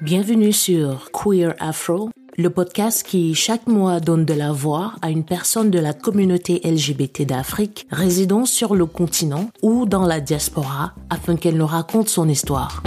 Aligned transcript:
Bienvenue 0.00 0.52
sur 0.52 1.10
Queer 1.12 1.54
Afro, 1.58 2.10
le 2.36 2.50
podcast 2.50 3.04
qui 3.04 3.34
chaque 3.34 3.66
mois 3.66 4.00
donne 4.00 4.24
de 4.24 4.34
la 4.34 4.52
voix 4.52 4.92
à 5.02 5.10
une 5.10 5.24
personne 5.24 5.70
de 5.70 5.78
la 5.78 5.92
communauté 5.92 6.60
LGBT 6.64 7.22
d'Afrique 7.22 7.86
résidant 7.90 8.46
sur 8.46 8.74
le 8.74 8.86
continent 8.86 9.50
ou 9.62 9.86
dans 9.86 10.06
la 10.06 10.20
diaspora 10.20 10.92
afin 11.10 11.36
qu'elle 11.36 11.56
nous 11.56 11.66
raconte 11.66 12.08
son 12.08 12.28
histoire. 12.28 12.82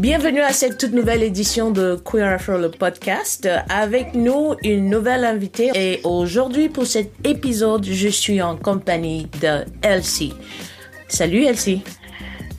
Bienvenue 0.00 0.40
à 0.40 0.54
cette 0.54 0.78
toute 0.78 0.92
nouvelle 0.92 1.22
édition 1.22 1.70
de 1.70 1.94
Queer 2.02 2.32
Afro 2.32 2.56
le 2.56 2.70
podcast. 2.70 3.46
Avec 3.68 4.14
nous, 4.14 4.54
une 4.62 4.88
nouvelle 4.88 5.26
invitée. 5.26 5.72
Et 5.74 6.00
aujourd'hui, 6.04 6.70
pour 6.70 6.86
cet 6.86 7.12
épisode, 7.22 7.84
je 7.84 8.08
suis 8.08 8.40
en 8.40 8.56
compagnie 8.56 9.28
de 9.42 9.66
Elsie. 9.82 10.32
Salut 11.06 11.44
Elsie. 11.44 11.82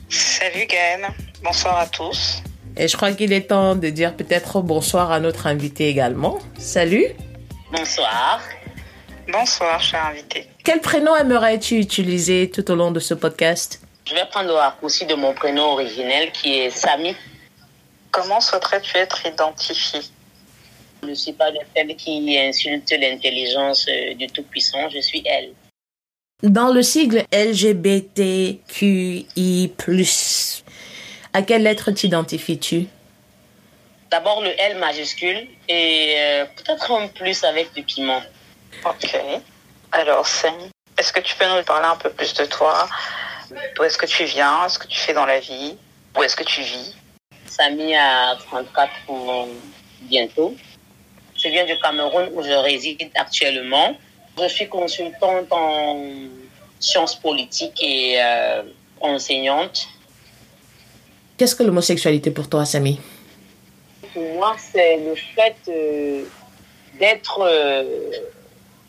Salut 0.08 0.66
Gaëlle. 0.66 1.08
Bonsoir 1.42 1.80
à 1.80 1.86
tous. 1.88 2.44
Et 2.76 2.86
je 2.86 2.96
crois 2.96 3.10
qu'il 3.10 3.32
est 3.32 3.48
temps 3.48 3.74
de 3.74 3.88
dire 3.88 4.14
peut-être 4.14 4.60
bonsoir 4.60 5.10
à 5.10 5.18
notre 5.18 5.48
invité 5.48 5.88
également. 5.88 6.38
Salut. 6.58 7.06
Bonsoir. 7.72 8.40
Bonsoir, 9.32 9.82
cher 9.82 10.06
invité. 10.06 10.46
Quel 10.62 10.78
prénom 10.78 11.16
aimerais-tu 11.16 11.74
utiliser 11.74 12.48
tout 12.50 12.70
au 12.70 12.76
long 12.76 12.92
de 12.92 13.00
ce 13.00 13.14
podcast? 13.14 13.80
Je 14.04 14.14
vais 14.14 14.26
prendre 14.30 14.46
le 14.46 14.54
raccourci 14.54 15.06
de 15.06 15.16
mon 15.16 15.34
prénom 15.34 15.72
originel 15.72 16.30
qui 16.30 16.60
est 16.60 16.70
Samy. 16.70 17.16
Comment 18.12 18.40
souhaiterais-tu 18.40 18.96
être 18.98 19.26
identifié? 19.26 20.00
Je 21.02 21.08
ne 21.08 21.14
suis 21.14 21.32
pas 21.32 21.50
de 21.50 21.58
celle 21.74 21.96
qui 21.96 22.38
insulte 22.38 22.92
l'intelligence 22.92 23.86
euh, 23.88 24.14
du 24.14 24.26
Tout-Puissant, 24.28 24.90
je 24.90 25.00
suis 25.00 25.22
elle. 25.26 25.52
Dans 26.42 26.72
le 26.72 26.82
sigle 26.82 27.24
LGBTQI+, 27.32 28.62
à 31.32 31.42
quelle 31.42 31.62
lettre 31.62 31.90
t'identifies-tu? 31.90 32.86
D'abord 34.10 34.42
le 34.42 34.50
L 34.60 34.76
majuscule 34.78 35.48
et 35.68 36.14
euh, 36.18 36.44
peut-être 36.44 36.92
un 36.92 37.08
plus 37.08 37.42
avec 37.44 37.72
du 37.72 37.82
piment. 37.82 38.22
Ok. 38.84 39.16
Alors, 39.92 40.28
est-ce 40.98 41.12
que 41.14 41.20
tu 41.20 41.34
peux 41.36 41.46
nous 41.48 41.62
parler 41.62 41.86
un 41.86 41.96
peu 41.96 42.10
plus 42.10 42.34
de 42.34 42.44
toi? 42.44 42.86
D'où 43.74 43.84
est-ce 43.84 43.96
que 43.96 44.04
tu 44.04 44.24
viens? 44.24 44.68
Ce 44.68 44.78
que 44.78 44.86
tu 44.86 44.98
fais 44.98 45.14
dans 45.14 45.24
la 45.24 45.40
vie? 45.40 45.78
Où 46.16 46.22
est-ce 46.22 46.36
que 46.36 46.44
tu 46.44 46.60
vis? 46.60 46.94
Samy 47.52 47.94
a 47.94 48.36
34 48.36 49.10
ans 49.10 49.46
bientôt. 50.02 50.54
Je 51.36 51.48
viens 51.48 51.66
du 51.66 51.78
Cameroun 51.80 52.30
où 52.34 52.42
je 52.42 52.52
réside 52.52 53.10
actuellement. 53.14 53.94
Je 54.40 54.48
suis 54.48 54.68
consultante 54.68 55.52
en 55.52 55.98
sciences 56.80 57.14
politiques 57.14 57.78
et 57.82 58.16
euh, 58.22 58.62
enseignante. 59.00 59.86
Qu'est-ce 61.36 61.54
que 61.54 61.62
l'homosexualité 61.62 62.30
pour 62.30 62.48
toi, 62.48 62.64
Samy? 62.64 62.98
Pour 64.14 64.34
moi, 64.34 64.56
c'est 64.58 64.96
le 64.96 65.14
fait 65.14 65.56
euh, 65.68 66.24
d'être 66.98 67.40
euh, 67.40 68.10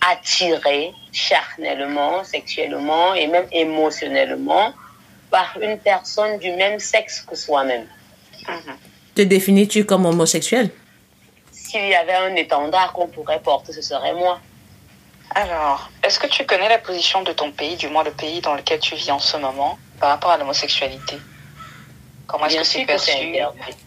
attiré 0.09 0.93
charnellement, 1.11 2.23
sexuellement 2.23 3.13
et 3.13 3.27
même 3.27 3.47
émotionnellement 3.51 4.73
par 5.29 5.57
une 5.61 5.77
personne 5.79 6.37
du 6.39 6.51
même 6.51 6.79
sexe 6.79 7.21
que 7.21 7.35
soi-même. 7.35 7.87
Te 9.15 9.21
définis-tu 9.21 9.85
comme 9.85 10.05
homosexuel? 10.05 10.69
S'il 11.51 11.87
y 11.87 11.95
avait 11.95 12.13
un 12.15 12.35
étendard 12.35 12.93
qu'on 12.93 13.07
pourrait 13.07 13.41
porter, 13.41 13.73
ce 13.73 13.81
serait 13.81 14.13
moi. 14.13 14.39
Alors, 15.35 15.89
est-ce 16.03 16.19
que 16.19 16.27
tu 16.27 16.45
connais 16.45 16.69
la 16.69 16.77
position 16.77 17.23
de 17.23 17.31
ton 17.31 17.51
pays, 17.51 17.75
du 17.75 17.87
moins 17.89 18.03
le 18.03 18.11
pays 18.11 18.41
dans 18.41 18.53
lequel 18.55 18.79
tu 18.79 18.95
vis 18.95 19.09
en 19.11 19.19
ce 19.19 19.37
moment, 19.37 19.77
par 19.99 20.09
rapport 20.09 20.31
à 20.31 20.37
l'homosexualité? 20.37 21.17
Comment 22.27 22.45
est-ce 22.45 22.53
Bien 22.53 22.61
que 22.61 22.67
c'est 22.67 22.85
perçu? 22.85 23.11
interdit. 23.11 23.77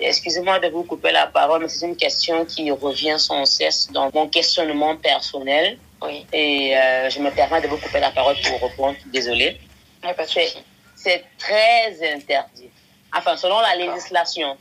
Excusez-moi 0.00 0.58
de 0.60 0.68
vous 0.68 0.84
couper 0.84 1.10
la 1.12 1.26
parole, 1.26 1.62
mais 1.62 1.68
c'est 1.68 1.86
une 1.86 1.96
question 1.96 2.44
qui 2.44 2.70
revient 2.70 3.16
sans 3.18 3.44
cesse 3.46 3.90
dans 3.90 4.10
mon 4.14 4.28
questionnement 4.28 4.96
personnel. 4.96 5.78
Oui, 6.02 6.26
Et 6.32 6.76
euh, 6.76 7.08
je 7.10 7.18
me 7.20 7.30
permets 7.30 7.60
de 7.60 7.68
vous 7.68 7.76
couper 7.78 8.00
la 8.00 8.10
parole 8.10 8.36
pour 8.44 8.60
répondre. 8.68 8.96
Désolée. 9.06 9.58
il 10.02 10.06
n'y 10.06 10.10
a 10.10 10.14
pas 10.14 10.24
de 10.24 10.30
C'est 10.30 10.46
souci. 10.46 10.58
c'est 10.96 11.24
très 11.38 12.12
interdit. 12.14 12.70
Enfin, 13.16 13.36
selon 13.36 13.60
la 13.60 13.76
législation. 13.76 14.56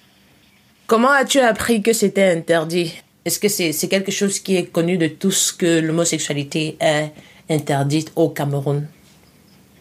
Comment 0.88 1.12
as-tu 1.12 1.40
appris 1.40 1.82
que 1.82 1.94
c'était 1.94 2.32
interdit? 2.32 3.02
Est-ce 3.24 3.40
que 3.40 3.48
c'est 3.48 3.72
c'est 3.72 3.88
quelque 3.88 4.12
chose 4.12 4.40
qui 4.40 4.58
est 4.58 4.66
connu 4.66 4.98
de 4.98 5.08
tous 5.08 5.52
que 5.52 5.80
l'homosexualité 5.80 6.78
est 6.80 7.12
interdite 7.50 8.12
au 8.16 8.30
Cameroun? 8.30 8.88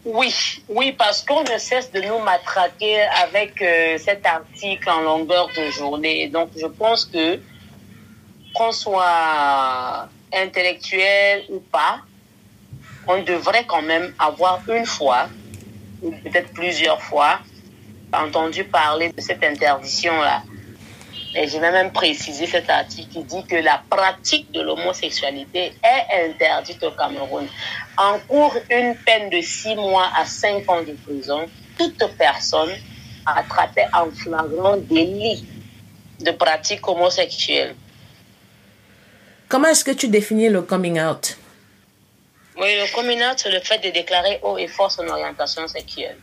Oui, 0.05 0.33
oui, 0.69 0.93
parce 0.93 1.23
qu'on 1.23 1.43
ne 1.43 1.59
cesse 1.59 1.91
de 1.93 2.01
nous 2.01 2.19
matraquer 2.21 3.03
avec 3.23 3.61
euh, 3.61 3.99
cet 3.99 4.25
article 4.25 4.89
en 4.89 5.01
longueur 5.01 5.49
de 5.57 5.71
journée. 5.71 6.29
Donc, 6.29 6.51
je 6.57 6.67
pense 6.67 7.05
que 7.05 7.39
qu'on 8.55 8.73
soit 8.73 10.09
intellectuel 10.33 11.45
ou 11.51 11.61
pas, 11.61 12.01
on 13.07 13.23
devrait 13.23 13.65
quand 13.67 13.83
même 13.83 14.15
avoir 14.19 14.63
une 14.69 14.87
fois, 14.87 15.29
ou 16.03 16.11
peut-être 16.13 16.53
plusieurs 16.53 17.01
fois, 17.03 17.41
entendu 18.13 18.65
parler 18.65 19.13
de 19.13 19.21
cette 19.21 19.43
interdiction-là. 19.43 20.43
Et 21.35 21.47
j'ai 21.47 21.61
même 21.61 21.93
précisé 21.93 22.47
cet 22.47 22.69
article 22.69 23.09
qui 23.09 23.23
dit 23.23 23.45
que 23.45 23.55
la 23.57 23.83
pratique 23.89 24.51
de 24.51 24.63
l'homosexualité 24.63 25.73
est 25.83 26.29
interdite 26.29 26.83
au 26.83 26.91
Cameroun. 26.91 27.47
Encourt 27.97 28.57
une 28.69 28.97
peine 28.97 29.31
de 29.31 29.41
6 29.41 29.77
mois 29.77 30.11
à 30.17 30.25
5 30.25 30.69
ans 30.69 30.83
de 30.83 30.93
prison 30.93 31.47
toute 31.79 32.05
personne 32.19 32.73
attrapée 33.25 33.87
en 33.93 34.11
flagrant 34.11 34.77
délit 34.77 35.45
de 36.19 36.33
pratique 36.33 36.87
homosexuelle. 36.89 37.77
Comment 39.49 39.69
est-ce 39.69 39.85
que 39.85 39.93
tu 39.93 40.09
définis 40.09 40.49
le 40.49 40.63
coming 40.63 41.01
out? 41.01 41.37
Oui, 42.57 42.77
le 42.77 42.93
coming 42.93 43.21
out, 43.23 43.39
c'est 43.39 43.51
le 43.51 43.61
fait 43.61 43.79
de 43.79 43.91
déclarer 43.91 44.41
haut 44.43 44.59
et 44.59 44.67
fort 44.67 44.91
son 44.91 45.07
orientation 45.07 45.67
sexuelle. 45.69 46.19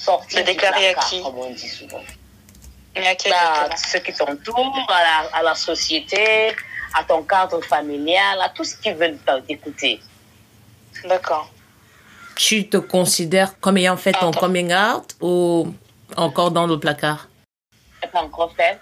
Sortir 0.00 0.44
déclarer 0.44 0.88
à 0.88 0.94
qui 0.94 1.22
Comme 1.22 1.38
on 1.38 1.50
dit 1.50 1.68
souvent. 1.68 2.00
Et 2.96 3.06
à 3.06 3.14
quel 3.14 3.32
Bah, 3.32 3.68
ceux 3.76 3.98
qui 4.00 4.12
t'entourent, 4.12 4.86
à 4.88 5.02
la, 5.02 5.38
à 5.38 5.42
la 5.42 5.54
société, 5.54 6.54
à 6.98 7.04
ton 7.04 7.22
cadre 7.22 7.60
familial, 7.62 8.40
à 8.40 8.48
tout 8.48 8.64
ce 8.64 8.76
qui 8.76 8.90
veulent 8.92 9.18
t'écouter. 9.46 10.00
D'accord. 11.04 11.50
Tu 12.36 12.68
te 12.68 12.78
considères 12.78 13.58
comme 13.60 13.76
ayant 13.76 13.96
fait 13.96 14.12
ton 14.12 14.30
Attends. 14.30 14.40
coming 14.40 14.72
out 14.72 15.14
ou 15.20 15.72
encore 16.16 16.50
dans 16.50 16.66
le 16.66 16.80
placard? 16.80 17.28
Je 18.02 18.08
pas 18.08 18.22
encore 18.22 18.52
fait, 18.56 18.80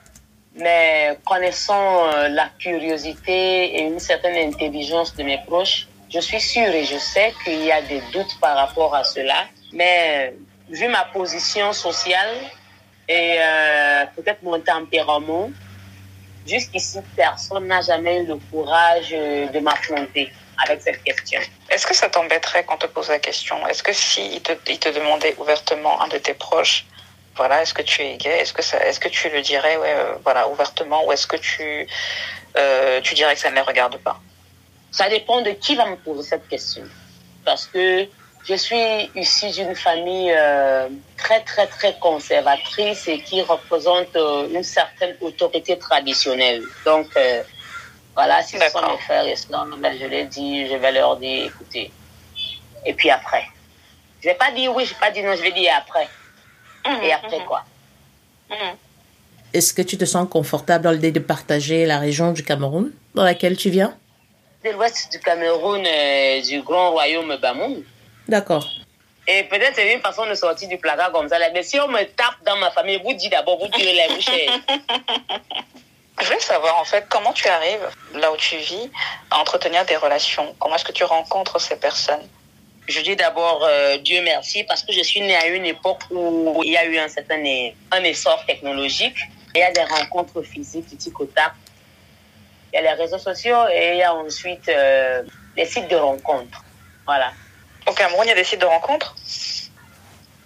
mais 0.54 1.18
connaissant 1.26 2.06
euh, 2.06 2.28
la 2.28 2.48
curiosité 2.58 3.76
et 3.76 3.82
une 3.82 3.98
certaine 3.98 4.48
intelligence 4.52 5.14
de 5.16 5.24
mes 5.24 5.38
proches, 5.46 5.88
je 6.08 6.20
suis 6.20 6.40
sûre 6.40 6.68
et 6.68 6.84
je 6.84 6.96
sais 6.96 7.34
qu'il 7.42 7.64
y 7.64 7.72
a 7.72 7.82
des 7.82 8.00
doutes 8.12 8.38
par 8.40 8.56
rapport 8.56 8.94
à 8.94 9.02
cela. 9.04 9.46
Mais 9.72 10.34
vu 10.70 10.88
ma 10.88 11.04
position 11.04 11.72
sociale 11.72 12.36
et 13.08 13.36
euh, 13.38 14.04
peut-être 14.16 14.42
mon 14.42 14.60
tempérament, 14.60 15.50
jusqu'ici, 16.46 16.98
personne 17.16 17.66
n'a 17.66 17.80
jamais 17.80 18.22
eu 18.22 18.26
le 18.26 18.36
courage 18.50 19.10
euh, 19.12 19.46
de 19.48 19.58
m'affronter 19.60 20.30
avec 20.62 20.82
cette 20.82 21.02
question. 21.02 21.40
Est-ce 21.70 21.86
que 21.86 21.94
ça 21.94 22.08
t'embêterait 22.08 22.64
quand 22.64 22.74
on 22.74 22.78
te 22.78 22.86
pose 22.86 23.08
la 23.08 23.18
question? 23.18 23.66
Est-ce 23.66 23.82
que 23.82 23.92
si 23.92 24.26
il 24.34 24.42
te, 24.42 24.52
il 24.68 24.78
te 24.78 24.88
demandait 24.88 25.34
ouvertement 25.38 26.00
un 26.02 26.08
de 26.08 26.18
tes 26.18 26.34
proches, 26.34 26.84
voilà, 27.36 27.62
est-ce 27.62 27.72
que 27.72 27.82
tu 27.82 28.02
es 28.02 28.16
gay? 28.16 28.40
Est-ce 28.40 28.52
que 28.52 28.62
ça, 28.62 28.84
est-ce 28.84 28.98
que 28.98 29.08
tu 29.08 29.30
le 29.30 29.40
dirais, 29.40 29.76
ouais, 29.76 29.94
euh, 29.96 30.14
voilà, 30.24 30.48
ouvertement, 30.48 31.06
ou 31.06 31.12
est-ce 31.12 31.26
que 31.26 31.36
tu, 31.36 31.86
euh, 32.56 33.00
tu 33.00 33.14
dirais 33.14 33.34
que 33.34 33.40
ça 33.40 33.50
ne 33.50 33.54
les 33.54 33.60
regarde 33.60 33.96
pas? 33.98 34.20
Ça 34.90 35.08
dépend 35.08 35.40
de 35.42 35.50
qui 35.50 35.76
va 35.76 35.86
me 35.86 35.96
poser 35.96 36.28
cette 36.30 36.48
question. 36.48 36.82
Parce 37.44 37.66
que 37.66 38.08
je 38.48 38.54
suis 38.54 39.10
issue 39.14 39.50
d'une 39.50 39.74
famille 39.74 40.32
euh, 40.32 40.88
très, 41.18 41.40
très, 41.42 41.66
très 41.66 41.98
conservatrice 41.98 43.06
et 43.06 43.20
qui 43.20 43.42
représente 43.42 44.16
euh, 44.16 44.48
une 44.54 44.62
certaine 44.62 45.14
autorité 45.20 45.76
traditionnelle. 45.78 46.62
Donc, 46.86 47.08
euh, 47.16 47.42
voilà, 48.14 48.42
si 48.42 48.58
ce 48.58 48.70
sont 48.70 48.80
mes 48.80 48.98
frères 48.98 49.26
et 49.26 49.34
ben, 49.78 49.96
je 50.00 50.06
les 50.06 50.24
dis, 50.24 50.66
je 50.66 50.76
vais 50.76 50.92
leur 50.92 51.18
dire, 51.18 51.46
écoutez. 51.46 51.90
Et 52.86 52.94
puis 52.94 53.10
après. 53.10 53.44
Je 54.20 54.28
vais 54.28 54.34
pas 54.34 54.50
dire 54.50 54.74
oui, 54.74 54.84
je 54.86 54.94
vais 54.94 55.00
pas 55.00 55.10
dire 55.10 55.24
non, 55.26 55.36
je 55.36 55.42
vais 55.42 55.52
dire 55.52 55.72
après. 55.76 56.08
Et 57.02 57.12
après 57.12 57.44
quoi? 57.44 57.64
Mhm. 58.48 58.76
Est-ce 59.52 59.74
que 59.74 59.82
tu 59.82 59.98
te 59.98 60.06
sens 60.06 60.26
confortable 60.28 60.84
dans 60.84 60.90
l'idée 60.90 61.12
de 61.12 61.20
partager 61.20 61.84
la 61.84 61.98
région 61.98 62.32
du 62.32 62.42
Cameroun 62.42 62.92
dans 63.14 63.24
laquelle 63.24 63.56
tu 63.56 63.68
viens? 63.68 63.94
De 64.64 64.70
l'ouest 64.70 65.12
du 65.12 65.20
Cameroun, 65.20 65.84
euh, 65.86 66.40
du 66.40 66.62
grand 66.62 66.92
royaume 66.92 67.36
Bamoun. 67.36 67.84
D'accord. 68.28 68.68
Et 69.26 69.42
peut-être 69.44 69.74
c'est 69.74 69.92
une 69.92 70.00
façon 70.00 70.26
de 70.26 70.34
sortir 70.34 70.68
du 70.68 70.78
placard 70.78 71.12
comme 71.12 71.28
ça. 71.28 71.38
là. 71.38 71.50
Mais 71.52 71.62
si 71.62 71.78
on 71.80 71.88
me 71.88 72.02
tape 72.04 72.36
dans 72.46 72.56
ma 72.56 72.70
famille, 72.70 73.00
vous 73.02 73.12
dites 73.12 73.30
d'abord, 73.30 73.58
vous 73.58 73.68
tirez 73.68 73.92
les 73.92 74.14
bouches. 74.14 74.30
Je 76.20 76.24
voulais 76.26 76.40
savoir 76.40 76.78
en 76.80 76.84
fait 76.84 77.06
comment 77.08 77.32
tu 77.32 77.46
arrives 77.46 77.86
là 78.14 78.32
où 78.32 78.36
tu 78.36 78.56
vis 78.56 78.90
à 79.30 79.38
entretenir 79.38 79.84
des 79.84 79.96
relations? 79.96 80.54
Comment 80.58 80.74
est-ce 80.74 80.84
que 80.84 80.92
tu 80.92 81.04
rencontres 81.04 81.60
ces 81.60 81.76
personnes? 81.76 82.26
Je 82.88 83.00
dis 83.00 83.14
d'abord 83.16 83.64
euh, 83.64 83.98
Dieu 83.98 84.22
merci 84.22 84.64
parce 84.64 84.82
que 84.82 84.92
je 84.92 85.02
suis 85.02 85.20
née 85.20 85.36
à 85.36 85.46
une 85.48 85.66
époque 85.66 86.00
où 86.10 86.62
il 86.64 86.72
y 86.72 86.76
a 86.76 86.86
eu 86.86 86.98
un 86.98 87.08
certain 87.08 87.40
un 87.92 88.02
essor 88.02 88.44
technologique. 88.46 89.18
Il 89.54 89.60
y 89.60 89.62
a 89.62 89.70
des 89.72 89.84
rencontres 89.84 90.42
physiques 90.42 90.88
du 90.88 90.96
Ticota. 90.96 91.52
Il 92.72 92.76
y 92.76 92.78
a 92.78 92.82
les 92.82 93.02
réseaux 93.02 93.18
sociaux 93.18 93.68
et 93.72 93.92
il 93.92 93.98
y 93.98 94.02
a 94.02 94.14
ensuite 94.14 94.68
euh, 94.68 95.22
les 95.56 95.66
sites 95.66 95.88
de 95.88 95.96
rencontres. 95.96 96.64
Voilà. 97.06 97.32
Au 97.88 97.92
Cameroun, 97.92 98.24
il 98.26 98.28
y 98.28 98.32
a 98.32 98.34
des 98.34 98.44
sites 98.44 98.60
de 98.60 98.66
rencontres 98.66 99.14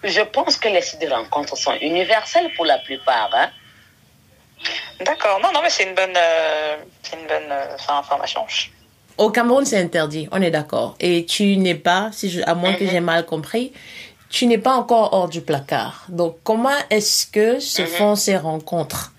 Je 0.04 0.20
pense 0.20 0.56
que 0.56 0.68
les 0.68 0.82
sites 0.82 1.00
de 1.00 1.08
rencontres 1.08 1.56
sont 1.56 1.74
universels 1.80 2.50
pour 2.54 2.64
la 2.64 2.78
plupart. 2.78 3.30
Hein. 3.34 3.50
D'accord. 5.00 5.40
Non, 5.40 5.48
non, 5.52 5.60
mais 5.62 5.70
c'est 5.70 5.84
une 5.84 5.94
bonne, 5.94 6.16
euh, 6.16 6.76
c'est 7.02 7.16
une 7.16 7.26
bonne 7.26 7.52
information. 7.88 8.46
Au 9.18 9.30
Cameroun, 9.30 9.64
c'est 9.66 9.78
interdit, 9.78 10.28
on 10.32 10.40
est 10.40 10.50
d'accord. 10.50 10.94
Et 11.00 11.26
tu 11.26 11.56
n'es 11.56 11.74
pas, 11.74 12.10
si 12.12 12.30
je, 12.30 12.40
à 12.42 12.54
moins 12.54 12.74
que 12.74 12.86
j'ai 12.86 13.00
mhm. 13.00 13.06
mal 13.06 13.26
compris, 13.26 13.72
tu 14.30 14.46
n'es 14.46 14.58
pas 14.58 14.74
encore 14.74 15.12
hors 15.12 15.28
du 15.28 15.42
placard. 15.42 16.06
Donc, 16.08 16.38
comment 16.44 16.70
est-ce 16.90 17.26
que 17.26 17.60
se 17.60 17.82
mhm. 17.82 17.88
font 17.88 18.16
ces 18.16 18.36
rencontres? 18.36 19.12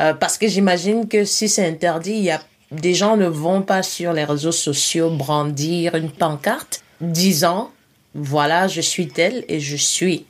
Euh, 0.00 0.12
Parce 0.12 0.38
que 0.38 0.48
j'imagine 0.48 1.08
que 1.08 1.24
si 1.24 1.48
c'est 1.48 1.66
interdit, 1.66 2.12
il 2.12 2.24
y 2.24 2.30
a 2.30 2.40
des 2.70 2.94
gens 2.94 3.16
ne 3.16 3.26
vont 3.26 3.62
pas 3.62 3.82
sur 3.82 4.12
les 4.12 4.24
réseaux 4.24 4.52
sociaux 4.52 5.10
brandir 5.10 5.94
une 5.94 6.10
pancarte 6.10 6.83
disant 7.00 7.70
voilà, 8.14 8.68
je 8.68 8.80
suis 8.80 9.08
tel 9.08 9.44
et 9.48 9.58
je 9.58 9.76
suis. 9.76 10.26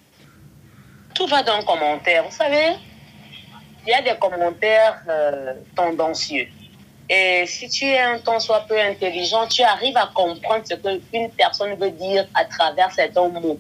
Tout 1.14 1.26
va 1.26 1.42
dans 1.42 1.58
le 1.58 1.64
commentaire. 1.64 2.24
Vous 2.24 2.34
savez, 2.34 2.76
il 3.86 3.90
y 3.90 3.92
a 3.92 4.00
des 4.00 4.18
commentaires 4.18 5.02
euh, 5.08 5.52
tendancieux. 5.76 6.48
Et 7.08 7.44
si 7.46 7.68
tu 7.68 7.84
es 7.84 8.00
un 8.00 8.18
temps 8.18 8.40
soit 8.40 8.60
peu 8.60 8.80
intelligent, 8.80 9.46
tu 9.46 9.62
arrives 9.62 9.96
à 9.98 10.10
comprendre 10.14 10.64
ce 10.64 10.74
qu'une 10.74 11.30
personne 11.32 11.74
veut 11.74 11.90
dire 11.90 12.26
à 12.32 12.46
travers 12.46 12.90
certains 12.90 13.28
mots. 13.28 13.58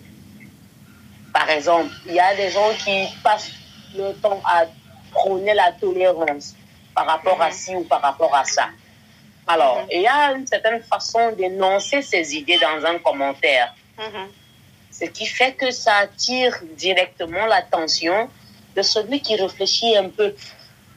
Par 1.32 1.50
exemple, 1.50 1.90
il 2.06 2.14
y 2.14 2.20
a 2.20 2.34
des 2.34 2.50
gens 2.50 2.70
qui 2.82 3.06
passent 3.22 3.50
le 3.94 4.14
temps 4.14 4.40
à 4.46 4.64
prôner 5.12 5.52
la 5.52 5.72
tolérance 5.72 6.54
par 6.94 7.06
rapport 7.06 7.40
à 7.42 7.50
ci 7.50 7.76
ou 7.76 7.84
par 7.84 8.00
rapport 8.00 8.34
à 8.34 8.44
ça. 8.44 8.68
Alors, 9.46 9.82
mhm. 9.82 9.88
il 9.92 10.02
y 10.02 10.06
a 10.06 10.32
une 10.32 10.46
certaine 10.46 10.82
façon 10.82 11.32
d'énoncer 11.32 12.02
ces 12.02 12.34
idées 12.34 12.58
dans 12.58 12.84
un 12.86 12.98
commentaire. 12.98 13.74
Mhm. 13.98 14.28
Ce 14.90 15.04
qui 15.06 15.26
fait 15.26 15.52
que 15.54 15.70
ça 15.70 15.96
attire 15.96 16.56
directement 16.76 17.46
l'attention 17.46 18.28
de 18.76 18.82
celui 18.82 19.20
qui 19.20 19.36
réfléchit 19.36 19.96
un 19.96 20.08
peu 20.08 20.34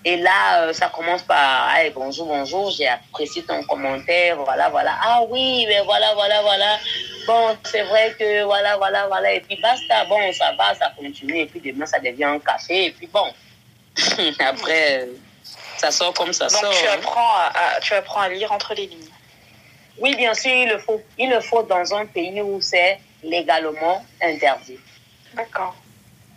et 0.07 0.15
là, 0.15 0.61
euh, 0.61 0.71
ça 0.73 0.87
commence 0.87 1.21
par 1.23 1.75
hey, 1.75 1.91
bonjour, 1.93 2.27
bonjour, 2.27 2.71
j'ai 2.71 2.87
apprécié 2.87 3.43
ton 3.43 3.61
commentaire, 3.63 4.37
voilà, 4.41 4.69
voilà. 4.69 4.95
Ah 5.01 5.21
oui, 5.29 5.65
mais 5.67 5.81
voilà, 5.81 6.13
voilà, 6.13 6.41
voilà. 6.41 6.79
Bon, 7.25 7.57
c'est 7.65 7.83
vrai 7.83 8.15
que 8.17 8.43
voilà, 8.45 8.77
voilà, 8.77 9.07
voilà. 9.07 9.33
Et 9.33 9.41
puis 9.41 9.59
basta, 9.61 10.05
bon, 10.05 10.31
ça 10.31 10.53
va, 10.57 10.73
ça 10.75 10.93
continue. 10.95 11.39
Et 11.39 11.45
puis 11.47 11.59
demain, 11.59 11.85
ça 11.85 11.99
devient 11.99 12.23
un 12.23 12.39
café. 12.39 12.85
Et 12.85 12.91
puis 12.91 13.07
bon, 13.07 13.25
après, 14.39 15.09
ça 15.77 15.91
sort 15.91 16.13
comme 16.13 16.33
ça 16.33 16.45
Donc 16.47 16.59
sort. 16.59 16.71
Tu, 16.71 16.87
hein. 16.87 16.91
apprends 16.95 17.35
à, 17.37 17.79
tu 17.81 17.93
apprends 17.93 18.21
à 18.21 18.29
lire 18.29 18.51
entre 18.51 18.73
les 18.73 18.87
lignes. 18.87 19.09
Oui, 19.99 20.15
bien 20.15 20.33
sûr, 20.33 20.51
il 20.51 20.69
le 20.69 20.77
faut. 20.77 21.01
Il 21.17 21.29
le 21.29 21.39
faut 21.39 21.63
dans 21.63 21.93
un 21.93 22.05
pays 22.05 22.41
où 22.41 22.59
c'est 22.61 22.99
légalement 23.23 24.05
interdit. 24.21 24.77
D'accord. 25.35 25.75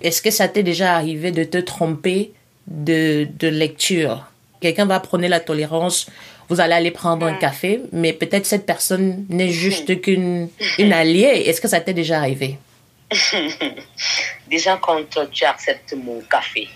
Est-ce 0.01 0.23
que 0.23 0.31
ça 0.31 0.49
t'est 0.49 0.63
déjà 0.63 0.95
arrivé 0.95 1.31
de 1.31 1.45
te 1.45 1.59
tromper 1.59 2.33
de, 2.67 3.29
de 3.39 3.49
lecture? 3.49 4.27
Quelqu'un 4.61 4.87
va 4.87 5.01
prôner 5.01 5.29
la 5.29 5.41
tolérance, 5.41 6.07
vous 6.49 6.61
allez 6.61 6.75
aller 6.75 6.91
prendre 6.91 7.27
un 7.27 7.35
café, 7.35 7.83
mais 7.93 8.13
peut-être 8.13 8.47
cette 8.47 8.67
personne 8.67 9.25
n'est 9.29 9.51
juste 9.51 10.01
qu'une 10.01 10.49
une 10.79 10.93
alliée. 10.93 11.45
Est-ce 11.47 11.61
que 11.61 11.69
ça 11.69 11.81
t'est 11.81 11.95
déjà 11.95 12.19
arrivé? 12.19 12.59
déjà, 14.49 14.79
quand 14.81 15.01
tu 15.31 15.45
acceptes 15.45 15.95
mon 15.95 16.21
café 16.23 16.69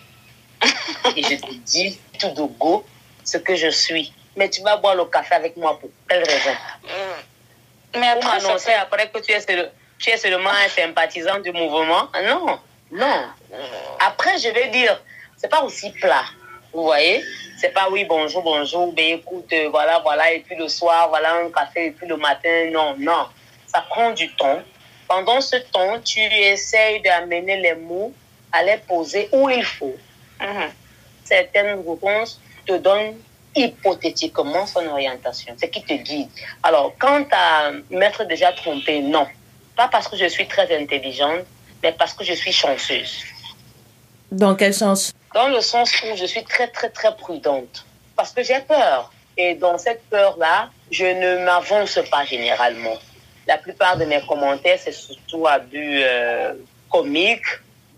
et 1.16 1.22
je 1.22 1.36
te 1.36 1.52
dis 1.52 1.98
tout 2.18 2.30
de 2.30 2.42
go 2.58 2.84
ce 3.24 3.38
que 3.38 3.56
je 3.56 3.68
suis, 3.68 4.12
mais 4.36 4.50
tu 4.50 4.62
vas 4.62 4.76
boire 4.76 4.94
le 4.94 5.04
café 5.06 5.34
avec 5.34 5.56
moi 5.56 5.78
pour 5.78 5.90
quelle 6.08 6.24
raison? 6.24 6.52
Mm. 6.82 7.98
Mais 7.98 8.08
après, 8.08 8.74
après 8.74 9.08
que 9.10 9.18
tu 9.20 9.32
es, 9.32 9.70
tu 9.98 10.10
es 10.10 10.16
seulement 10.16 10.50
un 10.50 10.68
sympathisant 10.68 11.38
du 11.38 11.52
mouvement? 11.52 12.08
Non, 12.24 12.58
non. 12.90 13.22
Après, 14.00 14.38
je 14.38 14.48
vais 14.48 14.68
dire, 14.68 15.00
c'est 15.36 15.48
pas 15.48 15.62
aussi 15.62 15.90
plat. 15.90 16.24
Vous 16.72 16.82
voyez? 16.82 17.22
C'est 17.56 17.70
pas 17.70 17.88
oui, 17.88 18.04
bonjour, 18.04 18.42
bonjour, 18.42 18.92
ben 18.92 19.18
écoute, 19.18 19.50
euh, 19.52 19.68
voilà, 19.70 20.00
voilà, 20.00 20.32
et 20.32 20.40
puis 20.40 20.56
le 20.56 20.68
soir, 20.68 21.08
voilà 21.08 21.34
un 21.36 21.50
café, 21.50 21.86
et 21.86 21.90
puis 21.92 22.06
le 22.06 22.16
matin, 22.16 22.68
non, 22.72 22.96
non. 22.98 23.28
Ça 23.66 23.80
prend 23.88 24.10
du 24.10 24.34
temps. 24.34 24.60
Pendant 25.08 25.40
ce 25.40 25.56
temps, 25.56 26.00
tu 26.00 26.20
essayes 26.20 27.00
d'amener 27.00 27.56
les 27.58 27.74
mots 27.74 28.12
à 28.52 28.62
les 28.64 28.78
poser 28.78 29.28
où 29.32 29.48
il 29.48 29.64
faut. 29.64 29.96
Mhm. 30.40 30.70
Certaines 31.24 31.80
réponses 31.88 32.40
te 32.66 32.76
donnent 32.78 33.16
hypothétiquement 33.56 34.66
son 34.66 34.86
orientation, 34.86 35.54
ce 35.60 35.66
qui 35.66 35.82
te 35.82 35.94
guide. 35.94 36.28
Alors, 36.62 36.92
quant 36.98 37.24
à 37.30 37.70
m'être 37.90 38.24
déjà 38.24 38.52
trompée, 38.52 39.00
non. 39.00 39.26
Pas 39.76 39.88
parce 39.88 40.08
que 40.08 40.16
je 40.16 40.26
suis 40.26 40.46
très 40.46 40.76
intelligente, 40.76 41.44
mais 41.82 41.92
parce 41.92 42.14
que 42.14 42.24
je 42.24 42.32
suis 42.32 42.52
chanceuse. 42.52 43.24
Dans 44.30 44.54
quel 44.56 44.74
sens? 44.74 45.12
Dans 45.32 45.48
le 45.48 45.60
sens 45.60 45.92
où 46.02 46.16
je 46.16 46.24
suis 46.24 46.44
très, 46.44 46.68
très, 46.68 46.90
très 46.90 47.14
prudente. 47.16 47.84
Parce 48.16 48.32
que 48.32 48.42
j'ai 48.42 48.60
peur. 48.60 49.12
Et 49.36 49.54
dans 49.54 49.78
cette 49.78 50.02
peur-là, 50.08 50.70
je 50.90 51.04
ne 51.04 51.44
m'avance 51.44 51.98
pas 52.10 52.24
généralement. 52.24 52.96
La 53.46 53.58
plupart 53.58 53.96
de 53.96 54.04
mes 54.04 54.20
commentaires, 54.26 54.78
c'est 54.82 54.92
surtout 54.92 55.46
à 55.46 55.58
but 55.58 56.02
euh, 56.02 56.54
comique. 56.90 57.44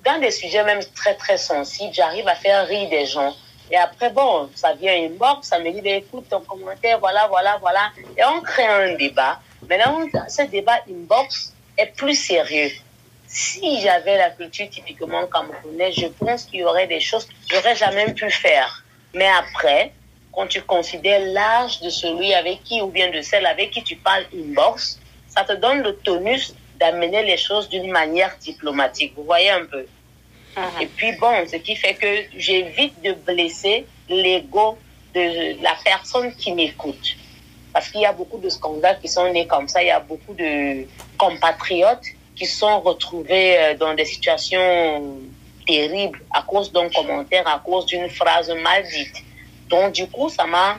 Dans 0.06 0.18
des 0.20 0.30
sujets 0.30 0.64
même 0.64 0.80
très, 0.94 1.14
très 1.14 1.36
sensibles, 1.36 1.92
j'arrive 1.92 2.26
à 2.28 2.34
faire 2.34 2.66
rire 2.66 2.88
des 2.88 3.04
gens. 3.04 3.34
Et 3.70 3.76
après, 3.76 4.10
bon, 4.10 4.48
ça 4.54 4.72
vient 4.72 4.94
inbox, 4.94 5.48
ça 5.48 5.58
me 5.58 5.70
dit, 5.70 5.82
ben, 5.82 5.96
écoute, 5.96 6.28
ton 6.30 6.40
commentaire, 6.40 6.98
voilà, 7.00 7.26
voilà, 7.26 7.58
voilà. 7.60 7.90
Et 8.16 8.24
on 8.24 8.40
crée 8.40 8.66
un 8.66 8.94
débat. 8.94 9.40
Maintenant, 9.68 10.06
ce 10.28 10.42
débat 10.42 10.78
inbox 10.88 11.52
est 11.76 11.86
plus 11.86 12.14
sérieux 12.14 12.70
si 13.26 13.80
j'avais 13.80 14.16
la 14.16 14.30
culture 14.30 14.68
typiquement 14.70 15.26
camerounaise, 15.26 15.94
je 15.94 16.06
pense 16.06 16.44
qu'il 16.44 16.60
y 16.60 16.64
aurait 16.64 16.86
des 16.86 17.00
choses 17.00 17.26
que 17.26 17.32
j'aurais 17.50 17.76
jamais 17.76 18.12
pu 18.12 18.30
faire. 18.30 18.84
Mais 19.14 19.28
après, 19.28 19.92
quand 20.32 20.46
tu 20.46 20.62
considères 20.62 21.20
l'âge 21.20 21.80
de 21.80 21.90
celui 21.90 22.34
avec 22.34 22.62
qui 22.64 22.80
ou 22.80 22.88
bien 22.88 23.10
de 23.10 23.20
celle 23.20 23.46
avec 23.46 23.70
qui 23.72 23.82
tu 23.82 23.96
parles 23.96 24.26
inbox, 24.34 25.00
ça 25.28 25.44
te 25.44 25.52
donne 25.54 25.82
le 25.82 25.96
tonus 25.96 26.54
d'amener 26.78 27.22
les 27.24 27.36
choses 27.36 27.68
d'une 27.68 27.90
manière 27.90 28.36
diplomatique. 28.38 29.12
Vous 29.16 29.24
voyez 29.24 29.50
un 29.50 29.64
peu. 29.64 29.86
Uh-huh. 30.56 30.82
Et 30.82 30.86
puis 30.86 31.12
bon, 31.12 31.46
ce 31.46 31.56
qui 31.56 31.76
fait 31.76 31.94
que 31.94 32.24
j'évite 32.36 33.00
de 33.02 33.12
blesser 33.12 33.86
l'ego 34.08 34.78
de 35.14 35.62
la 35.62 35.76
personne 35.84 36.34
qui 36.34 36.52
m'écoute. 36.52 37.16
Parce 37.72 37.90
qu'il 37.90 38.00
y 38.00 38.06
a 38.06 38.12
beaucoup 38.12 38.38
de 38.38 38.48
scandales 38.48 38.98
qui 39.00 39.08
sont 39.08 39.30
nés 39.32 39.46
comme 39.46 39.68
ça. 39.68 39.82
Il 39.82 39.88
y 39.88 39.90
a 39.90 40.00
beaucoup 40.00 40.32
de 40.32 40.86
compatriotes 41.18 42.06
qui 42.34 42.46
sont 42.46 42.80
retrouvés 42.80 43.58
euh, 43.58 43.74
dans 43.74 43.94
des 43.94 44.04
situations 44.04 45.18
terribles 45.66 46.20
à 46.32 46.42
cause 46.42 46.72
d'un 46.72 46.88
commentaire, 46.88 47.46
à 47.46 47.58
cause 47.58 47.86
d'une 47.86 48.08
phrase 48.08 48.50
mal 48.62 48.82
dite. 48.88 49.22
Donc, 49.68 49.92
du 49.92 50.06
coup, 50.06 50.28
ça 50.28 50.46
m'a 50.46 50.78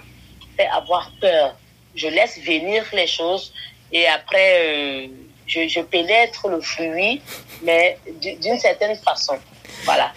fait 0.56 0.68
avoir 0.68 1.12
peur. 1.20 1.56
Je 1.94 2.08
laisse 2.08 2.40
venir 2.40 2.84
les 2.94 3.08
choses 3.08 3.54
et 3.92 4.08
après, 4.08 4.50
euh, 4.60 5.08
je, 5.46 5.68
je 5.68 5.82
pénètre 5.82 6.48
le 6.48 6.62
fruit, 6.62 7.22
mais 7.62 7.98
d'une 8.22 8.60
certaine 8.60 8.96
façon. 8.98 9.38
Voilà. 9.84 10.14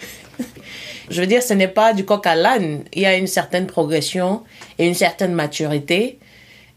Je 1.09 1.19
veux 1.19 1.27
dire, 1.27 1.43
ce 1.43 1.53
n'est 1.53 1.67
pas 1.67 1.93
du 1.93 2.05
coq 2.05 2.25
à 2.25 2.35
l'âne. 2.35 2.85
Il 2.93 3.01
y 3.01 3.05
a 3.05 3.15
une 3.15 3.27
certaine 3.27 3.67
progression 3.67 4.43
et 4.77 4.87
une 4.87 4.93
certaine 4.93 5.33
maturité. 5.33 6.19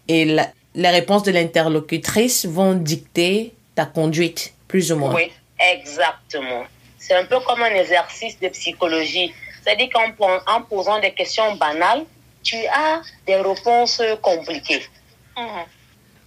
Et 0.09 0.25
la, 0.25 0.49
les 0.75 0.89
réponses 0.89 1.23
de 1.23 1.31
l'interlocutrice 1.31 2.47
vont 2.47 2.75
dicter 2.75 3.55
ta 3.75 3.87
conduite 3.87 4.55
plus 4.67 4.93
ou 4.93 4.97
moins. 4.97 5.15
Oui, 5.15 5.31
exactement. 5.59 6.65
C'est 6.99 7.15
un 7.15 7.25
peu 7.27 7.39
comme 7.41 7.63
un 7.63 7.75
exercice 7.75 8.39
de 8.41 8.49
psychologie. 8.49 9.33
C'est-à-dire 9.63 9.89
qu'en 9.93 10.63
posant 10.63 11.01
des 11.01 11.13
questions 11.13 11.55
banales, 11.57 12.05
tu 12.43 12.57
as 12.67 13.01
des 13.27 13.37
réponses 13.37 14.03
compliquées. 14.21 14.83
Mhm. 15.37 15.65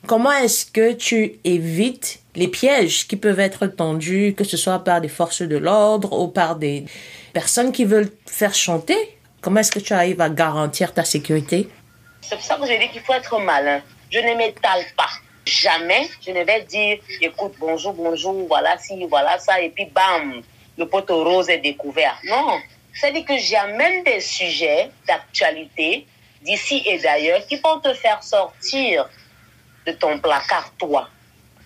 Comment 0.07 0.31
est-ce 0.31 0.65
que 0.65 0.93
tu 0.93 1.37
évites 1.43 2.19
les 2.35 2.47
pièges 2.47 3.07
qui 3.07 3.17
peuvent 3.17 3.41
être 3.41 3.67
tendus, 3.67 4.33
que 4.37 4.45
ce 4.45 4.55
soit 4.55 4.79
par 4.79 5.01
des 5.01 5.09
forces 5.09 5.41
de 5.41 5.57
l'ordre 5.57 6.17
ou 6.17 6.29
par 6.29 6.55
des 6.55 6.85
personnes 7.33 7.73
qui 7.73 7.83
veulent 7.83 8.09
faire 8.25 8.53
chanter? 8.53 9.17
Comment 9.41 9.59
est-ce 9.59 9.71
que 9.71 9.79
tu 9.79 9.93
arrives 9.93 10.21
à 10.21 10.29
garantir 10.29 10.93
ta 10.93 11.03
sécurité? 11.03 11.67
C'est 12.21 12.35
pour 12.35 12.43
ça 12.43 12.55
que 12.55 12.65
j'ai 12.65 12.79
dit 12.79 12.89
qu'il 12.89 13.01
faut 13.01 13.13
être 13.13 13.37
malin. 13.39 13.81
Je 14.09 14.19
ne 14.19 14.35
m'étale 14.35 14.85
pas 14.95 15.09
jamais 15.47 16.09
je 16.25 16.31
ne 16.31 16.43
vais 16.43 16.61
dire, 16.63 16.99
écoute, 17.21 17.53
bonjour, 17.59 17.93
bonjour, 17.93 18.47
voilà 18.47 18.77
ci, 18.77 19.05
voilà 19.09 19.39
ça, 19.39 19.59
et 19.61 19.69
puis 19.69 19.85
bam, 19.85 20.41
le 20.77 20.87
poteau 20.87 21.23
rose 21.23 21.49
est 21.49 21.59
découvert. 21.59 22.17
Non, 22.25 22.59
c'est-à-dire 22.93 23.25
que 23.25 23.37
j'amène 23.37 24.03
des 24.03 24.19
sujets 24.19 24.89
d'actualité 25.07 26.05
d'ici 26.41 26.83
et 26.85 26.99
d'ailleurs 26.99 27.45
qui 27.47 27.57
vont 27.57 27.79
te 27.79 27.93
faire 27.93 28.21
sortir 28.23 29.09
de 29.87 29.93
ton 29.93 30.19
placard, 30.19 30.71
toi. 30.77 31.09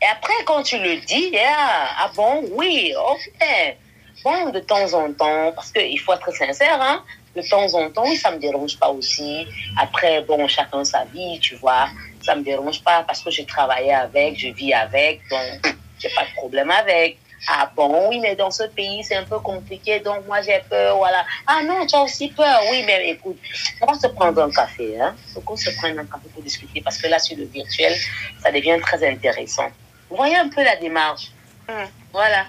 Et 0.02 0.06
après, 0.06 0.44
quand 0.46 0.64
tu 0.64 0.78
le 0.78 0.98
dis, 0.98 1.36
ah, 1.38 1.90
ah 2.00 2.12
bon, 2.16 2.44
oui, 2.52 2.94
ok. 2.96 3.76
Bon, 4.24 4.50
de 4.50 4.60
temps 4.60 4.94
en 4.94 5.12
temps, 5.14 5.52
parce 5.56 5.72
qu'il 5.72 6.00
faut 6.00 6.14
être 6.14 6.32
sincère, 6.36 6.80
hein, 6.80 7.04
de 7.36 7.42
temps 7.42 7.74
en 7.74 7.90
temps, 7.90 8.16
ça 8.16 8.32
me 8.32 8.38
dérange 8.38 8.78
pas 8.78 8.90
aussi. 8.90 9.48
Après, 9.78 10.22
bon, 10.22 10.48
chacun 10.48 10.84
sa 10.84 11.06
vie, 11.06 11.40
tu 11.40 11.56
vois. 11.56 11.88
Ça 12.24 12.36
me 12.36 12.44
dérange 12.44 12.84
pas 12.84 13.04
parce 13.04 13.22
que 13.22 13.32
j'ai 13.32 13.46
travaillé 13.46 13.94
avec, 13.94 14.38
je 14.38 14.50
vis 14.50 14.74
avec, 14.74 15.22
donc 15.30 15.76
j'ai 16.00 16.10
pas 16.10 16.26
de 16.26 16.34
problème 16.36 16.70
avec. 16.70 17.18
Ah 17.48 17.72
bon, 17.76 18.10
oui, 18.10 18.20
mais 18.20 18.36
dans 18.36 18.52
ce 18.52 18.64
pays, 18.64 19.04
c'est 19.04 19.16
un 19.16 19.24
peu 19.24 19.40
compliqué, 19.40 20.00
donc 20.00 20.28
moi 20.28 20.42
j'ai 20.42 20.62
peur, 20.70 20.98
voilà. 20.98 21.26
Ah 21.48 21.62
non, 21.64 21.86
tu 21.88 21.96
as 21.96 22.02
aussi 22.04 22.28
peur, 22.30 22.62
oui, 22.70 22.84
mais 22.86 23.10
écoute, 23.10 23.40
on 23.82 23.88
va 23.88 24.00
se 24.00 24.08
prendre 24.08 24.44
un 24.44 24.52
café, 24.52 25.00
hein. 25.02 25.16
Faut 25.34 25.42
qu'on 25.42 25.58
se 25.58 25.72
prenne 25.72 25.98
un 25.98 26.06
café 26.06 26.30
pour 26.34 26.44
discuter, 26.44 26.82
parce 26.82 26.98
que 26.98 27.08
là, 27.08 27.18
sur 27.18 27.36
le 27.38 27.46
virtuel, 27.46 27.96
ça 28.44 28.52
devient 28.52 28.78
très 28.82 29.08
intéressant. 29.10 29.70
Vous 30.10 30.18
voyez 30.18 30.36
un 30.36 30.50
peu 30.50 30.64
la 30.64 30.76
démarche? 30.76 31.32
Mhm. 31.68 31.88
Voilà. 32.12 32.46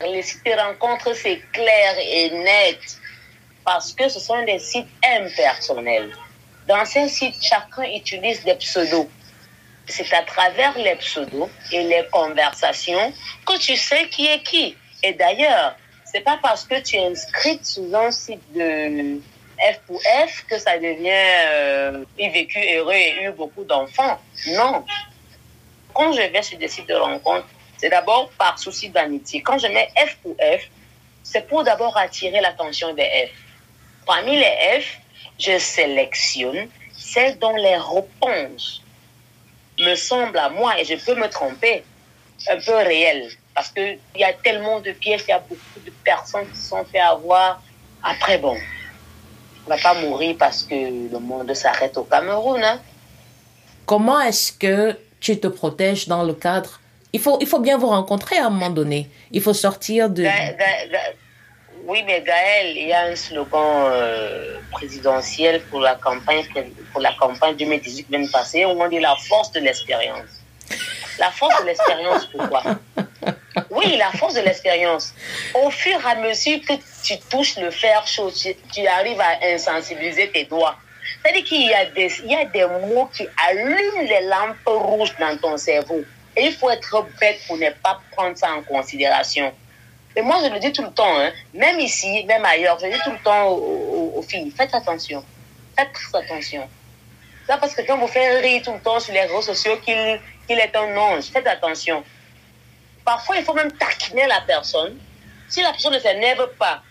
Les 0.00 0.22
sites 0.22 0.44
de 0.44 0.52
rencontres, 0.52 1.14
c'est 1.14 1.40
clair 1.52 1.96
et 2.00 2.30
net, 2.30 2.80
parce 3.64 3.92
que 3.92 4.08
ce 4.08 4.18
sont 4.18 4.44
des 4.44 4.58
sites 4.58 4.88
impersonnels. 5.04 6.10
Dans 6.66 6.84
ces 6.84 7.08
sites, 7.08 7.40
chacun 7.40 7.84
utilise 7.94 8.42
des 8.44 8.54
pseudos 8.56 9.08
c'est 9.88 10.12
à 10.12 10.22
travers 10.22 10.76
les 10.78 10.94
pseudos 10.96 11.48
et 11.72 11.82
les 11.82 12.04
conversations 12.12 13.12
que 13.46 13.58
tu 13.58 13.76
sais 13.76 14.08
qui 14.08 14.26
est 14.26 14.42
qui. 14.42 14.76
Et 15.02 15.12
d'ailleurs, 15.12 15.76
c'est 16.04 16.20
pas 16.20 16.38
parce 16.42 16.64
que 16.64 16.80
tu 16.80 16.96
es 16.96 17.06
inscrite 17.06 17.64
sous 17.64 17.90
un 17.94 18.10
site 18.10 18.42
de 18.54 19.20
F 19.60 19.80
pour 19.86 20.00
F 20.00 20.44
que 20.48 20.58
ça 20.58 20.78
devient 20.78 21.10
euh, 21.10 22.04
vécu 22.18 22.58
heureux 22.74 22.94
et 22.94 23.24
eu 23.24 23.32
beaucoup 23.32 23.64
d'enfants. 23.64 24.18
Non. 24.48 24.84
Quand 25.94 26.12
je 26.12 26.22
vais 26.22 26.42
sur 26.42 26.58
des 26.58 26.68
sites 26.68 26.88
de 26.88 26.94
rencontres, 26.94 27.48
c'est 27.78 27.88
d'abord 27.88 28.30
par 28.38 28.58
souci 28.58 28.88
d'amitié. 28.88 29.42
Quand 29.42 29.58
je 29.58 29.66
mets 29.66 29.88
F 29.96 30.16
pour 30.22 30.34
F, 30.34 30.68
c'est 31.22 31.46
pour 31.46 31.64
d'abord 31.64 31.96
attirer 31.96 32.40
l'attention 32.40 32.94
des 32.94 33.02
F. 33.02 33.30
Parmi 34.06 34.36
les 34.36 34.80
F, 34.80 34.98
je 35.38 35.58
sélectionne 35.58 36.68
celles 36.96 37.38
dont 37.38 37.54
les 37.54 37.76
réponses 37.76 38.82
me 39.78 39.94
semble 39.94 40.38
à 40.38 40.48
moi, 40.48 40.78
et 40.80 40.84
je 40.84 40.94
peux 40.94 41.14
me 41.14 41.28
tromper, 41.28 41.84
un 42.48 42.56
peu 42.60 42.74
réel. 42.74 43.28
Parce 43.54 43.70
qu'il 43.70 43.98
y 44.16 44.24
a 44.24 44.32
tellement 44.32 44.80
de 44.80 44.92
pièges, 44.92 45.22
il 45.26 45.30
y 45.30 45.32
a 45.32 45.40
beaucoup 45.40 45.80
de 45.84 45.90
personnes 46.04 46.48
qui 46.52 46.60
sont 46.60 46.84
fait 46.84 47.00
avoir. 47.00 47.60
Après, 48.02 48.38
bon, 48.38 48.56
on 49.66 49.70
ne 49.70 49.76
va 49.76 49.82
pas 49.82 49.94
mourir 50.00 50.36
parce 50.38 50.62
que 50.62 50.74
le 50.74 51.18
monde 51.18 51.52
s'arrête 51.54 51.96
au 51.98 52.04
Cameroun. 52.04 52.62
Hein. 52.62 52.80
Comment 53.86 54.20
est-ce 54.20 54.52
que 54.52 54.96
tu 55.20 55.40
te 55.40 55.48
protèges 55.48 56.06
dans 56.06 56.22
le 56.22 56.34
cadre? 56.34 56.80
Il 57.12 57.20
faut, 57.20 57.38
il 57.40 57.46
faut 57.46 57.58
bien 57.58 57.76
vous 57.78 57.88
rencontrer 57.88 58.36
à 58.36 58.46
un 58.46 58.50
moment 58.50 58.70
donné. 58.70 59.10
Il 59.32 59.40
faut 59.42 59.54
sortir 59.54 60.08
de... 60.10 60.22
Ga- 60.22 60.52
Ga- 60.52 60.86
Ga- 60.92 60.98
oui, 61.88 62.02
mais 62.06 62.20
Gaël, 62.20 62.76
il 62.76 62.88
y 62.88 62.92
a 62.92 63.04
un 63.04 63.16
slogan 63.16 63.86
euh, 63.90 64.58
présidentiel 64.70 65.62
pour 65.70 65.80
la 65.80 65.94
campagne 65.94 66.44
pour 66.92 67.00
la 67.00 67.14
campagne 67.14 67.56
2018 67.56 68.10
même 68.10 68.30
passée 68.30 68.66
où 68.66 68.68
on 68.68 68.88
dit 68.88 69.00
la 69.00 69.16
force 69.16 69.50
de 69.52 69.60
l'expérience. 69.60 70.28
La 71.18 71.30
force 71.30 71.58
de 71.62 71.66
l'expérience, 71.66 72.26
pourquoi? 72.26 72.62
Oui, 73.70 73.96
la 73.96 74.10
force 74.12 74.34
de 74.34 74.40
l'expérience. 74.40 75.14
Au 75.54 75.70
fur 75.70 75.98
et 75.98 76.10
à 76.10 76.14
mesure 76.16 76.60
que 76.60 76.74
tu 77.02 77.18
touches 77.30 77.56
le 77.56 77.70
fer 77.70 78.06
chaud, 78.06 78.30
tu, 78.30 78.86
arrives 78.86 79.20
à 79.20 79.46
insensibiliser 79.54 80.30
tes 80.30 80.44
doigts. 80.44 80.76
C'est-à-dire 81.22 81.44
qu'il 81.44 81.66
y, 81.66 81.72
a 81.72 81.84
y 81.84 82.36
a 82.36 82.44
des 82.44 82.66
mots 82.66 83.08
qui 83.14 83.26
allument 83.48 84.02
les 84.02 84.26
lampes 84.28 84.56
rouges 84.66 85.14
dans 85.18 85.36
ton 85.38 85.56
cerveau. 85.56 86.04
Et 86.36 86.46
il 86.46 86.52
faut 86.52 86.70
être 86.70 87.06
bête 87.18 87.40
pour 87.46 87.56
ne 87.56 87.70
pas 87.82 87.98
prendre 88.12 88.36
ça 88.36 88.52
en 88.52 88.62
considération. 88.62 89.52
Et 90.16 90.22
moi, 90.22 90.38
je 90.42 90.52
le 90.52 90.58
dis 90.58 90.72
tout 90.72 90.82
le 90.82 90.90
temps, 90.90 91.18
hein, 91.18 91.32
même 91.54 91.78
ici, 91.78 92.24
même 92.24 92.44
ailleurs, 92.44 92.78
je 92.80 92.86
dis 92.86 92.98
tout 93.04 93.12
le 93.12 93.18
temps 93.18 93.48
aux, 93.50 94.22
filles, 94.22 94.52
faites 94.56 94.74
attention. 94.74 95.24
Faites 95.76 95.90
attention. 96.12 96.68
Ça 97.46 97.56
parce 97.56 97.74
que 97.74 97.82
quand 97.82 97.96
vous 97.98 98.08
faites 98.08 98.42
rire 98.42 98.62
tout 98.62 98.72
le 98.72 98.80
temps 98.80 99.00
sur 99.00 99.12
les 99.12 99.22
réseaux 99.22 99.42
sociaux 99.42 99.76
qu'il 99.84 100.20
qu'il 100.46 100.58
est 100.58 100.74
un 100.74 100.96
ange, 100.96 101.24
faites 101.24 101.46
attention. 101.46 102.02
Parfois, 103.04 103.36
il 103.36 103.44
faut 103.44 103.54
même 103.54 103.70
taquiner 103.72 104.26
la 104.26 104.40
personne. 104.40 104.98
Si 105.48 105.62
la 105.62 105.70
personne 105.70 105.94
ne 105.94 105.98
s'énerve 105.98 106.48
pas, 106.58 106.82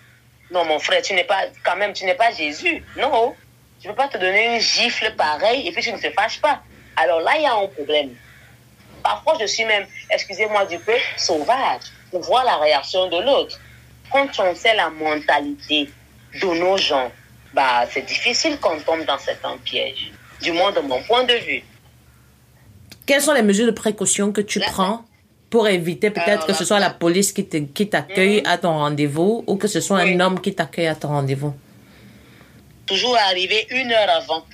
non, 0.52 0.64
mon 0.64 0.80
frère, 0.80 1.02
tu 1.02 1.14
n'es 1.14 1.24
pas, 1.24 1.46
quand 1.64 1.76
même, 1.76 1.94
tu 1.94 2.06
n'es 2.06 2.14
pas 2.14 2.32
Jésus. 2.32 2.84
Non. 2.96 3.36
Je 3.82 3.88
ne 3.88 3.94
peux 3.94 3.98
pas 3.98 4.08
te 4.08 4.18
donner 4.18 4.56
une 4.56 4.62
gifle 4.62 5.14
pareille 5.16 5.68
et 5.68 5.72
puis 5.72 5.84
tu 5.84 5.92
ne 5.92 5.98
te 5.98 6.10
fâches 6.12 6.40
pas. 6.40 6.62
Alors 6.96 7.20
là, 7.22 7.36
il 7.36 7.44
y 7.44 7.46
a 7.46 7.54
un 7.54 7.68
problème. 7.68 8.16
Parfois, 9.04 9.38
je 9.40 9.46
suis 9.46 9.66
même, 9.66 9.86
excusez-moi 10.10 10.66
du 10.66 10.80
peu, 10.80 10.96
sauvage 11.18 11.82
pour 12.12 12.22
voir 12.22 12.44
la 12.46 12.58
réaction 12.58 13.08
de 13.10 13.18
l'autre. 13.22 13.60
Quand 14.12 14.28
on 14.40 14.56
sait 14.56 14.76
la 14.76 14.90
mentalité 14.90 15.90
de 16.42 16.46
nos 16.60 16.78
gens, 16.78 17.12
bah, 17.54 17.86
c'est 17.92 18.06
difficile 18.06 18.58
qu'on 18.60 18.80
tombe 18.80 19.06
dans 19.06 19.18
certains 19.20 19.58
pièges. 19.58 20.12
Du 20.42 20.52
moins, 20.52 20.72
de 20.72 20.80
mon 20.82 21.02
point 21.04 21.24
de 21.24 21.34
vue. 21.34 21.64
Quelles 23.06 23.22
sont 23.22 23.34
les 23.34 23.42
mesures 23.42 23.66
de 23.66 23.72
précaution 23.72 24.32
que 24.32 24.42
tu 24.42 24.60
prends 24.60 25.04
pour 25.50 25.68
éviter 25.68 26.10
peut-être 26.12 26.46
que 26.46 26.54
ce 26.54 26.66
soit 26.66 26.80
la 26.80 26.90
police 26.90 27.32
qui 27.32 27.46
te- 27.48 27.58
qui 27.58 27.88
t'accueille 27.90 28.44
à 28.46 28.58
ton 28.58 28.74
rendez-vous 28.78 29.44
ou 29.48 29.56
que 29.56 29.68
ce 29.68 29.80
soit 29.80 30.00
un 30.00 30.20
homme 30.20 30.42
qui 30.42 30.54
t'accueille 30.54 30.88
à 30.88 30.96
ton 30.96 31.08
rendez-vous? 31.10 31.54
Toujours 32.86 33.18
arriver 33.18 33.66
une 33.70 33.92
heure 33.92 34.10
avant 34.10 34.46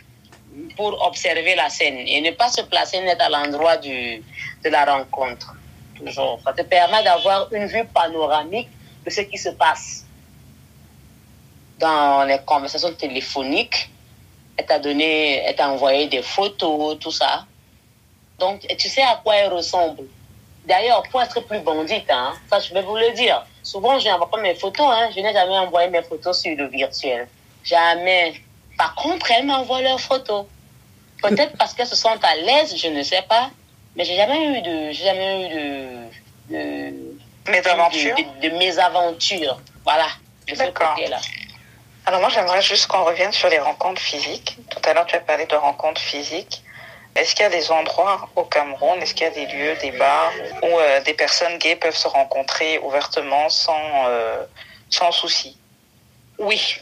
pour 0.77 1.03
observer 1.05 1.55
la 1.55 1.69
scène 1.69 1.97
et 1.97 2.21
ne 2.21 2.31
pas 2.31 2.49
se 2.49 2.61
placer 2.61 3.01
net 3.01 3.19
à 3.19 3.29
l'endroit 3.29 3.77
de 3.77 4.21
la 4.69 4.85
rencontre. 4.85 5.55
Ça 6.11 6.53
te 6.53 6.61
permet 6.63 7.03
d'avoir 7.03 7.51
une 7.53 7.65
vue 7.65 7.85
panoramique 7.85 8.69
de 9.05 9.09
ce 9.09 9.21
qui 9.21 9.37
se 9.37 9.49
passe. 9.49 10.05
Dans 11.79 12.23
les 12.23 12.39
conversations 12.45 12.93
téléphoniques, 12.93 13.89
elle 14.57 14.65
t'a 14.65 14.79
donné, 14.79 15.37
elle 15.37 15.55
t'a 15.55 15.69
envoyé 15.69 16.07
des 16.07 16.21
photos, 16.21 16.97
tout 16.99 17.11
ça. 17.11 17.45
Donc, 18.39 18.65
tu 18.77 18.89
sais 18.89 19.01
à 19.01 19.19
quoi 19.23 19.35
elle 19.35 19.53
ressemble. 19.53 20.03
D'ailleurs, 20.65 21.03
pour 21.11 21.21
être 21.21 21.41
plus 21.41 21.59
bandite, 21.59 22.09
hein, 22.09 22.33
ça 22.49 22.59
je 22.59 22.73
vais 22.73 22.81
vous 22.81 22.95
le 22.95 23.11
dire. 23.11 23.45
Souvent, 23.63 23.99
je 23.99 24.07
n'envoie 24.07 24.29
pas 24.29 24.39
mes 24.39 24.55
photos, 24.55 24.87
hein, 24.89 25.09
je 25.13 25.19
n'ai 25.19 25.33
jamais 25.33 25.57
envoyé 25.57 25.89
mes 25.89 26.01
photos 26.01 26.39
sur 26.39 26.55
le 26.55 26.67
virtuel. 26.67 27.27
Jamais. 27.63 28.35
Par 28.77 28.95
contre, 28.95 29.31
elles 29.31 29.45
m'envoient 29.45 29.81
leurs 29.81 29.99
photos. 29.99 30.45
Peut-être 31.21 31.57
parce 31.57 31.73
qu'elles 31.73 31.87
se 31.87 31.95
sentent 31.95 32.23
à 32.23 32.35
l'aise, 32.35 32.75
je 32.75 32.87
ne 32.87 33.03
sais 33.03 33.23
pas. 33.23 33.49
Mais 33.95 34.05
j'ai 34.05 34.15
jamais 34.15 34.57
eu 34.57 34.61
de, 34.61 34.91
j'ai 34.91 35.03
jamais 35.05 35.45
eu 35.45 35.49
de, 35.49 36.55
de, 36.55 37.51
Mes 37.51 37.67
aventures. 37.67 38.15
de, 38.15 38.49
de 38.49 38.57
mésaventures. 38.57 39.59
Voilà. 39.83 40.07
D'accord. 40.57 40.95
Alors 42.05 42.19
moi, 42.19 42.29
j'aimerais 42.29 42.61
juste 42.61 42.87
qu'on 42.87 43.03
revienne 43.03 43.31
sur 43.31 43.49
les 43.49 43.59
rencontres 43.59 44.01
physiques. 44.01 44.57
Tout 44.69 44.81
à 44.83 44.93
l'heure, 44.93 45.05
tu 45.05 45.15
as 45.15 45.21
parlé 45.21 45.45
de 45.45 45.55
rencontres 45.55 46.01
physiques. 46.01 46.63
Est-ce 47.15 47.35
qu'il 47.35 47.43
y 47.43 47.45
a 47.45 47.49
des 47.49 47.71
endroits 47.71 48.27
au 48.35 48.43
Cameroun, 48.43 48.99
est-ce 49.01 49.13
qu'il 49.13 49.27
y 49.27 49.29
a 49.29 49.33
des 49.33 49.45
lieux, 49.45 49.75
des 49.81 49.91
bars 49.91 50.31
où 50.63 50.79
euh, 50.79 50.99
des 51.01 51.13
personnes 51.13 51.57
gays 51.59 51.75
peuvent 51.75 51.95
se 51.95 52.07
rencontrer 52.07 52.79
ouvertement 52.79 53.49
sans, 53.49 54.07
euh, 54.07 54.43
sans 54.89 55.11
souci? 55.11 55.55
Oui. 56.39 56.79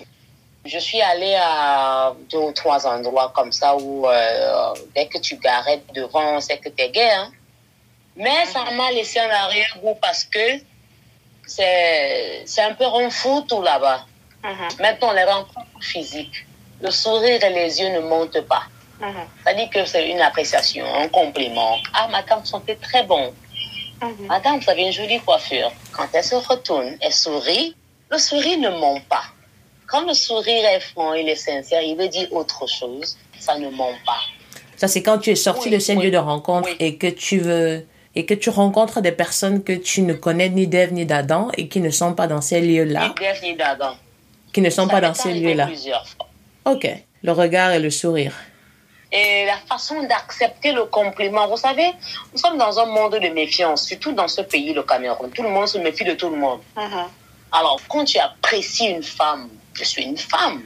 Je 0.64 0.78
suis 0.78 1.02
allée 1.02 1.36
à 1.36 2.14
deux 2.30 2.38
ou 2.38 2.52
trois 2.52 2.86
endroits 2.86 3.32
comme 3.34 3.52
ça 3.52 3.76
où 3.76 4.08
euh, 4.08 4.74
dès 4.96 5.08
que 5.08 5.18
tu 5.18 5.38
garais 5.38 5.82
devant, 5.94 6.40
c'est 6.40 6.58
que 6.58 6.70
tu 6.70 6.84
es 6.84 6.90
gay. 6.90 7.10
Hein? 7.10 7.32
Mais 8.16 8.46
ça 8.46 8.66
m'a 8.72 8.92
laissé 8.92 9.20
un 9.20 9.30
arrière-goût 9.30 9.98
parce 10.02 10.24
que 10.24 10.60
c'est 11.48 12.44
c'est 12.46 12.62
un 12.62 12.74
peu 12.74 12.86
renfou 12.86 13.42
tout 13.42 13.62
là-bas. 13.62 14.06
Maintenant, 14.80 15.12
les 15.14 15.24
rencontres 15.24 15.68
physiques, 15.82 16.46
le 16.82 16.90
sourire 16.92 17.44
et 17.44 17.50
les 17.50 17.80
yeux 17.80 17.90
ne 17.90 18.00
montent 18.00 18.42
pas. 18.42 18.64
Mhm. 19.00 19.14
C'est-à-dire 19.44 19.70
que 19.70 19.86
c'est 19.86 20.10
une 20.10 20.22
appréciation, 20.22 20.86
un 20.96 21.08
compliment. 21.08 21.78
Ah, 21.94 22.08
madame, 22.08 22.44
sentait 22.46 22.76
très 22.76 23.04
bon. 23.04 23.34
Mhm. 24.02 24.28
Madame, 24.28 24.60
vous 24.60 24.70
avez 24.70 24.84
une 24.84 24.92
jolie 24.92 25.20
coiffure. 25.20 25.72
Quand 25.92 26.08
elle 26.14 26.24
se 26.24 26.36
retourne, 26.36 26.98
elle 27.02 27.14
sourit. 27.14 27.76
Le 28.10 28.18
sourire 28.18 28.58
ne 28.60 28.70
ment 28.70 29.00
pas. 29.10 29.24
Quand 29.92 30.06
le 30.08 30.14
sourire 30.14 30.66
est 30.66 30.80
franc, 30.80 31.14
il 31.14 31.28
est 31.28 31.36
sincère, 31.36 31.82
il 31.82 31.98
veut 31.98 32.08
dire 32.08 32.28
autre 32.32 32.66
chose, 32.68 33.18
ça 33.40 33.58
ne 33.60 33.70
ment 33.70 33.94
pas. 34.06 34.22
Ça, 34.78 34.88
c'est 34.88 35.04
quand 35.04 35.18
tu 35.20 35.30
es 35.32 35.36
sorti 35.36 35.68
Oui, 35.70 35.76
de 35.76 35.80
ces 35.80 35.96
oui, 35.96 36.06
lieux 36.06 36.12
de 36.12 36.18
rencontre 36.18 36.70
oui. 36.70 36.76
et 36.80 36.98
que 36.98 37.08
tu 37.08 37.40
veux 37.40 37.86
et 38.16 38.26
que 38.26 38.34
tu 38.34 38.50
rencontres 38.50 39.00
des 39.02 39.12
personnes 39.14 39.64
que 39.64 39.72
tu 39.74 40.02
ne 40.02 40.14
connais 40.14 40.50
ni 40.50 40.68
d'Ève 40.68 40.92
ni 40.92 41.06
d'Adam 41.06 41.50
et 41.58 41.68
qui 41.70 41.80
ne 41.80 41.90
sont 41.92 42.14
pas 42.14 42.28
dans 42.28 42.42
ces 42.42 42.60
lieux-là, 42.60 43.08
Ni 43.10 43.14
d'Ève 43.16 43.42
ni 43.44 43.56
d'Adam. 43.56 43.96
qui 44.54 44.60
ne 44.62 44.70
sont 44.70 44.86
Ça 44.88 44.92
pas 44.92 45.02
dans 45.02 45.14
ces 45.14 45.34
lieux-là. 45.34 45.68
plusieurs 45.68 46.06
fois. 46.08 46.28
Ok. 46.66 46.88
Le 47.24 47.32
regard 47.32 47.72
et 47.72 47.80
le 47.80 47.90
sourire. 47.90 48.34
Et 49.14 49.46
la 49.46 49.58
façon 49.70 50.04
d'accepter 50.04 50.72
le 50.74 50.86
compliment, 50.86 51.48
vous 51.48 51.58
savez, 51.58 51.92
nous 52.34 52.38
sommes 52.40 52.58
dans 52.58 52.80
un 52.80 52.86
monde 52.86 53.14
de 53.20 53.28
méfiance, 53.30 53.86
surtout 53.86 54.12
dans 54.14 54.28
ce 54.28 54.42
pays, 54.42 54.74
le 54.74 54.84
Cameroun. 54.84 55.30
Tout 55.32 55.44
le 55.44 55.50
monde 55.50 55.68
se 55.68 55.78
méfie 55.78 56.04
de 56.06 56.14
tout 56.14 56.30
le 56.30 56.38
monde. 56.38 56.60
Mhm. 56.78 57.06
Alors, 57.52 57.80
quand 57.90 58.06
tu 58.06 58.18
apprécies 58.20 58.88
une 58.88 59.04
femme, 59.04 59.50
je 59.84 59.90
suis 59.90 60.04
une 60.04 60.18
femme, 60.18 60.62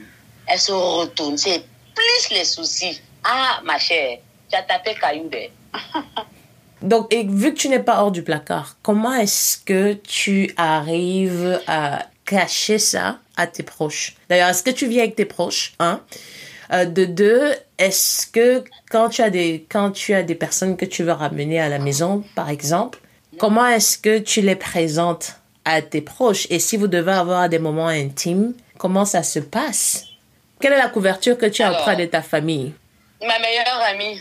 elle 0.46 0.58
se 0.58 0.72
retourne, 0.72 1.36
c'est 1.38 1.64
plus 1.94 2.36
les 2.36 2.44
soucis. 2.44 3.00
Ah, 3.24 3.60
ma 3.64 3.78
chère, 3.78 4.18
tu 4.50 4.56
as 4.56 4.62
tapé 4.62 4.94
caillou. 4.94 5.30
Donc, 6.82 7.12
et 7.12 7.24
vu 7.24 7.54
que 7.54 7.58
tu 7.58 7.68
n'es 7.68 7.82
pas 7.82 8.02
hors 8.02 8.12
du 8.12 8.22
placard, 8.22 8.76
comment 8.82 9.14
est-ce 9.14 9.58
que 9.58 9.94
tu 9.94 10.52
arrives 10.56 11.60
à 11.66 12.06
cacher 12.24 12.78
ça 12.78 13.18
à 13.36 13.46
tes 13.46 13.62
proches? 13.62 14.14
D'ailleurs, 14.28 14.50
est-ce 14.50 14.62
que 14.62 14.70
tu 14.70 14.86
vis 14.86 15.00
avec 15.00 15.16
tes 15.16 15.24
proches 15.24 15.74
hein? 15.80 16.00
Euh, 16.72 16.84
de 16.84 17.04
deux, 17.04 17.52
est-ce 17.78 18.26
que 18.26 18.64
quand 18.90 19.08
tu 19.08 19.22
as 19.22 19.30
des 19.30 19.66
quand 19.68 19.92
tu 19.92 20.14
as 20.14 20.22
des 20.22 20.34
personnes 20.34 20.76
que 20.76 20.84
tu 20.84 21.04
veux 21.04 21.12
ramener 21.12 21.60
à 21.60 21.68
la 21.68 21.78
maison, 21.78 22.24
par 22.34 22.50
exemple, 22.50 22.98
comment 23.38 23.66
est-ce 23.66 23.98
que 23.98 24.18
tu 24.18 24.40
les 24.40 24.56
présentes 24.56 25.36
à 25.64 25.80
tes 25.80 26.00
proches? 26.00 26.46
Et 26.50 26.58
si 26.58 26.76
vous 26.76 26.88
devez 26.88 27.12
avoir 27.12 27.48
des 27.48 27.60
moments 27.60 27.86
intimes, 27.86 28.52
comment 28.78 29.04
ça 29.04 29.22
se 29.22 29.38
passe? 29.38 30.04
Quelle 30.60 30.72
est 30.72 30.78
la 30.78 30.88
couverture 30.88 31.36
que 31.36 31.46
tu 31.46 31.62
as 31.62 31.72
auprès 31.72 31.96
de 31.96 32.06
ta 32.06 32.22
famille? 32.22 32.72
Ma 33.20 33.38
meilleure 33.38 33.80
amie. 33.88 34.20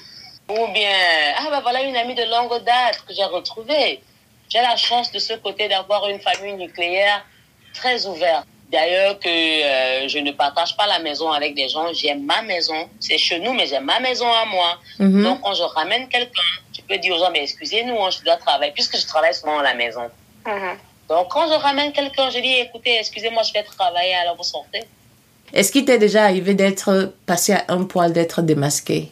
Ou 0.50 0.68
bien, 0.74 0.98
ah 1.38 1.48
ben 1.50 1.62
voilà 1.62 1.82
une 1.84 1.96
amie 1.96 2.16
de 2.16 2.24
longue 2.24 2.64
date 2.64 3.04
que 3.08 3.14
j'ai 3.14 3.24
retrouvée. 3.24 4.02
J'ai 4.50 4.62
la 4.62 4.76
chance 4.76 5.12
de 5.12 5.20
ce 5.20 5.34
côté 5.34 5.68
d'avoir 5.68 6.08
une 6.08 6.20
famille 6.20 6.54
nucléaire 6.54 7.26
très 7.74 8.06
ouverte. 8.06 8.46
D'ailleurs 8.72 9.20
que 9.20 9.30
euh, 9.30 10.08
je 10.08 10.20
ne 10.20 10.32
partage 10.32 10.76
pas 10.76 10.88
la 10.88 11.00
maison 11.00 11.32
avec 11.32 11.56
des 11.56 11.70
gens, 11.70 11.94
j'aime 11.94 12.24
ma 12.26 12.42
maison. 12.42 12.90
C'est 13.00 13.18
chez 13.18 13.40
nous, 13.40 13.54
mais 13.54 13.68
j'aime 13.68 13.86
ma 13.86 14.00
maison 14.00 14.32
à 14.32 14.46
moi. 14.46 14.78
Mhm. 15.00 15.24
Donc 15.24 15.42
quand 15.42 15.54
je 15.54 15.64
ramène 15.64 16.08
quelqu'un, 16.10 16.42
je 16.76 16.82
peux 16.82 16.98
dire 16.98 17.16
aux 17.16 17.20
gens, 17.20 17.32
mais 17.32 17.44
excusez-nous, 17.44 18.04
hein, 18.04 18.10
je 18.12 18.24
dois 18.24 18.38
travailler, 18.38 18.72
puisque 18.72 18.98
je 18.98 19.06
travaille 19.08 19.34
souvent 19.34 19.60
à 19.60 19.64
la 19.64 19.74
maison. 19.74 20.10
Mhm. 20.46 20.78
Donc 21.10 21.30
quand 21.30 21.48
je 21.48 21.54
ramène 21.54 21.92
quelqu'un, 21.92 22.30
je 22.30 22.40
dis, 22.40 22.54
écoutez, 22.54 22.98
excusez-moi, 23.00 23.44
je 23.44 23.54
vais 23.54 23.64
travailler, 23.64 24.16
alors 24.16 24.36
vous 24.36 24.44
sortez. 24.44 24.84
Est-ce 25.54 25.72
qu'il 25.72 25.86
t'est 25.86 26.00
déjà 26.00 26.24
arrivé 26.24 26.54
d'être 26.54 27.14
passé 27.26 27.54
à 27.54 27.66
un 27.70 27.84
poil 27.84 28.12
d'être 28.12 28.42
démasqué? 28.42 29.12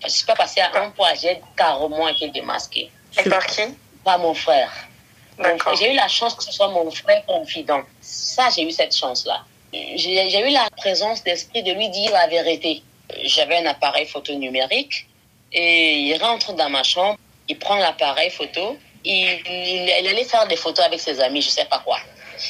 Je 0.00 0.06
ne 0.06 0.10
suis 0.10 0.24
pas 0.24 0.34
passée 0.34 0.60
à 0.60 0.70
un 0.82 0.90
point, 0.90 1.14
j'ai 1.20 1.40
carrément 1.56 2.08
été 2.08 2.28
démasquée. 2.28 2.90
Et 3.18 3.28
par 3.28 3.46
qui? 3.46 3.62
Pas 4.02 4.18
mon 4.18 4.34
frère. 4.34 4.70
D'accord. 5.38 5.74
J'ai 5.76 5.92
eu 5.92 5.96
la 5.96 6.08
chance 6.08 6.34
que 6.34 6.44
ce 6.44 6.52
soit 6.52 6.68
mon 6.68 6.90
frère 6.90 7.24
confident. 7.26 7.82
Ça, 8.00 8.48
j'ai 8.54 8.62
eu 8.62 8.70
cette 8.70 8.96
chance-là. 8.96 9.44
J'ai 9.72 10.28
j'ai 10.30 10.48
eu 10.48 10.52
la 10.52 10.68
présence 10.76 11.24
d'esprit 11.24 11.62
de 11.62 11.72
lui 11.72 11.88
dire 11.88 12.12
la 12.12 12.28
vérité. 12.28 12.82
J'avais 13.24 13.58
un 13.58 13.66
appareil 13.66 14.06
photo 14.06 14.32
numérique 14.34 15.06
et 15.52 16.00
il 16.00 16.16
rentre 16.22 16.52
dans 16.54 16.70
ma 16.70 16.82
chambre, 16.82 17.18
il 17.48 17.58
prend 17.58 17.76
l'appareil 17.76 18.30
photo, 18.30 18.76
il, 19.04 19.40
il, 19.46 19.88
il 20.00 20.08
allait 20.08 20.24
faire 20.24 20.46
des 20.46 20.56
photos 20.56 20.84
avec 20.84 21.00
ses 21.00 21.20
amis, 21.20 21.42
je 21.42 21.50
sais 21.50 21.66
pas 21.66 21.80
quoi. 21.84 21.98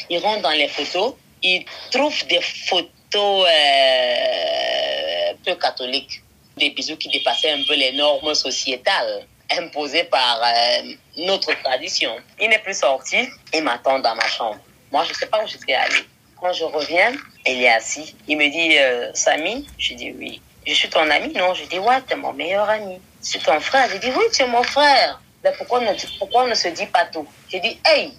Il 0.09 0.19
rentre 0.19 0.43
dans 0.43 0.51
les 0.51 0.69
photos, 0.69 1.15
il 1.43 1.65
trouve 1.91 2.27
des 2.27 2.41
photos 2.41 3.47
euh, 3.49 5.35
peu 5.45 5.55
catholiques, 5.57 6.23
des 6.57 6.71
bisous 6.71 6.97
qui 6.97 7.09
dépassaient 7.09 7.51
un 7.51 7.63
peu 7.65 7.75
les 7.75 7.93
normes 7.93 8.35
sociétales 8.35 9.27
imposées 9.51 10.05
par 10.05 10.41
euh, 10.43 10.95
notre 11.19 11.53
tradition. 11.63 12.17
Il 12.41 12.49
n'est 12.49 12.61
plus 12.61 12.79
sorti, 12.79 13.29
il 13.53 13.63
m'attend 13.63 13.99
dans 13.99 14.15
ma 14.15 14.27
chambre. 14.27 14.59
Moi, 14.91 15.05
je 15.05 15.11
ne 15.11 15.15
sais 15.15 15.27
pas 15.27 15.43
où 15.45 15.47
j'étais 15.47 15.75
allée. 15.75 16.05
Quand 16.41 16.53
je 16.53 16.65
reviens, 16.65 17.13
il 17.47 17.63
est 17.63 17.69
assis. 17.69 18.15
Il 18.27 18.37
me 18.39 18.49
dit, 18.49 18.79
euh, 18.79 19.11
Samy? 19.15 19.67
Je 19.79 19.95
dis 19.95 20.13
oui. 20.13 20.41
Je 20.67 20.73
suis 20.73 20.89
ton 20.89 21.09
ami? 21.11 21.33
Non, 21.35 21.53
je 21.55 21.65
dis 21.65 21.79
ouais, 21.79 22.01
t'es 22.07 22.17
mon 22.17 22.33
meilleur 22.33 22.69
ami. 22.69 22.99
C'est 23.21 23.43
ton 23.43 23.61
frère? 23.61 23.89
Je 23.91 23.99
dis 23.99 24.11
oui, 24.17 24.25
tu 24.33 24.43
es 24.43 24.47
mon 24.47 24.63
frère. 24.63 25.21
Mais 25.45 25.53
pourquoi 25.53 25.81
on 25.81 25.83
ne, 25.83 26.19
pourquoi 26.19 26.45
on 26.45 26.47
ne 26.49 26.55
se 26.55 26.69
dit 26.69 26.87
pas 26.87 27.05
tout? 27.05 27.27
Je 27.53 27.59
dis, 27.59 27.79
hey, 27.85 28.15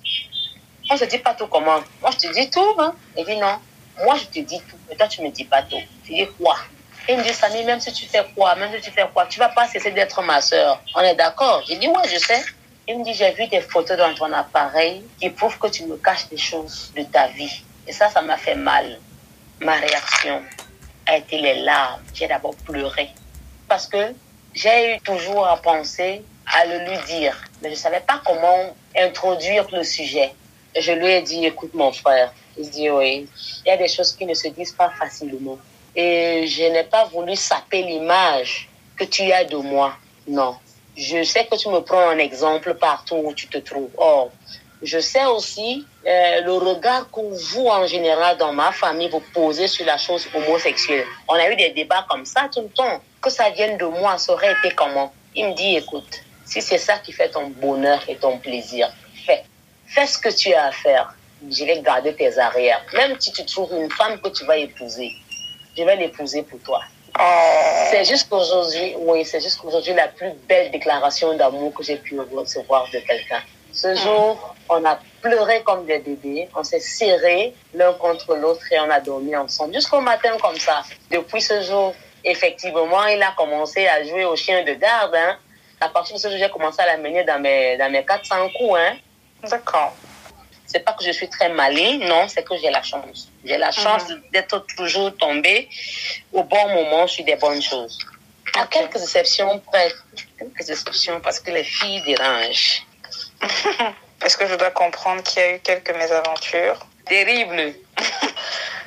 on 0.91 0.95
se 0.95 1.05
dit 1.05 1.17
pas 1.17 1.33
tout 1.33 1.47
comment? 1.47 1.79
Moi, 1.99 2.11
je 2.11 2.27
te 2.27 2.33
dis 2.33 2.49
tout. 2.51 2.75
Hein? 2.77 2.93
Il 3.17 3.25
dit 3.25 3.37
non. 3.37 3.57
Moi, 4.03 4.15
je 4.15 4.25
te 4.25 4.45
dis 4.45 4.59
tout. 4.59 4.77
Mais 4.87 4.95
toi, 4.95 5.07
tu 5.07 5.23
me 5.23 5.29
dis 5.31 5.43
pas 5.43 5.63
tout. 5.63 5.81
Je 6.03 6.13
dis 6.13 6.27
quoi? 6.39 6.55
Il 7.09 7.17
me 7.17 7.23
dit, 7.23 7.33
Samy, 7.33 7.63
même 7.63 7.79
si 7.79 7.91
tu 7.91 8.05
fais 8.05 8.23
quoi, 8.35 8.55
même 8.55 8.71
si 8.75 8.81
tu 8.81 8.91
fais 8.91 9.07
quoi, 9.11 9.25
tu 9.25 9.39
vas 9.39 9.49
pas 9.49 9.67
cesser 9.67 9.91
d'être 9.91 10.21
ma 10.21 10.39
soeur. 10.39 10.81
On 10.93 11.01
est 11.01 11.15
d'accord? 11.15 11.63
J'ai 11.67 11.77
dit, 11.77 11.87
ouais, 11.87 12.07
je 12.11 12.17
sais. 12.17 12.43
Il 12.87 12.99
me 12.99 13.03
dit, 13.03 13.15
j'ai 13.15 13.31
vu 13.31 13.47
des 13.47 13.61
photos 13.61 13.97
dans 13.97 14.13
ton 14.13 14.31
appareil 14.31 15.03
qui 15.19 15.31
prouvent 15.31 15.57
que 15.57 15.67
tu 15.67 15.85
me 15.85 15.97
caches 15.97 16.27
des 16.29 16.37
choses 16.37 16.93
de 16.95 17.03
ta 17.03 17.27
vie. 17.27 17.63
Et 17.87 17.91
ça, 17.91 18.09
ça 18.09 18.21
m'a 18.21 18.37
fait 18.37 18.55
mal. 18.55 18.99
Ma 19.61 19.73
réaction 19.73 20.43
a 21.07 21.17
été 21.17 21.39
les 21.39 21.61
larmes. 21.61 22.01
J'ai 22.13 22.27
d'abord 22.27 22.55
pleuré. 22.57 23.09
Parce 23.67 23.87
que 23.87 24.13
j'ai 24.53 24.95
eu 24.95 24.99
toujours 24.99 25.47
à 25.47 25.57
penser 25.57 26.23
à 26.53 26.65
le 26.65 26.79
lui 26.89 26.97
dire. 27.07 27.35
Mais 27.61 27.69
je 27.69 27.75
ne 27.75 27.79
savais 27.79 28.01
pas 28.01 28.21
comment 28.25 28.73
introduire 28.97 29.67
le 29.71 29.83
sujet. 29.83 30.31
Et 30.73 30.81
je 30.81 30.91
lui 30.91 31.07
ai 31.07 31.21
dit, 31.21 31.45
écoute 31.45 31.73
mon 31.73 31.91
frère. 31.91 32.33
Il 32.57 32.69
dit, 32.69 32.89
oui, 32.89 33.27
il 33.65 33.69
y 33.69 33.71
a 33.71 33.77
des 33.77 33.87
choses 33.87 34.13
qui 34.13 34.25
ne 34.25 34.33
se 34.33 34.47
disent 34.49 34.73
pas 34.73 34.89
facilement. 34.89 35.57
Et 35.95 36.45
je 36.47 36.63
n'ai 36.63 36.83
pas 36.83 37.05
voulu 37.05 37.35
saper 37.35 37.83
l'image 37.83 38.69
que 38.97 39.03
tu 39.05 39.31
as 39.31 39.43
de 39.43 39.57
moi. 39.57 39.93
Non. 40.27 40.55
Je 40.97 41.23
sais 41.23 41.45
que 41.45 41.55
tu 41.57 41.69
me 41.69 41.79
prends 41.79 42.09
un 42.09 42.17
exemple 42.17 42.73
partout 42.75 43.15
où 43.15 43.33
tu 43.33 43.47
te 43.47 43.57
trouves. 43.57 43.89
Or, 43.97 44.31
je 44.81 44.99
sais 44.99 45.25
aussi 45.25 45.85
euh, 46.05 46.41
le 46.41 46.53
regard 46.53 47.09
que 47.11 47.21
vous, 47.21 47.67
en 47.67 47.87
général, 47.87 48.37
dans 48.37 48.53
ma 48.53 48.71
famille, 48.71 49.09
vous 49.09 49.23
posez 49.33 49.67
sur 49.67 49.85
la 49.85 49.97
chose 49.97 50.27
homosexuelle. 50.33 51.05
On 51.27 51.33
a 51.33 51.49
eu 51.49 51.55
des 51.55 51.71
débats 51.71 52.05
comme 52.09 52.25
ça 52.25 52.49
tout 52.53 52.61
le 52.61 52.69
temps. 52.69 53.01
Que 53.21 53.29
ça 53.29 53.49
vienne 53.49 53.77
de 53.77 53.85
moi, 53.85 54.17
ça 54.17 54.33
aurait 54.33 54.53
été 54.53 54.73
comment? 54.75 55.11
Il 55.35 55.47
me 55.47 55.53
dit, 55.53 55.75
écoute, 55.77 56.21
si 56.45 56.61
c'est 56.61 56.77
ça 56.77 56.99
qui 56.99 57.11
fait 57.11 57.29
ton 57.29 57.47
bonheur 57.47 58.01
et 58.07 58.15
ton 58.15 58.37
plaisir, 58.37 58.91
fais. 59.25 59.43
Fais 59.87 60.07
ce 60.07 60.17
que 60.17 60.29
tu 60.29 60.53
as 60.53 60.65
à 60.65 60.71
faire. 60.71 61.15
Je 61.49 61.63
vais 61.65 61.79
garder 61.81 62.15
tes 62.15 62.37
arrières. 62.39 62.81
Même 62.93 63.19
si 63.19 63.31
tu 63.31 63.45
trouves 63.45 63.73
une 63.73 63.91
femme 63.91 64.19
que 64.19 64.29
tu 64.29 64.45
vas 64.45 64.57
épouser, 64.57 65.11
je 65.77 65.83
vais 65.83 65.95
l'épouser 65.95 66.43
pour 66.43 66.59
toi. 66.59 66.81
Oh. 67.19 67.21
C'est 67.91 68.03
juste 68.05 68.29
qu'aujourd'hui, 68.29 68.95
oui, 68.97 69.23
c'est 69.25 69.41
juste 69.41 69.57
qu'aujourd'hui 69.59 69.93
la 69.93 70.07
plus 70.07 70.31
belle 70.47 70.71
déclaration 70.71 71.35
d'amour 71.35 71.73
que 71.73 71.83
j'ai 71.83 71.97
pu 71.97 72.19
recevoir 72.19 72.85
de 72.91 72.99
quelqu'un. 72.99 73.41
Ce 73.71 73.93
jour, 73.95 74.55
on 74.69 74.83
a 74.85 74.99
pleuré 75.21 75.61
comme 75.63 75.85
des 75.85 75.99
bébés, 75.99 76.49
on 76.55 76.63
s'est 76.63 76.79
serrés 76.79 77.53
l'un 77.73 77.93
contre 77.93 78.35
l'autre 78.35 78.61
et 78.71 78.79
on 78.79 78.89
a 78.89 78.99
dormi 78.99 79.35
ensemble 79.35 79.73
jusqu'au 79.73 79.99
matin 80.01 80.37
comme 80.41 80.57
ça. 80.57 80.81
Depuis 81.11 81.41
ce 81.41 81.61
jour, 81.61 81.93
effectivement, 82.23 83.05
il 83.05 83.21
a 83.21 83.33
commencé 83.37 83.85
à 83.87 84.03
jouer 84.03 84.25
au 84.25 84.35
chien 84.35 84.63
de 84.63 84.73
garde. 84.73 85.15
Hein. 85.15 85.37
À 85.81 85.89
partir 85.89 86.15
de 86.15 86.21
ce 86.21 86.29
jour, 86.29 86.37
j'ai 86.39 86.49
commencé 86.49 86.81
à 86.81 86.85
l'amener 86.85 87.23
dans 87.23 87.39
mes, 87.39 87.77
dans 87.77 87.91
mes 87.91 88.03
400 88.05 88.49
coups. 88.57 88.79
Hein. 88.79 88.97
D'accord. 89.43 89.93
C'est 90.67 90.79
pas 90.79 90.93
que 90.93 91.03
je 91.05 91.11
suis 91.11 91.29
très 91.29 91.49
maligne, 91.49 92.05
non, 92.07 92.27
c'est 92.27 92.43
que 92.43 92.57
j'ai 92.57 92.69
la 92.71 92.81
chance. 92.81 93.29
J'ai 93.45 93.57
la 93.57 93.71
chance 93.71 94.03
d'être 94.33 94.65
toujours 94.75 95.15
tombée 95.17 95.69
au 96.33 96.43
bon 96.43 96.67
moment 96.69 97.07
sur 97.07 97.23
des 97.23 97.35
bonnes 97.35 97.61
choses. 97.61 97.97
À 98.57 98.65
quelques 98.67 99.01
exceptions 99.01 99.59
près, 99.59 99.91
quelques 100.39 100.69
exceptions 100.69 101.19
parce 101.21 101.39
que 101.39 101.51
les 101.51 101.63
filles 101.63 102.01
dérangent. 102.03 102.83
Est-ce 104.23 104.37
que 104.37 104.47
je 104.47 104.55
dois 104.55 104.71
comprendre 104.71 105.21
qu'il 105.23 105.41
y 105.41 105.45
a 105.45 105.55
eu 105.55 105.59
quelques 105.59 105.95
mésaventures? 105.95 106.79
Terrible. 107.05 107.73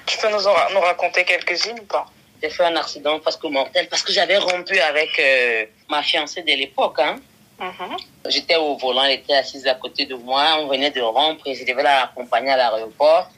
Tu 0.07 0.17
peux 0.17 0.31
nous, 0.31 0.47
en- 0.49 0.71
nous 0.73 0.81
raconter 0.81 1.23
quelques-unes 1.25 1.81
ou 1.81 1.85
pas? 1.85 2.07
J'ai 2.43 2.51
fait 2.51 2.65
un 2.65 2.77
accident 2.77 3.19
presque 3.19 3.45
mortel 3.45 3.89
parce 3.89 4.03
que 4.03 4.13
j'avais 4.13 4.39
rompu 4.39 4.79
avec 4.81 5.11
euh, 5.19 5.65
ma 5.91 6.03
fiancée 6.03 6.43
de 6.43 6.53
l'époque. 6.53 6.99
Hein. 7.01 7.17
Mhm. 7.61 7.97
J'étais 8.29 8.55
au 8.57 8.77
volant, 8.77 9.03
elle 9.05 9.13
était 9.21 9.35
assise 9.35 9.67
à 9.67 9.75
côté 9.75 10.07
de 10.07 10.15
moi. 10.15 10.45
On 10.61 10.69
venait 10.69 10.91
de 10.93 11.01
rompre 11.01 11.47
et 11.47 11.55
je 11.55 11.65
devais 11.65 11.83
l'accompagner 11.83 12.51
à 12.53 12.57
l'aéroport. 12.57 13.29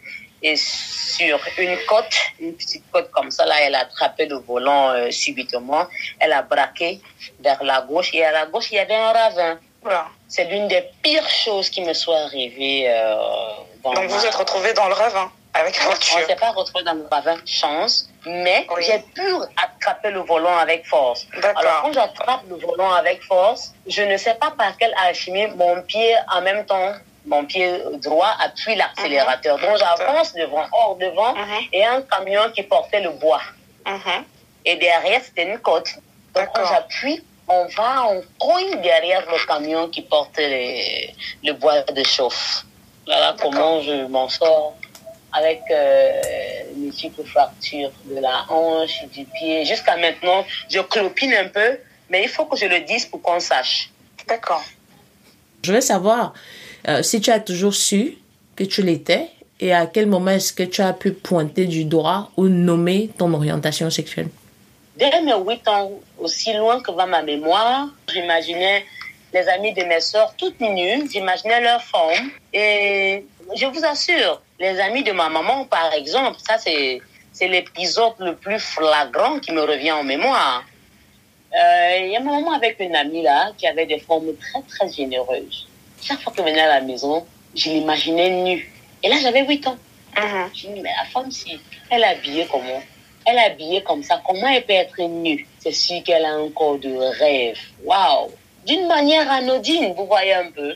Et 0.42 0.56
sur 0.56 1.38
une 1.58 1.76
côte, 1.86 2.14
une 2.40 2.54
petite 2.54 2.84
côte 2.90 3.10
comme 3.10 3.30
ça, 3.30 3.44
là, 3.46 3.56
elle 3.60 3.74
a 3.74 3.80
attrapé 3.80 4.26
le 4.26 4.36
volant 4.36 4.90
euh, 4.90 5.10
subitement. 5.10 5.86
Elle 6.18 6.32
a 6.32 6.42
braqué 6.42 7.00
vers 7.40 7.62
la 7.62 7.82
gauche 7.82 8.10
et 8.14 8.24
à 8.24 8.32
la 8.32 8.46
gauche, 8.46 8.68
il 8.72 8.76
y 8.76 8.78
avait 8.78 8.94
un 8.94 9.12
ravin. 9.12 9.58
Oula. 9.84 10.08
C'est 10.28 10.44
l'une 10.44 10.68
des 10.68 10.84
pires 11.02 11.28
choses 11.28 11.68
qui 11.70 11.80
me 11.82 11.92
soit 11.94 12.18
arrivée. 12.20 12.84
Euh, 12.88 13.14
dans 13.82 13.92
Donc 13.94 14.04
ma- 14.04 14.06
vous 14.08 14.24
êtes 14.26 14.34
retrouvés 14.34 14.72
dans 14.74 14.88
le 14.88 14.94
ravin 14.94 15.30
avec 15.54 15.76
la 15.76 15.82
on 15.82 15.84
ne 15.86 15.90
voiture. 15.94 16.26
s'est 16.26 16.36
pas 16.36 16.50
retrouvé 16.50 16.84
dans 16.84 16.92
le 16.94 17.06
ravin, 17.10 17.36
chance, 17.44 18.08
mais 18.24 18.66
Oui. 18.74 18.82
j'ai 18.86 18.98
pu 19.00 19.22
attraper 19.56 20.10
le 20.10 20.20
volant 20.20 20.56
avec 20.58 20.86
force. 20.86 21.26
Alors 21.42 21.82
quand 21.82 21.92
j'attrape 21.92 22.42
le 22.48 22.56
volant 22.56 22.92
avec 22.92 23.22
force, 23.22 23.72
je 23.86 24.02
ne 24.02 24.16
sais 24.16 24.34
pas 24.34 24.50
par 24.52 24.76
quelle 24.76 24.94
alchimie 25.06 25.48
mon 25.56 25.82
pied 25.82 26.14
en 26.32 26.40
même 26.42 26.64
temps, 26.66 26.92
mon 27.26 27.44
pied 27.44 27.82
droit 27.94 28.32
appuie 28.40 28.76
l'accélérateur. 28.76 29.58
Donc 29.58 29.76
j'avance 29.76 30.32
devant, 30.34 30.64
hors 30.72 30.96
devant, 30.96 31.34
Mhm. 31.34 31.58
et 31.72 31.84
un 31.84 32.02
camion 32.02 32.50
qui 32.54 32.62
portait 32.62 33.00
le 33.00 33.10
bois. 33.10 33.42
Mhm. 33.86 34.24
Et 34.64 34.76
derrière, 34.76 35.20
c'était 35.24 35.44
une 35.50 35.58
côte. 35.58 35.88
Donc 36.34 36.48
quand 36.54 36.64
j'appuie, 36.66 37.24
on 37.48 37.64
va, 37.76 38.06
on 38.08 38.22
cogne 38.38 38.80
derrière 38.80 39.22
le 39.26 39.44
camion 39.46 39.88
qui 39.88 40.02
porte 40.02 40.36
les- 40.38 41.12
le 41.42 41.52
bois 41.54 41.80
de 41.82 42.04
chauffe. 42.04 42.64
Voilà 43.06 43.34
comment 43.40 43.80
je 43.80 44.06
m'en 44.06 44.28
sors 44.28 44.74
avec 45.32 45.62
euh, 45.70 46.20
une 46.74 46.84
multiples 46.84 47.24
fractures 47.24 47.92
de 48.04 48.20
la 48.20 48.44
hanche, 48.48 49.04
du 49.12 49.24
pied. 49.24 49.64
Jusqu'à 49.64 49.96
maintenant, 49.96 50.44
je 50.68 50.80
clopine 50.80 51.32
un 51.34 51.48
peu, 51.48 51.78
mais 52.08 52.22
il 52.22 52.28
faut 52.28 52.46
que 52.46 52.56
je 52.56 52.66
le 52.66 52.80
dise 52.80 53.06
pour 53.06 53.22
qu'on 53.22 53.40
sache. 53.40 53.90
D'accord. 54.28 54.64
Je 55.62 55.72
veux 55.72 55.80
savoir 55.80 56.34
euh, 56.88 57.02
si 57.02 57.20
tu 57.20 57.30
as 57.30 57.40
toujours 57.40 57.74
su 57.74 58.18
que 58.56 58.64
tu 58.64 58.82
l'étais 58.82 59.28
et 59.60 59.74
à 59.74 59.86
quel 59.86 60.06
moment 60.06 60.30
est-ce 60.30 60.52
que 60.52 60.62
tu 60.62 60.80
as 60.80 60.92
pu 60.92 61.12
pointer 61.12 61.66
du 61.66 61.84
doigt 61.84 62.30
ou 62.36 62.48
nommer 62.48 63.10
ton 63.18 63.32
orientation 63.34 63.90
sexuelle? 63.90 64.28
Dès 64.96 65.20
mes 65.22 65.34
8 65.34 65.68
ans, 65.68 65.90
aussi 66.18 66.52
loin 66.54 66.82
que 66.82 66.90
va 66.92 67.06
ma 67.06 67.22
mémoire, 67.22 67.88
j'imaginais 68.12 68.84
les 69.32 69.48
amis 69.48 69.72
de 69.72 69.82
mes 69.84 70.00
soeurs, 70.00 70.34
toutes 70.36 70.60
nues, 70.60 71.08
j'imaginais 71.10 71.60
leur 71.60 71.82
forme. 71.82 72.30
Et 72.52 73.24
je 73.56 73.66
vous 73.66 73.84
assure, 73.84 74.42
les 74.60 74.78
amis 74.78 75.02
de 75.02 75.12
ma 75.12 75.28
maman, 75.28 75.64
par 75.64 75.92
exemple, 75.94 76.38
ça 76.46 76.58
c'est, 76.58 77.00
c'est 77.32 77.48
l'épisode 77.48 78.12
le 78.18 78.36
plus 78.36 78.58
flagrant 78.60 79.38
qui 79.38 79.52
me 79.52 79.62
revient 79.62 79.92
en 79.92 80.04
mémoire. 80.04 80.62
Euh, 81.54 81.96
Il 82.02 82.10
y 82.12 82.16
a 82.16 82.20
un 82.20 82.22
moment 82.22 82.52
avec 82.52 82.78
une 82.78 82.94
amie 82.94 83.22
là 83.22 83.50
qui 83.56 83.66
avait 83.66 83.86
des 83.86 83.98
formes 83.98 84.36
très 84.36 84.62
très 84.62 84.92
généreuses. 84.92 85.66
Chaque 86.02 86.20
fois 86.20 86.32
qu'elle 86.32 86.44
venait 86.44 86.60
à 86.60 86.68
la 86.78 86.80
maison, 86.82 87.26
je 87.54 87.70
l'imaginais 87.70 88.30
nue. 88.30 88.72
Et 89.02 89.08
là, 89.08 89.16
j'avais 89.20 89.44
8 89.46 89.66
ans. 89.66 89.78
Mhm. 90.16 90.50
Je 90.54 90.68
me 90.68 90.74
dis, 90.74 90.80
mais 90.80 90.92
la 90.96 91.04
femme, 91.06 91.30
si 91.30 91.58
elle 91.90 92.02
est 92.02 92.04
habillée 92.04 92.46
comment? 92.50 92.82
Elle 93.26 93.36
est 93.36 93.44
habillée 93.46 93.82
comme 93.82 94.02
ça, 94.02 94.20
comment 94.26 94.46
elle 94.48 94.64
peut 94.64 94.72
être 94.74 95.00
nue? 95.02 95.46
C'est 95.58 95.72
sûr 95.72 96.02
qu'elle 96.04 96.24
a 96.24 96.32
un 96.34 96.50
corps 96.50 96.78
de 96.78 96.94
rêve. 97.18 97.58
Waouh 97.84 98.30
D'une 98.66 98.86
manière 98.86 99.30
anodine, 99.30 99.94
vous 99.94 100.06
voyez 100.06 100.34
un 100.34 100.50
peu. 100.50 100.74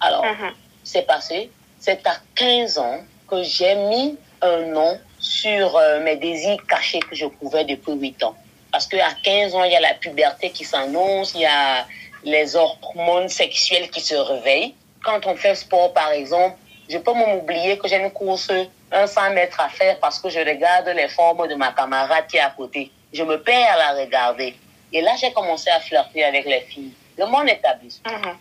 Alors, 0.00 0.24
Mhm. 0.24 0.52
c'est 0.84 1.06
passé. 1.06 1.50
C'est 1.80 2.06
à 2.06 2.16
15 2.36 2.78
ans 2.78 3.00
que 3.34 3.42
j'ai 3.42 3.74
mis 3.74 4.16
un 4.42 4.60
nom 4.66 4.98
sur 5.18 5.76
euh, 5.76 6.00
mes 6.00 6.16
désirs 6.16 6.64
cachés 6.68 7.00
que 7.00 7.14
je 7.14 7.26
pouvais 7.26 7.64
depuis 7.64 7.92
8 7.92 8.22
ans. 8.22 8.36
Parce 8.70 8.86
qu'à 8.86 9.12
15 9.22 9.54
ans, 9.54 9.64
il 9.64 9.72
y 9.72 9.76
a 9.76 9.80
la 9.80 9.94
puberté 9.94 10.50
qui 10.50 10.64
s'annonce, 10.64 11.32
il 11.34 11.40
y 11.40 11.46
a 11.46 11.86
les 12.24 12.56
hormones 12.56 13.28
sexuelles 13.28 13.90
qui 13.90 14.00
se 14.00 14.14
réveillent. 14.14 14.74
Quand 15.02 15.26
on 15.26 15.36
fait 15.36 15.54
sport, 15.54 15.92
par 15.92 16.10
exemple, 16.12 16.56
je 16.88 16.98
peux 16.98 17.12
m'oublier 17.12 17.78
que 17.78 17.88
j'ai 17.88 17.96
une 17.96 18.10
course, 18.10 18.50
un 18.92 19.06
100 19.06 19.30
mètres 19.30 19.60
à 19.60 19.68
faire 19.68 19.98
parce 19.98 20.18
que 20.20 20.28
je 20.28 20.40
regarde 20.40 20.88
les 20.88 21.08
formes 21.08 21.48
de 21.48 21.54
ma 21.54 21.72
camarade 21.72 22.26
qui 22.28 22.36
est 22.36 22.40
à 22.40 22.50
côté. 22.50 22.90
Je 23.12 23.22
me 23.22 23.40
perds 23.40 23.72
à 23.74 23.94
la 23.94 24.00
regarder. 24.02 24.54
Et 24.92 25.00
là, 25.00 25.12
j'ai 25.20 25.32
commencé 25.32 25.70
à 25.70 25.80
flirter 25.80 26.24
avec 26.24 26.44
les 26.46 26.60
filles 26.60 26.92
de 27.18 27.24
mon 27.24 27.44
établissement. 27.46 28.10
Mhm. 28.10 28.36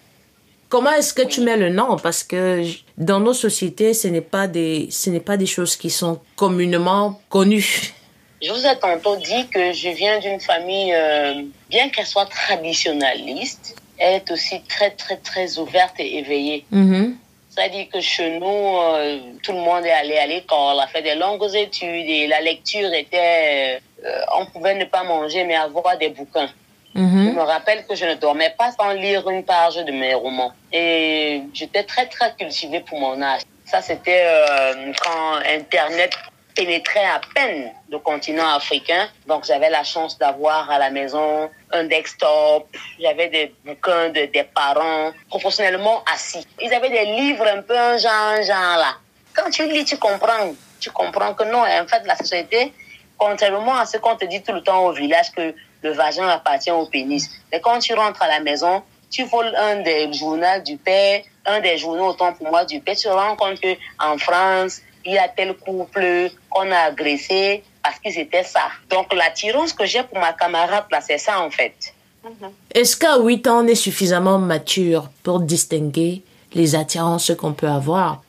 Comment 0.73 0.93
est-ce 0.93 1.13
que 1.13 1.21
tu 1.21 1.41
mets 1.41 1.55
le 1.55 1.69
nom? 1.69 1.97
Parce 1.97 2.23
que 2.23 2.63
dans 2.97 3.19
nos 3.19 3.33
sociétés, 3.33 3.93
ce 3.93 4.07
n'est 4.07 4.21
pas 4.21 4.47
des, 4.47 4.87
ce 4.89 5.11
n'est 5.11 5.19
pas 5.19 5.37
des 5.37 5.45
choses 5.45 5.75
qui 5.75 5.91
sont 5.91 6.19
communément 6.35 7.21
connues. 7.29 7.93
Je 8.41 8.51
vous 8.51 8.65
ai 8.65 8.75
tantôt 8.79 9.15
dit 9.17 9.47
que 9.53 9.71
je 9.71 9.89
viens 9.89 10.17
d'une 10.19 10.39
famille, 10.39 10.91
euh, 10.91 11.43
bien 11.69 11.89
qu'elle 11.89 12.07
soit 12.07 12.25
traditionnaliste, 12.25 13.75
elle 13.99 14.15
est 14.15 14.31
aussi 14.31 14.63
très, 14.67 14.89
très, 14.89 15.17
très 15.17 15.59
ouverte 15.59 15.93
et 15.99 16.17
éveillée. 16.17 16.65
Mhm. 16.71 17.17
C'est-à-dire 17.51 17.85
que 17.93 18.01
chez 18.01 18.39
nous, 18.39 18.45
euh, 18.47 19.19
tout 19.43 19.51
le 19.51 19.59
monde 19.59 19.85
est 19.85 19.91
allé 19.91 20.17
à 20.17 20.25
l'école, 20.25 20.79
a 20.79 20.87
fait 20.87 21.03
des 21.03 21.13
longues 21.13 21.53
études 21.53 22.09
et 22.17 22.25
la 22.25 22.41
lecture 22.41 22.91
était... 22.95 23.79
euh, 24.03 24.39
on 24.39 24.47
pouvait 24.47 24.73
ne 24.73 24.85
pas 24.85 25.03
manger, 25.03 25.43
mais 25.43 25.53
avoir 25.53 25.99
des 25.99 26.09
bouquins. 26.09 26.49
Je 26.95 27.01
Mhm. 27.01 27.33
me 27.35 27.41
rappelle 27.41 27.85
que 27.87 27.95
je 27.95 28.05
ne 28.05 28.13
dormais 28.15 28.53
pas 28.57 28.71
sans 28.71 28.91
lire 28.93 29.27
une 29.29 29.43
page 29.43 29.75
de 29.77 29.91
mes 29.91 30.13
romans. 30.13 30.51
Et 30.71 31.41
j'étais 31.53 31.83
très, 31.83 32.05
très 32.07 32.33
cultivée 32.35 32.81
pour 32.81 32.99
mon 32.99 33.19
âge. 33.21 33.41
Ça, 33.65 33.81
c'était 33.81 34.23
euh, 34.25 34.91
quand 35.03 35.37
Internet 35.57 36.13
pénétrait 36.55 37.03
à 37.05 37.19
peine 37.33 37.71
le 37.89 37.97
continent 37.97 38.47
africain. 38.53 39.07
Donc, 39.25 39.43
j'avais 39.45 39.71
la 39.71 39.83
chance 39.83 40.19
d'avoir 40.19 40.69
à 40.69 40.77
la 40.77 40.91
maison 40.91 41.49
un 41.71 41.83
desktop. 41.85 42.67
J'avais 42.99 43.29
des 43.29 43.55
bouquins 43.65 44.09
de, 44.09 44.25
des 44.25 44.43
parents 44.43 45.11
professionnellement 45.29 46.03
assis. 46.13 46.45
Ils 46.61 46.71
avaient 46.71 46.91
des 46.91 47.05
livres 47.05 47.47
un 47.47 47.63
peu 47.63 47.75
un 47.75 47.97
genre, 47.97 48.35
genre 48.43 48.77
là. 48.77 48.93
Quand 49.35 49.49
tu 49.49 49.67
lis, 49.67 49.83
tu 49.85 49.97
comprends. 49.97 50.53
Tu 50.79 50.91
comprends 50.91 51.33
que 51.33 51.43
non, 51.45 51.61
en 51.63 51.87
fait, 51.87 52.03
la 52.05 52.15
société, 52.15 52.71
contrairement 53.17 53.77
à 53.77 53.85
ce 53.87 53.97
qu'on 53.97 54.15
te 54.15 54.25
dit 54.25 54.43
tout 54.43 54.51
le 54.53 54.61
temps 54.61 54.85
au 54.85 54.91
village, 54.91 55.31
que 55.35 55.55
le 55.83 55.91
vagin 55.91 56.27
appartient 56.27 56.71
au 56.71 56.85
pénis. 56.85 57.29
Mais 57.51 57.59
quand 57.59 57.79
tu 57.79 57.93
rentres 57.93 58.21
à 58.21 58.27
la 58.27 58.39
maison, 58.39 58.81
tu 59.11 59.23
voles 59.25 59.53
un 59.55 59.81
des 59.81 60.11
journaux 60.13 60.59
du 60.65 60.77
père, 60.77 61.21
un 61.45 61.59
des 61.59 61.77
journaux, 61.77 62.07
autant 62.07 62.33
pour 62.33 62.49
moi, 62.49 62.65
du 62.65 62.79
père, 62.79 62.95
tu 62.95 63.03
te 63.03 63.09
rends 63.09 63.35
compte 63.35 63.59
qu'en 63.61 64.17
France, 64.17 64.81
il 65.05 65.13
y 65.13 65.17
a 65.17 65.27
tel 65.27 65.53
couple 65.53 66.31
qu'on 66.49 66.71
a 66.71 66.77
agressé 66.77 67.63
parce 67.83 67.99
qu'ils 67.99 68.17
étaient 68.17 68.43
ça. 68.43 68.71
Donc, 68.89 69.13
l'attirance 69.13 69.73
que 69.73 69.85
j'ai 69.85 70.03
pour 70.03 70.17
ma 70.17 70.33
camarade, 70.33 70.85
là, 70.89 71.01
c'est 71.01 71.17
ça, 71.17 71.41
en 71.41 71.51
fait. 71.51 71.75
Est-ce 72.73 72.95
qu'à 72.95 73.17
8 73.17 73.47
ans, 73.47 73.63
on 73.63 73.67
est 73.67 73.75
suffisamment 73.75 74.39
mature 74.39 75.09
pour 75.23 75.41
distinguer 75.41 76.23
les 76.53 76.75
attirances 76.75 77.33
qu'on 77.37 77.51
peut 77.51 77.67
avoir? 77.67 78.23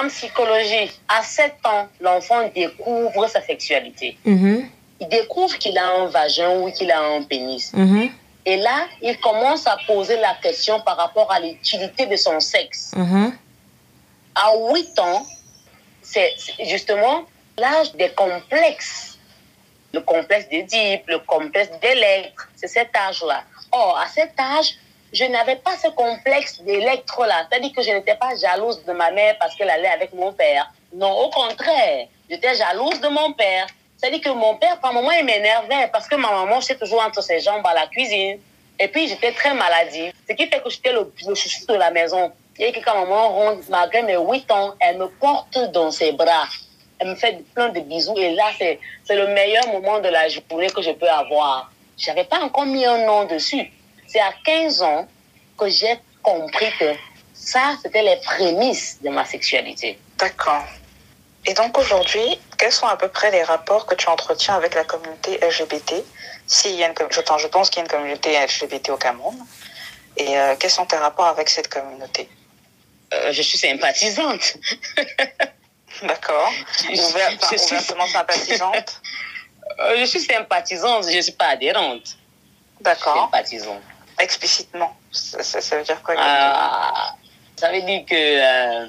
En 0.00 0.06
psychologie, 0.08 0.90
à 1.08 1.22
7 1.22 1.54
ans, 1.64 1.88
l'enfant 2.00 2.48
découvre 2.54 3.26
sa 3.28 3.42
sexualité. 3.42 4.16
Mhm. 4.24 4.68
Il 5.02 5.08
découvre 5.08 5.58
qu'il 5.58 5.76
a 5.76 5.88
un 6.00 6.06
vagin 6.06 6.60
ou 6.60 6.70
qu'il 6.70 6.90
a 6.92 7.00
un 7.00 7.22
pénis. 7.22 7.72
Mhm. 7.72 8.08
Et 8.46 8.56
là, 8.56 8.86
il 9.00 9.18
commence 9.18 9.66
à 9.66 9.76
poser 9.84 10.16
la 10.16 10.34
question 10.34 10.80
par 10.80 10.96
rapport 10.96 11.30
à 11.32 11.40
l'utilité 11.40 12.06
de 12.06 12.14
son 12.14 12.38
sexe. 12.38 12.92
Mhm. 12.94 13.36
À 14.36 14.52
8 14.56 14.98
ans, 15.00 15.26
c'est 16.02 16.32
c'est 16.38 16.64
justement 16.66 17.24
l'âge 17.58 17.92
des 17.94 18.10
complexes. 18.10 19.18
Le 19.92 20.00
complexe 20.00 20.48
d'Édipe, 20.48 21.04
le 21.08 21.18
complexe 21.18 21.72
d'Électre, 21.82 22.48
c'est 22.54 22.68
cet 22.68 22.96
âge-là. 22.96 23.42
Or, 23.72 23.98
à 23.98 24.06
cet 24.06 24.38
âge, 24.38 24.68
je 25.12 25.24
n'avais 25.24 25.56
pas 25.56 25.76
ce 25.76 25.88
complexe 25.88 26.62
d'Électre-là. 26.62 27.46
C'est-à-dire 27.48 27.72
que 27.76 27.82
je 27.82 27.90
n'étais 27.90 28.14
pas 28.14 28.30
jalouse 28.36 28.82
de 28.84 28.92
ma 28.92 29.10
mère 29.10 29.36
parce 29.40 29.54
qu'elle 29.56 29.68
allait 29.68 29.94
avec 29.98 30.12
mon 30.14 30.32
père. 30.32 30.72
Non, 30.94 31.12
au 31.24 31.28
contraire, 31.30 32.06
j'étais 32.30 32.54
jalouse 32.54 33.00
de 33.00 33.08
mon 33.08 33.32
père. 33.32 33.66
C'est-à-dire 34.02 34.20
que 34.20 34.30
mon 34.30 34.56
père, 34.56 34.80
par 34.80 34.92
moments, 34.92 35.12
il 35.12 35.24
m'énervait 35.24 35.88
parce 35.92 36.08
que 36.08 36.16
ma 36.16 36.28
maman, 36.32 36.60
j'étais 36.60 36.74
toujours 36.76 37.02
entre 37.02 37.22
ses 37.22 37.38
jambes 37.38 37.64
à 37.64 37.72
la 37.72 37.86
cuisine. 37.86 38.36
Et 38.80 38.88
puis, 38.88 39.06
j'étais 39.06 39.30
très 39.30 39.54
maladive. 39.54 40.12
Ce 40.28 40.34
qui 40.34 40.48
fait 40.48 40.60
que 40.60 40.68
j'étais 40.70 40.92
le, 40.92 41.12
le 41.28 41.34
chouchou 41.36 41.66
de 41.68 41.74
la 41.74 41.92
maison. 41.92 42.32
Et 42.58 42.72
que 42.72 42.80
quand 42.80 42.98
maman 42.98 43.28
rentre, 43.28 43.62
malgré 43.68 44.02
mes 44.02 44.16
8 44.16 44.50
ans, 44.50 44.74
elle 44.80 44.98
me 44.98 45.06
porte 45.06 45.56
dans 45.70 45.92
ses 45.92 46.10
bras. 46.10 46.48
Elle 46.98 47.10
me 47.10 47.14
fait 47.14 47.44
plein 47.54 47.68
de 47.68 47.78
bisous. 47.78 48.18
Et 48.18 48.34
là, 48.34 48.50
c'est 48.58 48.80
le 49.10 49.28
meilleur 49.28 49.68
moment 49.68 50.00
de 50.00 50.08
la 50.08 50.28
journée 50.28 50.68
que 50.70 50.82
je 50.82 50.90
peux 50.90 51.08
avoir. 51.08 51.70
J'avais 51.96 52.24
pas 52.24 52.40
encore 52.40 52.66
mis 52.66 52.84
un 52.84 53.06
nom 53.06 53.24
dessus. 53.26 53.70
C'est 54.08 54.20
à 54.20 54.32
15 54.44 54.82
ans 54.82 55.06
que 55.56 55.68
j'ai 55.68 55.94
compris 56.24 56.72
que 56.80 56.92
ça, 57.34 57.76
c'était 57.80 58.02
les 58.02 58.16
prémices 58.16 59.00
de 59.00 59.10
ma 59.10 59.24
sexualité. 59.24 59.96
D'accord. 60.18 60.64
Et 61.46 61.54
donc 61.54 61.76
aujourd'hui, 61.78 62.38
quels 62.58 62.72
sont 62.72 62.86
à 62.86 62.96
peu 62.96 63.08
près 63.08 63.30
les 63.30 63.42
rapports 63.42 63.86
que 63.86 63.94
tu 63.94 64.08
entretiens 64.08 64.54
avec 64.54 64.74
la 64.74 64.84
communauté 64.84 65.38
LGBT 65.42 65.94
S'il 66.46 66.76
y 66.76 66.84
a 66.84 66.88
une, 66.88 66.94
je, 67.10 67.20
enfin, 67.20 67.36
je 67.38 67.48
pense 67.48 67.68
qu'il 67.70 67.78
y 67.78 67.80
a 67.80 67.84
une 67.84 67.90
communauté 67.90 68.38
LGBT 68.38 68.90
au 68.90 68.96
Cameroun. 68.96 69.36
Et 70.16 70.38
euh, 70.38 70.54
quels 70.58 70.70
sont 70.70 70.86
tes 70.86 70.96
rapports 70.96 71.26
avec 71.26 71.48
cette 71.50 71.68
communauté? 71.68 72.28
Euh, 73.14 73.32
je 73.32 73.42
suis 73.42 73.58
sympathisante. 73.58 74.54
D'accord. 76.02 76.52
Ouvert, 76.90 77.32
enfin, 77.42 77.56
suis- 77.56 77.74
ouvertement 77.76 78.06
sympathisante? 78.06 79.00
Euh, 79.80 79.96
je 79.98 80.04
suis 80.04 80.20
sympathisante, 80.20 81.04
je 81.10 81.16
ne 81.16 81.20
suis 81.20 81.32
pas 81.32 81.48
adhérente. 81.48 82.16
D'accord. 82.80 83.16
Sympathisante. 83.32 83.82
Explicitement. 84.18 84.96
Ça, 85.10 85.42
ça- 85.42 85.60
ça 85.60 85.76
veut 85.76 85.84
dire 85.84 86.02
quoi 86.02 86.14
Ah, 86.18 87.14
ça 87.56 87.70
veut 87.72 87.82
dire 87.82 88.04
que 88.06 88.88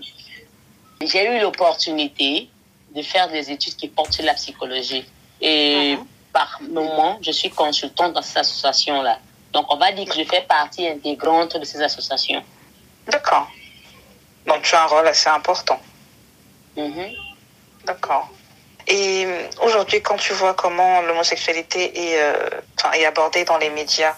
j'ai 1.01 1.25
eu 1.35 1.39
l'opportunité 1.41 2.49
de 2.95 3.01
faire 3.01 3.29
des 3.29 3.51
études 3.51 3.75
qui 3.75 3.87
portent 3.87 4.13
sur 4.13 4.23
la 4.23 4.33
psychologie. 4.35 5.05
Et 5.41 5.95
Mhm. 5.97 6.05
par 6.31 6.59
moment, 6.61 7.19
je 7.21 7.31
suis 7.31 7.49
consultante 7.49 8.13
dans 8.13 8.21
ces 8.21 8.39
associations-là. 8.39 9.19
Donc, 9.51 9.65
on 9.71 9.77
va 9.77 9.91
dire 9.91 10.05
que 10.05 10.15
je 10.15 10.23
fais 10.23 10.41
partie 10.41 10.87
intégrante 10.87 11.57
de 11.57 11.65
ces 11.65 11.81
associations. 11.81 12.43
D'accord. 13.07 13.47
Donc 14.45 14.61
tu 14.63 14.75
as 14.75 14.83
un 14.83 14.87
rôle 14.87 15.07
assez 15.07 15.29
important. 15.29 15.79
Mhm. 16.75 17.11
D'accord. 17.85 18.29
Et 18.87 19.25
euh, 19.25 19.47
aujourd'hui, 19.61 20.01
quand 20.01 20.17
tu 20.17 20.33
vois 20.33 20.53
comment 20.53 21.01
l'homosexualité 21.01 22.11
est, 22.13 22.21
euh, 22.21 22.49
est 22.93 23.05
abordée 23.05 23.45
dans 23.45 23.57
les 23.57 23.69
médias 23.69 24.13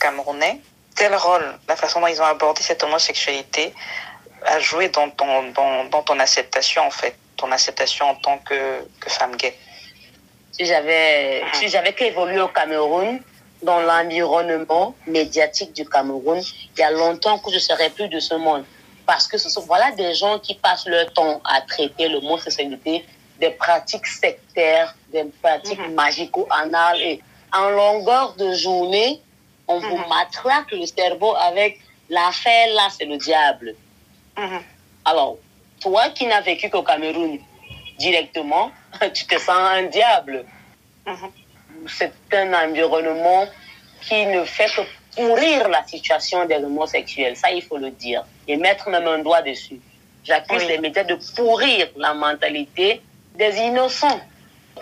camerounais, 0.00 0.60
quel 0.96 1.14
rôle, 1.14 1.58
la 1.68 1.76
façon 1.76 2.00
dont 2.00 2.06
ils 2.06 2.20
ont 2.20 2.24
abordé 2.24 2.62
cette 2.62 2.82
homosexualité 2.82 3.74
a 4.46 4.58
joué 4.60 4.88
dans 4.88 5.10
ton, 5.10 5.50
dans, 5.52 5.84
dans 5.86 6.02
ton 6.02 6.18
acceptation, 6.18 6.82
en 6.82 6.90
fait, 6.90 7.16
ton 7.36 7.50
acceptation 7.52 8.06
en 8.06 8.14
tant 8.16 8.38
que, 8.38 8.82
que 9.00 9.10
femme 9.10 9.36
gay 9.36 9.54
Si 10.52 10.64
j'avais 10.66 11.42
si 11.54 11.68
j'avais 11.68 11.92
qu'évolué 11.92 12.40
au 12.40 12.48
Cameroun, 12.48 13.20
dans 13.62 13.80
l'environnement 13.80 14.94
médiatique 15.06 15.72
du 15.72 15.84
Cameroun, 15.88 16.40
il 16.76 16.80
y 16.80 16.82
a 16.82 16.90
longtemps 16.90 17.38
que 17.38 17.50
je 17.52 17.58
serais 17.58 17.90
plus 17.90 18.08
de 18.08 18.20
ce 18.20 18.34
monde. 18.34 18.64
Parce 19.06 19.26
que 19.26 19.38
ce 19.38 19.48
sont 19.48 19.62
voilà 19.62 19.90
des 19.92 20.14
gens 20.14 20.38
qui 20.38 20.54
passent 20.54 20.86
leur 20.86 21.12
temps 21.12 21.40
à 21.44 21.60
traiter 21.62 22.08
le 22.08 22.20
mot 22.20 22.38
sexualité, 22.38 23.04
des 23.38 23.50
pratiques 23.50 24.06
sectaires, 24.06 24.94
des 25.08 25.24
pratiques 25.42 25.78
Mhm. 25.80 25.94
magico-anales. 25.94 27.00
Et 27.00 27.20
en 27.52 27.70
longueur 27.70 28.34
de 28.34 28.52
journée, 28.52 29.20
on 29.66 29.78
vous 29.80 29.96
Mhm. 29.96 30.08
matraque 30.08 30.70
le 30.72 30.86
cerveau 30.86 31.34
avec 31.36 31.78
l'affaire 32.08 32.68
là, 32.74 32.88
c'est 32.96 33.06
le 33.06 33.16
diable. 33.16 33.74
Mhm. 34.38 34.62
Alors, 35.04 35.36
toi 35.80 36.08
qui 36.10 36.26
n'as 36.26 36.40
vécu 36.40 36.70
qu'au 36.70 36.82
Cameroun 36.82 37.38
directement, 37.98 38.70
tu 39.14 39.26
te 39.26 39.38
sens 39.38 39.58
un 39.58 39.82
diable. 39.84 40.44
Mhm. 41.06 41.30
C'est 41.88 42.12
un 42.32 42.52
environnement 42.54 43.46
qui 44.02 44.26
ne 44.26 44.44
fait 44.44 44.70
que 44.74 44.82
pourrir 45.16 45.68
la 45.68 45.84
situation 45.84 46.44
des 46.44 46.56
homosexuels. 46.56 47.36
Ça, 47.36 47.50
il 47.50 47.62
faut 47.62 47.78
le 47.78 47.90
dire. 47.90 48.24
Et 48.46 48.56
mettre 48.56 48.88
même 48.88 49.06
un 49.06 49.18
doigt 49.18 49.42
dessus. 49.42 49.80
J'accuse 50.24 50.64
les 50.66 50.78
médias 50.78 51.04
de 51.04 51.16
pourrir 51.34 51.88
la 51.96 52.14
mentalité 52.14 53.02
des 53.34 53.56
innocents. 53.58 54.20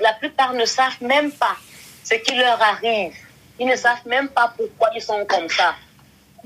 La 0.00 0.12
plupart 0.14 0.52
ne 0.52 0.64
savent 0.64 1.00
même 1.00 1.30
pas 1.32 1.56
ce 2.04 2.14
qui 2.14 2.34
leur 2.34 2.60
arrive. 2.60 3.14
Ils 3.58 3.66
ne 3.66 3.76
savent 3.76 4.06
même 4.06 4.28
pas 4.28 4.52
pourquoi 4.56 4.90
ils 4.94 5.00
sont 5.00 5.24
comme 5.24 5.48
ça. 5.48 5.74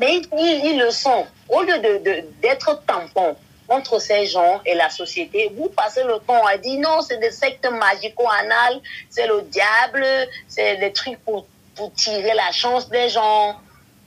Mais 0.01 0.17
ils, 0.17 0.65
ils, 0.65 0.79
le 0.79 0.91
sont. 0.91 1.27
Au 1.49 1.63
lieu 1.63 1.79
d'être 1.79 2.03
de, 2.03 2.25
d'être 2.43 2.83
tampon 2.87 3.37
entre 3.69 4.01
ces 4.01 4.27
gens 4.27 4.61
et 4.67 4.75
la 4.75 4.91
société, 4.91 5.53
vous 5.57 5.69
passez 5.69 6.03
le 6.03 6.19
temps 6.27 6.45
à 6.47 6.57
dire 6.57 6.81
non, 6.81 7.03
c'est 7.03 7.19
des 7.19 7.31
sectes 7.31 7.69
magico-anales, 7.71 8.81
c'est 9.11 9.27
le 9.29 9.43
diable, 9.43 10.05
c'est 10.49 10.77
des 10.79 10.93
trucs 10.93 11.19
pour, 11.25 11.47
pour 11.77 11.93
tirer 11.93 12.35
la 12.35 12.51
chance 12.51 12.89
des 12.89 13.09
gens. 13.11 13.57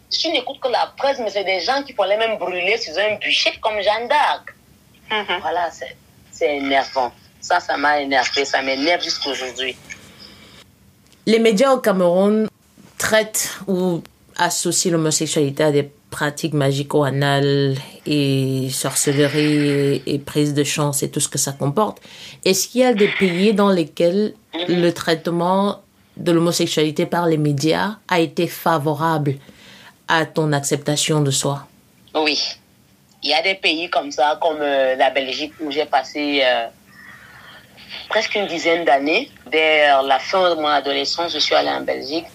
Tu 0.09 0.29
n'écoutes 0.29 0.59
que 0.59 0.67
la 0.67 0.91
presse, 0.97 1.19
mais 1.19 1.29
c'est 1.29 1.45
des 1.45 1.61
gens 1.61 1.81
qui 1.83 1.93
pourraient 1.93 2.17
même 2.17 2.37
brûler 2.37 2.77
sur 2.77 2.97
un 2.97 3.15
bûcher 3.15 3.53
comme 3.61 3.79
Jeanne 3.81 4.07
d'Arc. 4.07 4.45
Mm 5.09 5.21
-hmm. 5.23 5.39
Voilà, 5.41 5.69
c'est 6.31 6.55
énervant. 6.57 7.11
Ça, 7.47 7.59
ça 7.59 7.75
m'a 7.83 7.93
énervé, 8.05 8.45
ça 8.45 8.61
m'énerve 8.61 9.03
jusqu'aujourd'hui. 9.03 9.75
Les 11.25 11.39
médias 11.39 11.71
au 11.71 11.79
Cameroun 11.87 12.47
traitent 12.97 13.49
ou 13.67 14.01
associent 14.43 14.91
l'homosexualité 14.91 15.63
à 15.63 15.71
des 15.71 15.89
pratiques 16.09 16.53
magico-anales 16.53 17.75
et 18.05 18.67
sorcellerie 18.69 20.01
et, 20.05 20.13
et, 20.13 20.19
prise 20.19 20.53
de 20.53 20.63
chance 20.63 21.01
et 21.01 21.09
tout 21.09 21.19
ce 21.19 21.29
que 21.29 21.37
ça 21.37 21.53
comporte. 21.53 21.99
Est-ce 22.45 22.67
qu'il 22.67 22.81
y 22.81 22.83
a 22.83 22.93
des 22.93 23.07
pays 23.07 23.53
dans 23.53 23.69
lesquels 23.69 24.33
le 24.67 24.91
traitement 24.91 25.81
de 26.17 26.31
l'homosexualité 26.31 27.05
par 27.05 27.25
les 27.25 27.37
médias 27.37 27.95
a 28.07 28.19
été 28.19 28.47
favorable 28.47 29.35
à 30.07 30.25
ton 30.25 30.51
acceptation 30.51 31.21
de 31.21 31.31
soi? 31.31 31.65
Oui. 32.13 32.39
Il 33.23 33.29
y 33.29 33.33
a 33.33 33.41
des 33.41 33.55
pays 33.55 33.89
comme 33.89 34.11
ça, 34.11 34.37
comme 34.41 34.57
euh, 34.59 34.95
la 34.95 35.09
Belgique, 35.09 35.53
où 35.61 35.71
j'ai 35.71 35.85
passé 35.85 36.41
euh, 36.43 36.67
presque 38.09 38.35
une 38.35 38.47
dizaine 38.47 38.83
d'années. 38.83 39.31
Vers 39.49 40.03
la 40.03 40.19
fin 40.19 40.53
de 40.53 40.61
mon 40.61 40.67
adolescence, 40.67 41.33
je 41.33 41.39
suis 41.39 41.55
allée 41.55 41.69
en 41.69 41.81
Belgique. 41.81 42.25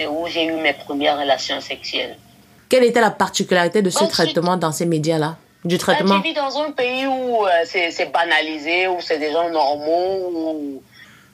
C'est 0.00 0.06
où 0.06 0.26
j'ai 0.26 0.46
eu 0.46 0.52
mes 0.52 0.72
premières 0.72 1.18
relations 1.18 1.60
sexuelles. 1.60 2.16
Quelle 2.70 2.84
était 2.84 3.02
la 3.02 3.10
particularité 3.10 3.82
de 3.82 3.90
ce 3.90 3.98
Ensuite, 3.98 4.12
traitement 4.12 4.56
dans 4.56 4.72
ces 4.72 4.86
médias-là 4.86 5.36
Du 5.62 5.76
traitement 5.76 6.22
Tu 6.22 6.28
vis 6.28 6.32
dans 6.32 6.58
un 6.58 6.70
pays 6.70 7.06
où 7.06 7.46
euh, 7.46 7.50
c'est 7.66 8.10
banalisé, 8.10 8.88
où 8.88 8.98
c'est 9.02 9.18
des 9.18 9.30
gens 9.30 9.50
normaux, 9.50 10.30
où 10.32 10.82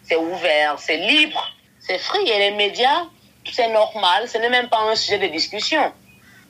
c'est 0.02 0.16
ouvert, 0.16 0.80
c'est 0.80 0.96
libre, 0.96 1.40
c'est 1.78 1.98
free. 1.98 2.28
Et 2.28 2.38
les 2.40 2.56
médias, 2.56 3.04
c'est 3.52 3.72
normal, 3.72 4.28
ce 4.28 4.38
n'est 4.38 4.50
même 4.50 4.68
pas 4.68 4.80
un 4.80 4.96
sujet 4.96 5.18
de 5.18 5.28
discussion. 5.28 5.92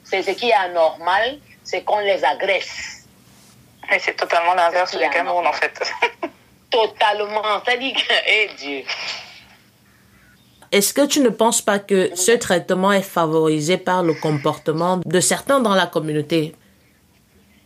C'est 0.02 0.22
ce 0.22 0.30
qui 0.30 0.48
est 0.48 0.54
anormal, 0.54 1.38
c'est 1.64 1.82
qu'on 1.82 1.98
les 1.98 2.24
agresse. 2.24 3.06
Et 3.92 3.98
c'est 3.98 4.16
totalement 4.16 4.54
l'inverse 4.54 4.96
du 4.96 5.06
Cameroun, 5.10 5.46
en 5.46 5.52
fait. 5.52 5.78
totalement. 6.70 7.42
C'est-à-dire 7.62 7.92
que, 7.92 8.14
eh 8.26 8.50
Dieu. 8.56 8.84
Est-ce 10.72 10.92
que 10.92 11.06
tu 11.06 11.20
ne 11.20 11.28
penses 11.28 11.62
pas 11.62 11.78
que 11.78 12.10
ce 12.14 12.32
traitement 12.32 12.92
est 12.92 13.02
favorisé 13.02 13.76
par 13.76 14.02
le 14.02 14.14
comportement 14.14 14.98
de 15.04 15.20
certains 15.20 15.60
dans 15.60 15.74
la 15.74 15.86
communauté? 15.86 16.54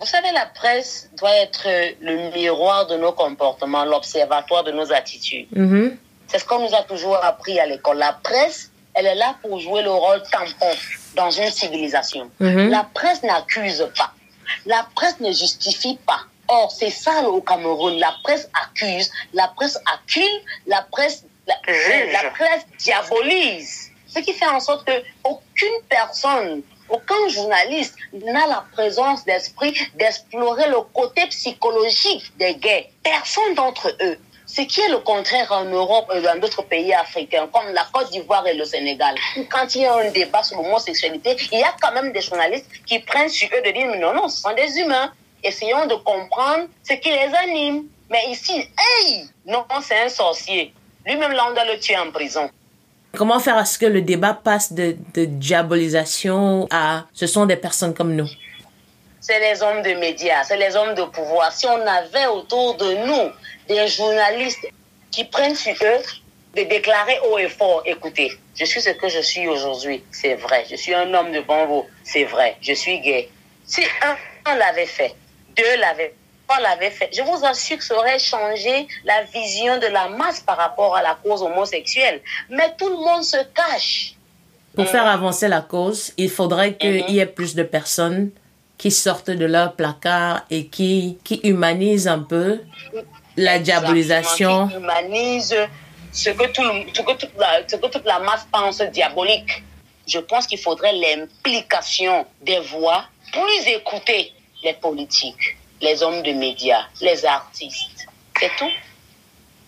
Vous 0.00 0.06
savez, 0.06 0.30
la 0.32 0.46
presse 0.46 1.10
doit 1.18 1.34
être 1.36 1.66
le 2.00 2.32
miroir 2.34 2.86
de 2.86 2.96
nos 2.96 3.12
comportements, 3.12 3.84
l'observatoire 3.84 4.64
de 4.64 4.72
nos 4.72 4.90
attitudes. 4.92 5.46
Mm 5.52 5.66
-hmm. 5.66 5.96
C'est 6.28 6.38
ce 6.38 6.46
qu'on 6.48 6.60
nous 6.66 6.74
a 6.74 6.82
toujours 6.92 7.18
appris 7.30 7.56
à 7.60 7.66
l'école. 7.66 7.98
La 7.98 8.12
presse, 8.28 8.70
elle 8.94 9.06
est 9.06 9.18
là 9.24 9.30
pour 9.42 9.58
jouer 9.60 9.82
le 9.82 9.90
rôle 10.04 10.22
tampon 10.32 10.72
dans 11.20 11.30
une 11.42 11.50
civilisation. 11.60 12.24
Mm 12.40 12.46
-hmm. 12.48 12.68
La 12.76 12.84
presse 12.98 13.20
n'accuse 13.30 13.82
pas. 13.98 14.10
La 14.74 14.82
presse 14.96 15.18
ne 15.26 15.32
justifie 15.32 15.98
pas. 16.10 16.22
Or, 16.48 16.66
c'est 16.78 16.90
ça 17.04 17.14
au 17.28 17.40
Cameroun. 17.40 17.94
La 17.98 18.12
presse 18.24 18.46
accuse, 18.62 19.08
la 19.40 19.48
presse 19.56 19.78
accule, 19.94 20.36
la 20.66 20.80
presse, 20.94 21.24
la, 21.50 22.22
la 22.22 22.30
presse 22.30 22.66
diabolise. 22.78 23.90
Ce 24.06 24.18
qui 24.20 24.32
fait 24.32 24.46
en 24.48 24.60
sorte 24.60 24.86
que 24.86 24.92
aucune 25.24 25.80
personne, 25.88 26.62
aucun 26.88 27.28
journaliste 27.28 27.94
n'a 28.12 28.46
la 28.46 28.64
présence 28.72 29.24
d'esprit 29.24 29.72
d'explorer 29.94 30.68
le 30.68 30.80
côté 30.92 31.26
psychologique 31.26 32.32
des 32.36 32.54
gays. 32.56 32.90
Personne 33.02 33.54
d'entre 33.54 33.96
eux. 34.02 34.18
Ce 34.46 34.62
qui 34.62 34.80
est 34.80 34.88
le 34.88 34.98
contraire 34.98 35.52
en 35.52 35.64
Europe 35.66 36.10
et 36.12 36.20
dans 36.22 36.36
d'autres 36.40 36.62
pays 36.62 36.92
africains, 36.92 37.48
comme 37.52 37.72
la 37.72 37.86
Côte 37.92 38.10
d'Ivoire 38.10 38.44
et 38.48 38.54
le 38.54 38.64
Sénégal, 38.64 39.14
quand 39.48 39.72
il 39.76 39.82
y 39.82 39.86
a 39.86 39.94
un 39.94 40.10
débat 40.10 40.42
sur 40.42 40.60
l'homosexualité, 40.60 41.36
il 41.52 41.60
y 41.60 41.62
a 41.62 41.72
quand 41.80 41.92
même 41.92 42.10
des 42.10 42.20
journalistes 42.20 42.66
qui 42.84 42.98
prennent 42.98 43.28
sur 43.28 43.48
eux 43.56 43.62
de 43.64 43.70
dire, 43.70 43.86
mais 43.86 43.98
non, 43.98 44.12
non, 44.12 44.26
ce 44.28 44.40
sont 44.40 44.52
des 44.54 44.76
humains. 44.80 45.12
Essayons 45.44 45.86
de 45.86 45.94
comprendre 45.94 46.66
ce 46.82 46.94
qui 46.94 47.10
les 47.10 47.32
anime. 47.44 47.84
Mais 48.10 48.26
ici, 48.28 48.68
hey, 48.76 49.28
non, 49.46 49.64
c'est 49.82 50.00
un 50.00 50.08
sorcier. 50.08 50.74
Lui-même, 51.06 51.32
là, 51.32 51.46
on 51.48 51.54
doit 51.54 51.64
le 51.64 51.78
tuer 51.78 51.96
en 51.96 52.10
prison. 52.10 52.50
Comment 53.16 53.40
faire 53.40 53.56
à 53.56 53.64
ce 53.64 53.78
que 53.78 53.86
le 53.86 54.02
débat 54.02 54.34
passe 54.34 54.72
de, 54.72 54.96
de 55.14 55.24
diabolisation 55.24 56.68
à 56.70 57.06
ce 57.12 57.26
sont 57.26 57.46
des 57.46 57.56
personnes 57.56 57.92
comme 57.94 58.14
nous? 58.14 58.28
C'est 59.20 59.40
les 59.40 59.62
hommes 59.62 59.82
de 59.82 59.94
médias, 59.94 60.44
c'est 60.44 60.56
les 60.56 60.76
hommes 60.76 60.94
de 60.94 61.02
pouvoir. 61.02 61.52
Si 61.52 61.66
on 61.66 61.86
avait 61.86 62.26
autour 62.26 62.76
de 62.76 62.94
nous 63.06 63.30
des 63.68 63.86
journalistes 63.88 64.66
qui 65.10 65.24
prennent 65.24 65.56
sur 65.56 65.74
eux 65.82 66.02
de 66.56 66.62
déclarer 66.62 67.18
haut 67.28 67.38
et 67.38 67.48
fort, 67.48 67.82
écoutez, 67.84 68.32
je 68.54 68.64
suis 68.64 68.80
ce 68.80 68.90
que 68.90 69.08
je 69.08 69.20
suis 69.20 69.46
aujourd'hui, 69.48 70.02
c'est 70.10 70.34
vrai. 70.34 70.64
Je 70.70 70.76
suis 70.76 70.94
un 70.94 71.12
homme 71.12 71.32
de 71.32 71.40
bon 71.40 71.66
goût, 71.66 71.86
c'est 72.04 72.24
vrai. 72.24 72.56
Je 72.60 72.72
suis 72.72 73.00
gay. 73.00 73.28
Si 73.66 73.82
un, 74.02 74.16
un 74.50 74.56
l'avait 74.56 74.86
fait, 74.86 75.14
deux 75.56 75.76
l'avaient 75.80 76.14
l'avait 76.58 76.90
fait, 76.90 77.10
je 77.12 77.22
vous 77.22 77.44
assure 77.44 77.78
que 77.78 77.84
ça 77.84 77.96
aurait 77.96 78.18
changé 78.18 78.86
la 79.04 79.22
vision 79.24 79.78
de 79.78 79.86
la 79.86 80.08
masse 80.08 80.40
par 80.40 80.56
rapport 80.56 80.96
à 80.96 81.02
la 81.02 81.16
cause 81.22 81.42
homosexuelle. 81.42 82.20
Mais 82.48 82.74
tout 82.78 82.88
le 82.88 82.96
monde 82.96 83.22
se 83.22 83.36
cache. 83.54 84.14
Pour 84.74 84.84
mmh. 84.84 84.88
faire 84.88 85.06
avancer 85.06 85.48
la 85.48 85.60
cause, 85.60 86.12
il 86.16 86.30
faudrait 86.30 86.74
qu'il 86.76 87.04
mmh. 87.04 87.10
y 87.10 87.18
ait 87.18 87.26
plus 87.26 87.54
de 87.54 87.62
personnes 87.62 88.30
qui 88.78 88.90
sortent 88.90 89.30
de 89.30 89.44
leur 89.44 89.74
placard 89.74 90.42
et 90.48 90.66
qui, 90.66 91.18
qui 91.22 91.40
humanisent 91.44 92.08
un 92.08 92.20
peu 92.20 92.60
la 93.36 93.58
diabolisation. 93.58 94.68
Qui 94.68 94.76
humanise 94.76 95.54
ce 96.12 96.30
que, 96.30 96.46
tout 96.46 96.62
le, 96.62 96.86
ce, 96.92 97.02
que 97.02 97.12
toute 97.12 97.36
la, 97.38 97.68
ce 97.68 97.76
que 97.76 97.86
toute 97.86 98.06
la 98.06 98.18
masse 98.20 98.46
pense 98.50 98.80
diabolique. 98.80 99.62
Je 100.06 100.18
pense 100.18 100.46
qu'il 100.46 100.58
faudrait 100.58 100.94
l'implication 100.94 102.26
des 102.42 102.58
voix 102.60 103.04
plus 103.32 103.68
écouter 103.68 104.32
les 104.64 104.72
politiques 104.72 105.56
les 105.80 106.02
hommes 106.02 106.22
de 106.22 106.32
médias, 106.32 106.84
les 107.00 107.24
artistes. 107.24 108.06
C'est 108.38 108.50
tout. 108.56 108.70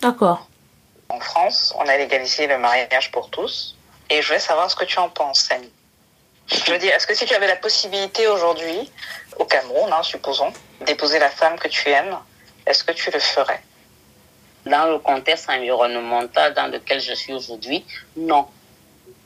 D'accord. 0.01 0.47
En 1.09 1.19
France, 1.19 1.73
on 1.77 1.87
a 1.87 1.97
légalisé 1.97 2.47
le 2.47 2.57
mariage 2.57 3.11
pour 3.11 3.29
tous. 3.29 3.75
Et 4.09 4.21
je 4.21 4.27
voulais 4.27 4.39
savoir 4.39 4.69
ce 4.69 4.75
que 4.75 4.85
tu 4.85 4.99
en 4.99 5.09
penses, 5.09 5.41
Samy. 5.41 5.71
Je 6.47 6.71
veux 6.71 6.77
dire, 6.77 6.93
est-ce 6.93 7.07
que 7.07 7.13
si 7.13 7.25
tu 7.25 7.33
avais 7.33 7.47
la 7.47 7.55
possibilité 7.55 8.27
aujourd'hui, 8.27 8.91
au 9.37 9.45
Cameroun, 9.45 9.91
hein, 9.91 10.03
supposons, 10.03 10.51
d'épouser 10.81 11.19
la 11.19 11.29
femme 11.29 11.57
que 11.57 11.67
tu 11.67 11.89
aimes, 11.89 12.17
est-ce 12.65 12.83
que 12.83 12.91
tu 12.91 13.09
le 13.11 13.19
ferais? 13.19 13.61
Dans 14.65 14.85
le 14.85 14.99
contexte 14.99 15.49
environnemental 15.49 16.53
dans 16.53 16.67
lequel 16.67 16.99
je 16.99 17.13
suis 17.13 17.33
aujourd'hui, 17.33 17.85
non. 18.15 18.47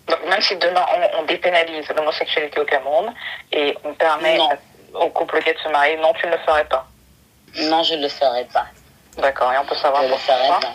Donc, 0.07 0.25
même 0.29 0.41
si 0.41 0.55
demain 0.55 0.85
on, 0.95 1.19
on 1.19 1.23
dépénalise 1.25 1.87
l'homosexualité 1.89 2.59
au 2.59 2.65
Cameroun 2.65 3.13
et 3.51 3.77
on 3.83 3.93
permet 3.93 4.37
non 4.37 4.49
au 4.93 5.09
couple 5.09 5.41
gay 5.43 5.53
de 5.53 5.59
se 5.59 5.69
marier, 5.69 5.97
non, 5.97 6.13
tu 6.13 6.25
ne 6.25 6.31
le 6.31 6.37
ferais 6.39 6.65
pas 6.65 6.87
Non, 7.55 7.83
je 7.83 7.95
ne 7.95 8.03
le 8.03 8.09
ferais 8.09 8.45
pas. 8.45 8.67
D'accord, 9.17 9.51
et 9.51 9.57
on 9.57 9.65
peut 9.65 9.75
savoir 9.75 10.03
je 10.03 10.09
pourquoi 10.09 10.35
le 10.35 10.61
pas. 10.61 10.73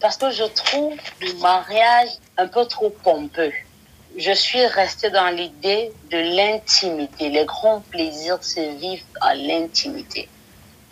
Parce 0.00 0.16
que 0.16 0.30
je 0.30 0.44
trouve 0.44 0.96
le 1.20 1.32
mariage 1.40 2.10
un 2.38 2.46
peu 2.46 2.64
trop 2.66 2.90
pompeux. 2.90 3.52
Je 4.16 4.32
suis 4.32 4.64
restée 4.66 5.10
dans 5.10 5.28
l'idée 5.28 5.92
de 6.10 6.18
l'intimité. 6.36 7.28
Les 7.28 7.44
grands 7.44 7.80
plaisirs 7.80 8.42
se 8.42 8.60
vivent 8.60 9.04
à 9.20 9.34
l'intimité. 9.34 10.28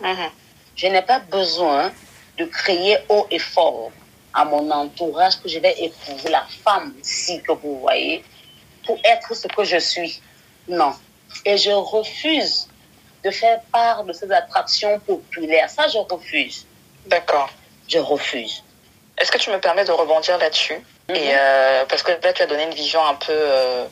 -hmm. 0.01 0.29
Je 0.75 0.87
n'ai 0.87 1.01
pas 1.01 1.19
besoin 1.19 1.91
de 2.37 2.45
crier 2.45 2.97
haut 3.09 3.27
et 3.29 3.39
fort 3.39 3.91
à 4.33 4.45
mon 4.45 4.71
entourage 4.71 5.35
que 5.41 5.49
je 5.49 5.59
vais 5.59 5.75
épouser 5.79 6.29
la 6.29 6.45
femme 6.63 6.93
ici 7.01 7.41
que 7.41 7.51
vous 7.51 7.79
voyez 7.79 8.23
pour 8.85 8.97
être 9.03 9.35
ce 9.35 9.47
que 9.47 9.63
je 9.63 9.77
suis. 9.77 10.21
Non, 10.67 10.93
et 11.45 11.57
je 11.57 11.71
refuse 11.71 12.67
de 13.23 13.31
faire 13.31 13.59
part 13.71 14.03
de 14.03 14.13
ces 14.13 14.31
attractions 14.31 14.99
populaires. 14.99 15.69
Ça, 15.69 15.87
je 15.87 15.97
refuse. 15.97 16.65
D'accord. 17.05 17.49
Je 17.87 17.99
refuse. 17.99 18.63
Est-ce 19.17 19.31
que 19.31 19.37
tu 19.37 19.49
me 19.49 19.59
permets 19.59 19.85
de 19.85 19.91
rebondir 19.91 20.37
là-dessus? 20.37 20.75
Mm 20.75 21.13
-hmm. 21.13 21.17
Et 21.17 21.29
euh, 21.33 21.85
parce 21.89 22.03
que 22.03 22.11
là, 22.11 22.33
tu 22.33 22.41
as 22.41 22.45
donné 22.45 22.63
une 22.63 22.77
vision 22.85 23.01
un 23.13 23.15
peu, 23.15 23.33
euh, 23.33 23.85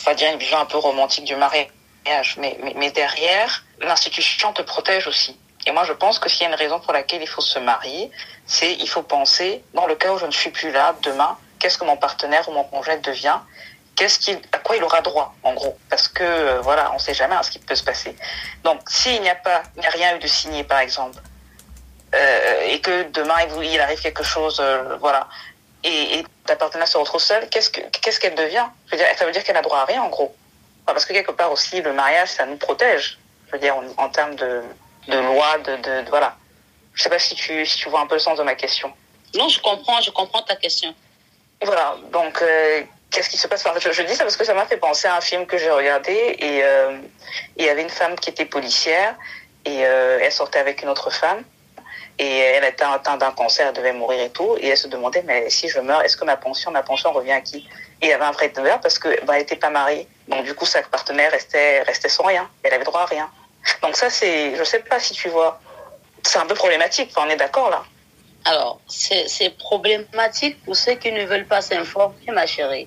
on 0.00 0.10
va 0.10 0.14
dire 0.14 0.30
une 0.32 0.38
vision 0.38 0.58
un 0.58 0.68
peu 0.72 0.78
romantique 0.78 1.26
du 1.32 1.36
mariage, 1.44 2.28
mais, 2.40 2.52
mais, 2.62 2.74
mais 2.80 2.90
derrière, 3.02 3.50
l'institution 3.88 4.48
te 4.52 4.62
protège 4.62 5.06
aussi. 5.12 5.32
Et 5.66 5.72
moi, 5.72 5.84
je 5.84 5.94
pense 6.02 6.16
que 6.18 6.28
s'il 6.28 6.42
y 6.42 6.46
a 6.46 6.50
une 6.54 6.60
raison 6.64 6.78
pour 6.84 6.92
laquelle 6.92 7.22
il 7.22 7.28
faut 7.34 7.46
se 7.54 7.58
marier, 7.58 8.10
c'est 8.46 8.72
il 8.84 8.88
faut 8.94 9.02
penser, 9.02 9.64
dans 9.72 9.86
le 9.86 9.94
cas 9.94 10.10
où 10.14 10.18
je 10.18 10.26
ne 10.26 10.36
suis 10.40 10.50
plus 10.58 10.70
là, 10.78 10.86
demain, 11.08 11.32
qu'est-ce 11.58 11.78
que 11.78 11.86
mon 11.92 11.96
partenaire 11.96 12.46
ou 12.48 12.52
mon 12.52 12.64
conjoint 12.64 12.98
devient? 12.98 13.38
Qu'est-ce 13.96 14.18
qu'il, 14.18 14.40
à 14.52 14.58
quoi 14.58 14.76
il 14.76 14.84
aura 14.84 15.00
droit, 15.00 15.34
en 15.42 15.54
gros. 15.54 15.76
Parce 15.90 16.08
que, 16.08 16.22
euh, 16.22 16.60
voilà, 16.60 16.92
on 16.94 16.98
sait 16.98 17.14
jamais 17.14 17.34
hein, 17.34 17.42
ce 17.42 17.50
qui 17.50 17.58
peut 17.58 17.74
se 17.74 17.84
passer. 17.84 18.16
Donc, 18.62 18.80
s'il 18.88 19.20
n'y 19.22 19.30
a 19.30 19.34
pas, 19.34 19.62
il 19.76 19.80
n'y 19.80 19.86
a 19.86 19.90
rien 19.90 20.16
eu 20.16 20.18
de 20.18 20.26
signé, 20.26 20.64
par 20.64 20.80
exemple, 20.80 21.18
euh, 22.14 22.60
et 22.66 22.80
que 22.80 23.04
demain, 23.10 23.36
il, 23.60 23.72
il 23.72 23.80
arrive 23.80 24.00
quelque 24.00 24.22
chose, 24.22 24.58
euh, 24.60 24.96
voilà, 25.00 25.28
et, 25.82 26.18
et, 26.18 26.26
ta 26.46 26.56
partenaire 26.56 26.88
se 26.88 26.98
retrouve 26.98 27.20
seule, 27.20 27.48
qu'est-ce 27.48 27.70
que, 27.70 27.80
qu'est-ce 28.02 28.20
qu'elle 28.20 28.34
devient? 28.34 28.66
Je 28.86 28.92
veux 28.92 28.96
dire, 28.98 29.06
ça 29.16 29.24
veut 29.24 29.32
dire 29.32 29.42
qu'elle 29.44 29.54
n'a 29.54 29.62
droit 29.62 29.78
à 29.78 29.84
rien, 29.84 30.02
en 30.02 30.08
gros. 30.08 30.34
Enfin, 30.82 30.92
parce 30.92 31.06
que 31.06 31.12
quelque 31.14 31.32
part 31.32 31.50
aussi, 31.50 31.80
le 31.80 31.92
mariage, 31.92 32.28
ça 32.28 32.44
nous 32.44 32.56
protège. 32.56 33.18
Je 33.46 33.52
veux 33.52 33.58
dire, 33.58 33.74
en, 33.76 33.84
en 33.96 34.08
termes 34.10 34.34
de, 34.34 34.62
de 35.08 35.18
loi, 35.18 35.58
de, 35.58 35.76
de, 35.76 36.02
de, 36.02 36.10
voilà. 36.10 36.36
Je 36.92 37.02
sais 37.02 37.08
pas 37.08 37.18
si 37.18 37.34
tu, 37.34 37.64
si 37.64 37.78
tu 37.78 37.88
vois 37.88 38.00
un 38.00 38.06
peu 38.06 38.14
le 38.14 38.20
sens 38.20 38.38
de 38.38 38.42
ma 38.42 38.54
question. 38.54 38.92
Non, 39.34 39.48
je 39.48 39.60
comprends, 39.60 40.00
je 40.00 40.10
comprends 40.10 40.42
ta 40.42 40.56
question. 40.56 40.94
Voilà, 41.62 41.96
donc 42.12 42.40
euh, 42.42 42.82
qu'est-ce 43.14 43.30
qui 43.30 43.38
se 43.38 43.46
passe? 43.46 43.64
Je, 43.80 43.92
je, 43.92 44.02
dis 44.02 44.14
ça 44.14 44.24
parce 44.24 44.36
que 44.36 44.44
ça 44.44 44.54
m'a 44.54 44.66
fait 44.66 44.76
penser 44.76 45.06
à 45.06 45.16
un 45.16 45.20
film 45.20 45.46
que 45.46 45.56
j'ai 45.56 45.70
regardé 45.70 46.12
et 46.12 46.64
euh, 46.64 46.98
il 47.56 47.64
y 47.64 47.68
avait 47.68 47.82
une 47.82 47.90
femme 47.90 48.16
qui 48.16 48.30
était 48.30 48.44
policière 48.44 49.14
et 49.64 49.86
euh, 49.86 50.18
elle 50.20 50.32
sortait 50.32 50.58
avec 50.58 50.82
une 50.82 50.88
autre 50.88 51.10
femme 51.10 51.42
et 52.18 52.38
elle 52.38 52.64
était 52.64 52.84
atteinte 52.84 53.20
d'un 53.20 53.30
cancer, 53.32 53.68
elle 53.68 53.74
devait 53.74 53.92
mourir 53.92 54.20
et 54.20 54.30
tout 54.30 54.56
et 54.58 54.68
elle 54.68 54.76
se 54.76 54.88
demandait 54.88 55.22
mais 55.24 55.48
si 55.48 55.68
je 55.68 55.78
meurs, 55.80 56.02
est-ce 56.02 56.16
que 56.16 56.24
ma 56.24 56.36
pension, 56.36 56.70
ma 56.70 56.82
pension 56.82 57.12
revient 57.12 57.32
à 57.32 57.40
qui? 57.40 57.68
Et 58.02 58.06
il 58.06 58.08
y 58.08 58.12
avait 58.12 58.24
un 58.24 58.32
vrai 58.32 58.48
devers 58.48 58.80
parce 58.80 58.98
que 58.98 59.24
bah, 59.24 59.34
elle 59.36 59.42
était 59.42 59.56
pas 59.56 59.70
mariée, 59.70 60.08
donc 60.28 60.44
du 60.44 60.54
coup 60.54 60.66
sa 60.66 60.82
partenaire 60.82 61.30
restait 61.30 61.82
restait 61.82 62.08
sans 62.08 62.24
rien, 62.24 62.50
elle 62.64 62.74
avait 62.74 62.84
droit 62.84 63.02
à 63.02 63.06
rien. 63.06 63.30
Donc 63.82 63.96
ça 63.96 64.10
c'est, 64.10 64.56
je 64.56 64.64
sais 64.64 64.80
pas 64.80 64.98
si 64.98 65.14
tu 65.14 65.28
vois, 65.28 65.60
c'est 66.22 66.38
un 66.38 66.46
peu 66.46 66.54
problématique, 66.54 67.12
on 67.16 67.28
est 67.28 67.36
d'accord 67.36 67.70
là. 67.70 67.84
Alors, 68.46 68.78
c'est 68.86 69.56
problématique 69.56 70.62
pour 70.64 70.76
ceux 70.76 70.94
qui 70.96 71.10
ne 71.10 71.24
veulent 71.24 71.46
pas 71.46 71.62
s'informer, 71.62 72.14
ma 72.28 72.46
chérie. 72.46 72.86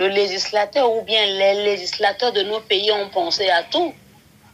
Le 0.00 0.08
législateur 0.08 0.90
ou 0.90 1.02
bien 1.02 1.26
les 1.26 1.62
législateurs 1.62 2.32
de 2.32 2.40
nos 2.40 2.60
pays 2.60 2.90
ont 2.90 3.10
pensé 3.10 3.50
à 3.50 3.62
tout. 3.64 3.92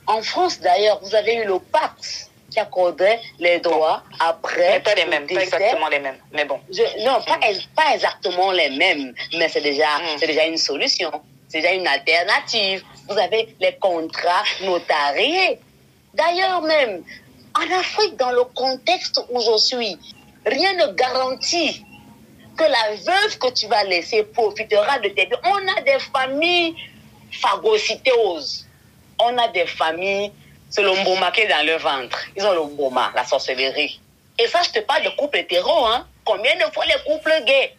En 0.08 0.20
France, 0.20 0.58
d'ailleurs, 0.58 0.98
vous 1.04 1.14
avez 1.14 1.36
eu 1.36 1.44
le 1.44 1.60
Pax 1.60 2.32
qui 2.50 2.58
accordait 2.58 3.20
les 3.38 3.60
droits 3.60 4.02
après. 4.18 4.70
Mais 4.72 4.80
pas 4.80 4.94
les 4.96 5.04
mêmes, 5.04 5.24
pas 5.24 5.40
exactement 5.40 5.86
les 5.86 6.00
mêmes, 6.00 6.18
mais 6.32 6.44
bon. 6.46 6.58
Je, 6.68 6.82
non, 7.04 7.22
pas, 7.24 7.36
mm. 7.36 7.60
pas 7.76 7.94
exactement 7.94 8.50
les 8.50 8.70
mêmes, 8.70 9.14
mais 9.38 9.48
c'est 9.48 9.60
déjà, 9.60 9.86
mm. 9.98 10.18
c'est 10.18 10.26
déjà 10.26 10.46
une 10.46 10.56
solution. 10.56 11.12
C'est 11.46 11.60
déjà 11.60 11.74
une 11.74 11.86
alternative. 11.86 12.82
Vous 13.08 13.16
avez 13.16 13.54
les 13.60 13.76
contrats 13.76 14.42
notariés. 14.64 15.60
D'ailleurs, 16.12 16.60
même, 16.62 17.04
en 17.54 17.78
Afrique, 17.78 18.16
dans 18.16 18.32
le 18.32 18.42
contexte 18.52 19.20
où 19.30 19.38
je 19.38 19.56
suis, 19.58 19.96
rien 20.44 20.72
ne 20.72 20.92
garantit 20.94 21.84
que 22.56 22.64
la 22.64 22.96
veuve 22.96 23.38
que 23.38 23.52
tu 23.52 23.66
vas 23.66 23.84
laisser 23.84 24.22
profitera 24.24 24.98
de 24.98 25.08
tes 25.10 25.26
biens. 25.26 25.40
On 25.44 25.68
a 25.68 25.80
des 25.82 25.98
familles 25.98 26.74
phagocyteuses. 27.30 28.66
On 29.18 29.36
a 29.38 29.48
des 29.48 29.66
familles, 29.66 30.32
c'est 30.70 30.82
le 30.82 30.90
qui 31.32 31.40
est 31.40 31.48
dans 31.48 31.66
le 31.66 31.76
ventre. 31.76 32.18
Ils 32.36 32.44
ont 32.44 32.52
le 32.52 32.64
mboma, 32.64 33.12
la 33.14 33.24
sorcellerie. 33.24 34.00
Et 34.38 34.46
ça, 34.48 34.60
je 34.62 34.70
te 34.70 34.80
parle 34.80 35.04
de 35.04 35.10
couple 35.10 35.38
hétéro, 35.38 35.86
hein. 35.86 36.06
Combien 36.24 36.54
de 36.56 36.72
fois 36.72 36.84
les 36.84 37.10
couples 37.10 37.44
gays? 37.44 37.74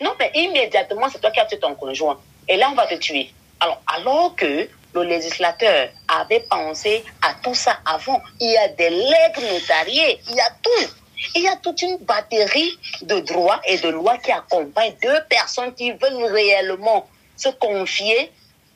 Non, 0.00 0.14
mais 0.18 0.30
immédiatement, 0.34 1.08
c'est 1.10 1.20
toi 1.20 1.30
qui 1.30 1.40
as 1.40 1.46
tué 1.46 1.58
ton 1.58 1.74
conjoint. 1.74 2.20
Et 2.46 2.56
là, 2.56 2.68
on 2.70 2.74
va 2.74 2.86
te 2.86 2.94
tuer. 2.94 3.32
Alors, 3.60 3.82
alors 3.86 4.36
que 4.36 4.68
le 4.94 5.02
législateur 5.02 5.88
avait 6.06 6.40
pensé 6.40 7.04
à 7.22 7.34
tout 7.42 7.54
ça 7.54 7.78
avant, 7.84 8.20
il 8.40 8.52
y 8.52 8.56
a 8.56 8.68
des 8.68 8.90
legs 8.90 9.52
notariés, 9.52 10.20
il 10.28 10.36
y 10.36 10.40
a 10.40 10.50
tout. 10.62 10.88
Il 11.34 11.42
y 11.42 11.48
a 11.48 11.56
toute 11.56 11.82
une 11.82 11.98
batterie 11.98 12.78
de 13.02 13.20
droits 13.20 13.60
et 13.66 13.78
de 13.78 13.88
lois 13.88 14.18
qui 14.18 14.30
accompagnent 14.30 14.94
deux 15.02 15.20
personnes 15.28 15.74
qui 15.74 15.90
veulent 15.92 16.32
réellement 16.32 17.08
se 17.36 17.48
confier 17.48 18.30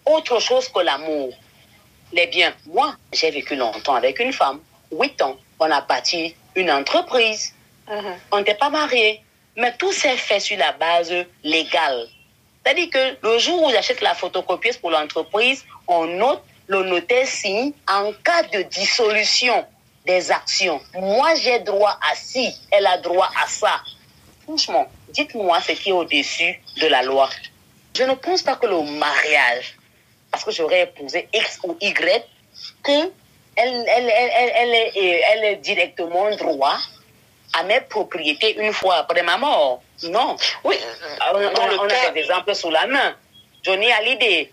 autre 0.05 0.41
chose 0.41 0.69
que 0.69 0.81
l'amour. 0.81 1.33
Les 2.13 2.27
biens. 2.27 2.53
Moi, 2.67 2.95
j'ai 3.13 3.31
vécu 3.31 3.55
longtemps 3.57 3.95
avec 3.95 4.19
une 4.19 4.33
femme, 4.33 4.61
huit 4.91 5.21
ans. 5.23 5.37
On 5.59 5.71
a 5.71 5.81
bâti 5.81 6.35
une 6.57 6.71
entreprise. 6.71 7.55
Uh 7.89 7.95
-huh. 7.95 8.15
On 8.33 8.39
n'était 8.39 8.59
pas 8.65 8.71
mariés. 8.71 9.23
Mais 9.57 9.73
tout 9.77 9.93
s'est 9.93 10.17
fait 10.17 10.41
sur 10.41 10.59
la 10.59 10.73
base 10.73 11.13
légale. 11.45 12.09
C'est-à-dire 12.65 12.91
que 12.91 13.05
le 13.23 13.39
jour 13.39 13.63
où 13.65 13.71
j'achète 13.71 14.01
la 14.01 14.15
photocopieuse 14.15 14.79
pour 14.79 14.91
l'entreprise, 14.91 15.65
on 15.87 16.07
note, 16.07 16.43
le 16.69 16.83
notaire 16.85 17.27
signe 17.27 17.73
en 17.89 18.13
cas 18.25 18.43
de 18.55 18.63
dissolution 18.63 19.67
des 20.05 20.31
actions. 20.31 20.81
Moi, 20.95 21.35
j'ai 21.37 21.61
droit 21.61 21.99
à 22.11 22.15
ci, 22.15 22.53
elle 22.71 22.87
a 22.87 22.99
droit 22.99 23.31
à 23.43 23.47
ça. 23.47 23.81
Franchement, 24.45 24.87
dites-moi 25.11 25.61
ce 25.61 25.73
qui 25.73 25.91
est 25.91 25.93
au-dessus 25.93 26.61
de 26.81 26.87
la 26.87 27.03
loi. 27.03 27.29
Je 27.97 28.05
ne 28.05 28.15
pense 28.15 28.43
pas 28.43 28.57
que 28.57 28.67
le 28.67 28.83
mariage, 28.83 29.77
parce 30.31 30.45
que 30.45 30.51
j'aurais 30.51 30.83
épousé 30.83 31.29
X 31.33 31.59
ou 31.63 31.77
Y, 31.81 32.25
que 32.83 33.13
elle, 33.55 33.85
elle, 33.87 34.11
elle, 34.11 34.53
elle, 34.57 34.75
est, 34.75 35.23
elle 35.31 35.45
est 35.45 35.57
directement 35.57 36.35
droit 36.37 36.79
à 37.53 37.63
mes 37.65 37.81
propriétés 37.83 38.57
une 38.59 38.73
fois 38.73 38.97
après 38.97 39.23
ma 39.23 39.37
mort. 39.37 39.83
Non. 40.05 40.37
Oui, 40.65 40.77
on, 41.35 41.39
on, 41.39 41.85
on 41.85 41.87
cas... 41.87 42.09
a 42.09 42.11
des 42.13 42.21
exemples 42.21 42.55
sous 42.55 42.71
la 42.71 42.87
main. 42.87 43.15
Johnny 43.63 43.93
Hallyday, 43.93 44.51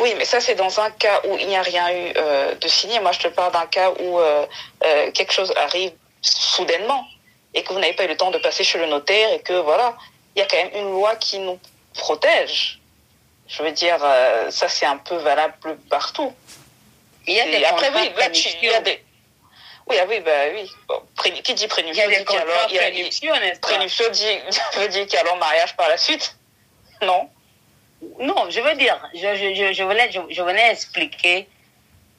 oui, 0.00 0.14
mais 0.16 0.24
ça, 0.24 0.40
c'est 0.40 0.54
dans 0.54 0.80
un 0.80 0.90
cas 0.90 1.20
où 1.28 1.36
il 1.38 1.46
n'y 1.46 1.56
a 1.56 1.62
rien 1.62 1.90
eu 1.90 2.12
euh, 2.16 2.54
de 2.54 2.68
signé. 2.68 2.98
Moi, 3.00 3.12
je 3.12 3.20
te 3.20 3.28
parle 3.28 3.52
d'un 3.52 3.66
cas 3.66 3.90
où 3.90 4.18
euh, 4.18 4.46
euh, 4.84 5.10
quelque 5.12 5.32
chose 5.32 5.52
arrive 5.56 5.92
soudainement 6.20 7.06
et 7.52 7.62
que 7.62 7.72
vous 7.72 7.78
n'avez 7.78 7.92
pas 7.92 8.04
eu 8.04 8.08
le 8.08 8.16
temps 8.16 8.30
de 8.30 8.38
passer 8.38 8.64
chez 8.64 8.78
le 8.78 8.86
notaire 8.86 9.32
et 9.32 9.40
que, 9.40 9.52
voilà, 9.52 9.96
il 10.34 10.40
y 10.40 10.42
a 10.42 10.46
quand 10.46 10.56
même 10.56 10.74
une 10.74 10.90
loi 10.90 11.14
qui 11.16 11.38
nous 11.38 11.60
protège. 11.94 12.80
Je 13.46 13.62
veux 13.62 13.70
dire, 13.70 13.98
euh, 14.02 14.50
ça, 14.50 14.68
c'est 14.68 14.86
un 14.86 14.96
peu 14.96 15.16
valable 15.16 15.78
partout. 15.88 16.32
Il 17.26 17.34
y 17.34 17.40
a 17.40 17.44
des 17.44 17.64
après, 17.64 17.90
oui, 17.94 18.10
là, 18.16 18.30
tu, 18.30 18.48
il 18.62 18.68
y 18.68 18.74
a 18.74 18.80
des... 18.80 19.02
Oui, 19.86 19.96
ah 20.00 20.06
oui, 20.08 20.20
bah 20.20 20.30
oui. 20.52 20.70
Bon, 20.88 21.02
pré... 21.14 21.30
Qui 21.30 21.54
dit 21.54 21.68
prénuptiaux 21.68 22.08
dit 22.08 22.24
qu'alors... 22.24 22.66
Il 22.70 22.76
y 22.76 22.78
a 22.78 22.90
dit, 22.90 23.02
veut 24.76 24.88
dire 24.88 25.06
qu'il 25.06 25.14
y 25.14 25.16
a 25.16 25.20
alors 25.20 25.36
mariage 25.36 25.76
par 25.76 25.88
la 25.88 25.98
suite? 25.98 26.36
Non 27.02 27.28
non, 28.20 28.50
je 28.50 28.60
veux 28.60 28.74
dire, 28.74 28.98
je, 29.14 29.34
je, 29.34 29.72
je, 29.72 29.82
voulais, 29.82 30.10
je, 30.10 30.20
je 30.30 30.42
venais 30.42 30.70
expliquer 30.70 31.48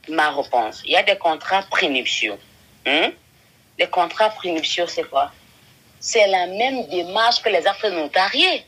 ma 0.10 0.32
réponse. 0.32 0.82
Il 0.86 0.92
y 0.92 0.96
a 0.96 1.04
des 1.04 1.18
contrats 1.18 1.64
prénuptiaux. 1.64 2.38
Hein? 2.86 3.12
Les 3.78 3.88
contrats 3.88 4.30
prénuptiaux, 4.30 4.88
c'est 4.88 5.10
quoi? 5.10 5.32
C'est 6.00 6.28
la 6.28 6.48
même 6.48 6.88
démarche 6.88 7.42
que 7.42 7.50
les 7.50 7.66
actes 7.66 7.86
notariés. 7.86 8.66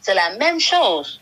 C'est 0.00 0.14
la 0.14 0.30
même 0.36 0.60
chose. 0.60 1.20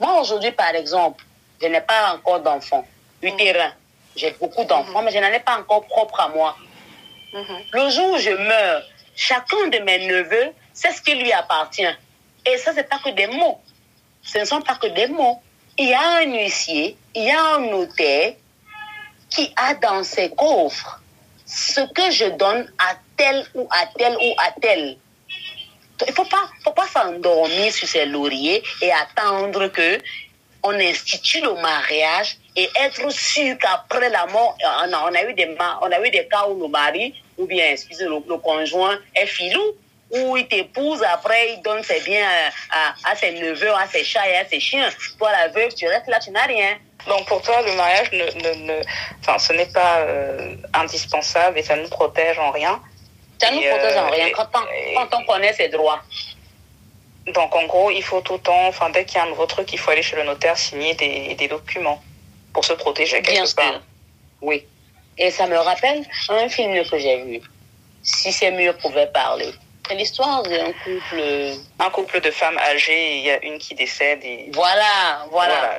Moi, 0.00 0.20
aujourd'hui, 0.20 0.52
par 0.52 0.74
exemple, 0.74 1.24
je 1.60 1.66
n'ai 1.66 1.80
pas 1.80 2.14
encore 2.14 2.40
d'enfants, 2.40 2.86
utérin. 3.22 3.72
J'ai 4.16 4.30
beaucoup 4.32 4.64
d'enfants, 4.64 5.02
mais 5.02 5.10
je 5.10 5.18
n'en 5.18 5.32
ai 5.32 5.40
pas 5.40 5.58
encore 5.58 5.86
propre 5.86 6.20
à 6.20 6.28
moi. 6.28 6.56
Le 7.72 7.90
jour 7.90 8.12
où 8.12 8.18
je 8.18 8.30
meurs, 8.30 8.82
chacun 9.16 9.66
de 9.66 9.78
mes 9.78 10.06
neveux, 10.06 10.52
c'est 10.72 10.92
ce 10.92 11.02
qui 11.02 11.14
lui 11.14 11.32
appartient. 11.32 11.96
Et 12.46 12.56
ça, 12.58 12.72
c'est 12.74 12.88
pas 12.88 12.98
que 13.04 13.10
des 13.10 13.26
mots 13.26 13.60
ce 14.24 14.38
ne 14.38 14.44
sont 14.44 14.60
pas 14.60 14.76
que 14.76 14.88
des 14.88 15.06
mots. 15.06 15.40
Il 15.78 15.88
y 15.88 15.94
a 15.94 16.18
un 16.18 16.22
huissier, 16.22 16.96
il 17.14 17.24
y 17.24 17.30
a 17.30 17.56
un 17.56 17.60
notaire 17.60 18.34
qui 19.30 19.52
a 19.56 19.74
dans 19.74 20.02
ses 20.02 20.30
coffres 20.30 21.00
ce 21.46 21.80
que 21.92 22.10
je 22.10 22.26
donne 22.36 22.70
à 22.78 22.96
tel 23.16 23.46
ou 23.54 23.66
à 23.70 23.86
tel 23.98 24.16
ou 24.16 24.34
à 24.38 24.50
tel. 24.60 24.96
Il 26.00 26.10
ne 26.10 26.12
faut 26.12 26.24
pas, 26.24 26.86
s'endormir 26.92 27.72
sur 27.72 27.86
ses 27.86 28.06
lauriers 28.06 28.62
et 28.80 28.90
attendre 28.92 29.68
que 29.68 29.98
on 30.62 30.72
institue 30.72 31.40
le 31.40 31.54
mariage 31.54 32.38
et 32.56 32.68
être 32.80 33.10
sûr 33.12 33.56
qu'après 33.58 34.08
la 34.08 34.26
mort, 34.26 34.56
on 34.62 34.92
a, 34.92 35.10
on 35.10 35.14
a, 35.14 35.22
eu 35.24 35.34
des, 35.34 35.54
on 35.82 35.92
a 35.92 36.00
des 36.10 36.26
cas 36.26 36.46
où 36.48 36.60
le 36.60 36.68
mari, 36.68 37.14
ou 37.36 37.46
bien, 37.46 37.66
excusez, 37.70 38.04
le, 38.04 38.22
le 38.26 38.38
conjoint 38.38 38.98
est 39.14 39.26
filou 39.26 39.76
où 40.10 40.36
il 40.36 40.46
t'épouse, 40.46 41.02
après 41.02 41.54
il 41.54 41.62
donne 41.62 41.82
ses 41.82 42.00
biens 42.00 42.28
à, 42.70 43.10
à, 43.10 43.16
ses 43.16 43.32
neveux, 43.32 43.72
à 43.74 43.86
ses 43.86 44.04
chats 44.04 44.28
et 44.28 44.36
à 44.36 44.46
ses 44.46 44.60
chiens. 44.60 44.88
Toi, 45.18 45.32
la 45.32 45.48
veuve, 45.48 45.74
tu 45.74 45.86
restes 45.88 46.06
là, 46.06 46.18
tu 46.20 46.30
n'as 46.30 46.46
rien. 46.46 46.78
Donc 47.06 47.26
pour 47.26 47.42
toi, 47.42 47.60
le 47.62 47.72
mariage, 47.74 48.10
ne, 48.12 48.24
ne, 48.24 48.54
ne... 48.72 48.82
Enfin, 49.20 49.38
ce 49.38 49.52
n'est 49.52 49.66
pas 49.66 49.98
euh, 49.98 50.54
indispensable 50.72 51.58
et 51.58 51.62
ça 51.62 51.76
nous 51.76 51.88
protège 51.88 52.38
en 52.38 52.50
rien. 52.50 52.80
Ça 53.40 53.50
nous 53.50 53.60
et 53.60 53.68
protège 53.68 53.96
euh, 53.96 54.06
en 54.06 54.10
rien 54.10 54.30
quand 54.30 54.48
on, 54.54 54.94
quand 54.94 55.18
on 55.18 55.24
connaît 55.24 55.52
ses 55.52 55.68
droits. 55.68 56.00
Donc 57.26 57.54
en 57.54 57.64
gros, 57.64 57.90
il 57.90 58.02
faut 58.02 58.20
tout 58.20 58.34
le 58.34 58.38
temps, 58.40 58.66
enfin 58.68 58.90
dès 58.90 59.04
qu'il 59.04 59.16
y 59.16 59.18
a 59.18 59.24
un 59.24 59.28
nouveau 59.28 59.46
truc, 59.46 59.72
il 59.72 59.78
faut 59.78 59.90
aller 59.90 60.02
chez 60.02 60.16
le 60.16 60.24
notaire 60.24 60.56
signer 60.56 60.94
des, 60.94 61.34
des 61.34 61.48
documents 61.48 62.02
pour 62.52 62.64
se 62.64 62.74
protéger 62.74 63.22
quelque 63.22 63.32
Bien 63.32 63.44
part. 63.56 63.72
Sûr. 63.72 63.82
Oui. 64.42 64.66
Et 65.16 65.30
ça 65.30 65.46
me 65.46 65.56
rappelle 65.56 66.04
un 66.28 66.48
film 66.48 66.84
que 66.88 66.98
j'ai 66.98 67.22
vu. 67.22 67.40
Si 68.02 68.32
ces 68.32 68.50
murs 68.50 68.76
pouvaient 68.78 69.06
parler. 69.06 69.52
C'est 69.88 69.94
l'histoire 69.94 70.42
d'un 70.42 70.72
couple. 70.72 71.22
Un 71.78 71.90
couple 71.90 72.20
de 72.20 72.30
femmes 72.30 72.58
âgées, 72.58 73.18
il 73.18 73.24
y 73.24 73.30
a 73.30 73.42
une 73.44 73.58
qui 73.58 73.74
décède. 73.74 74.20
Et... 74.24 74.50
Voilà, 74.52 75.26
voilà. 75.30 75.78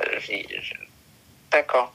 D'accord. 1.50 1.92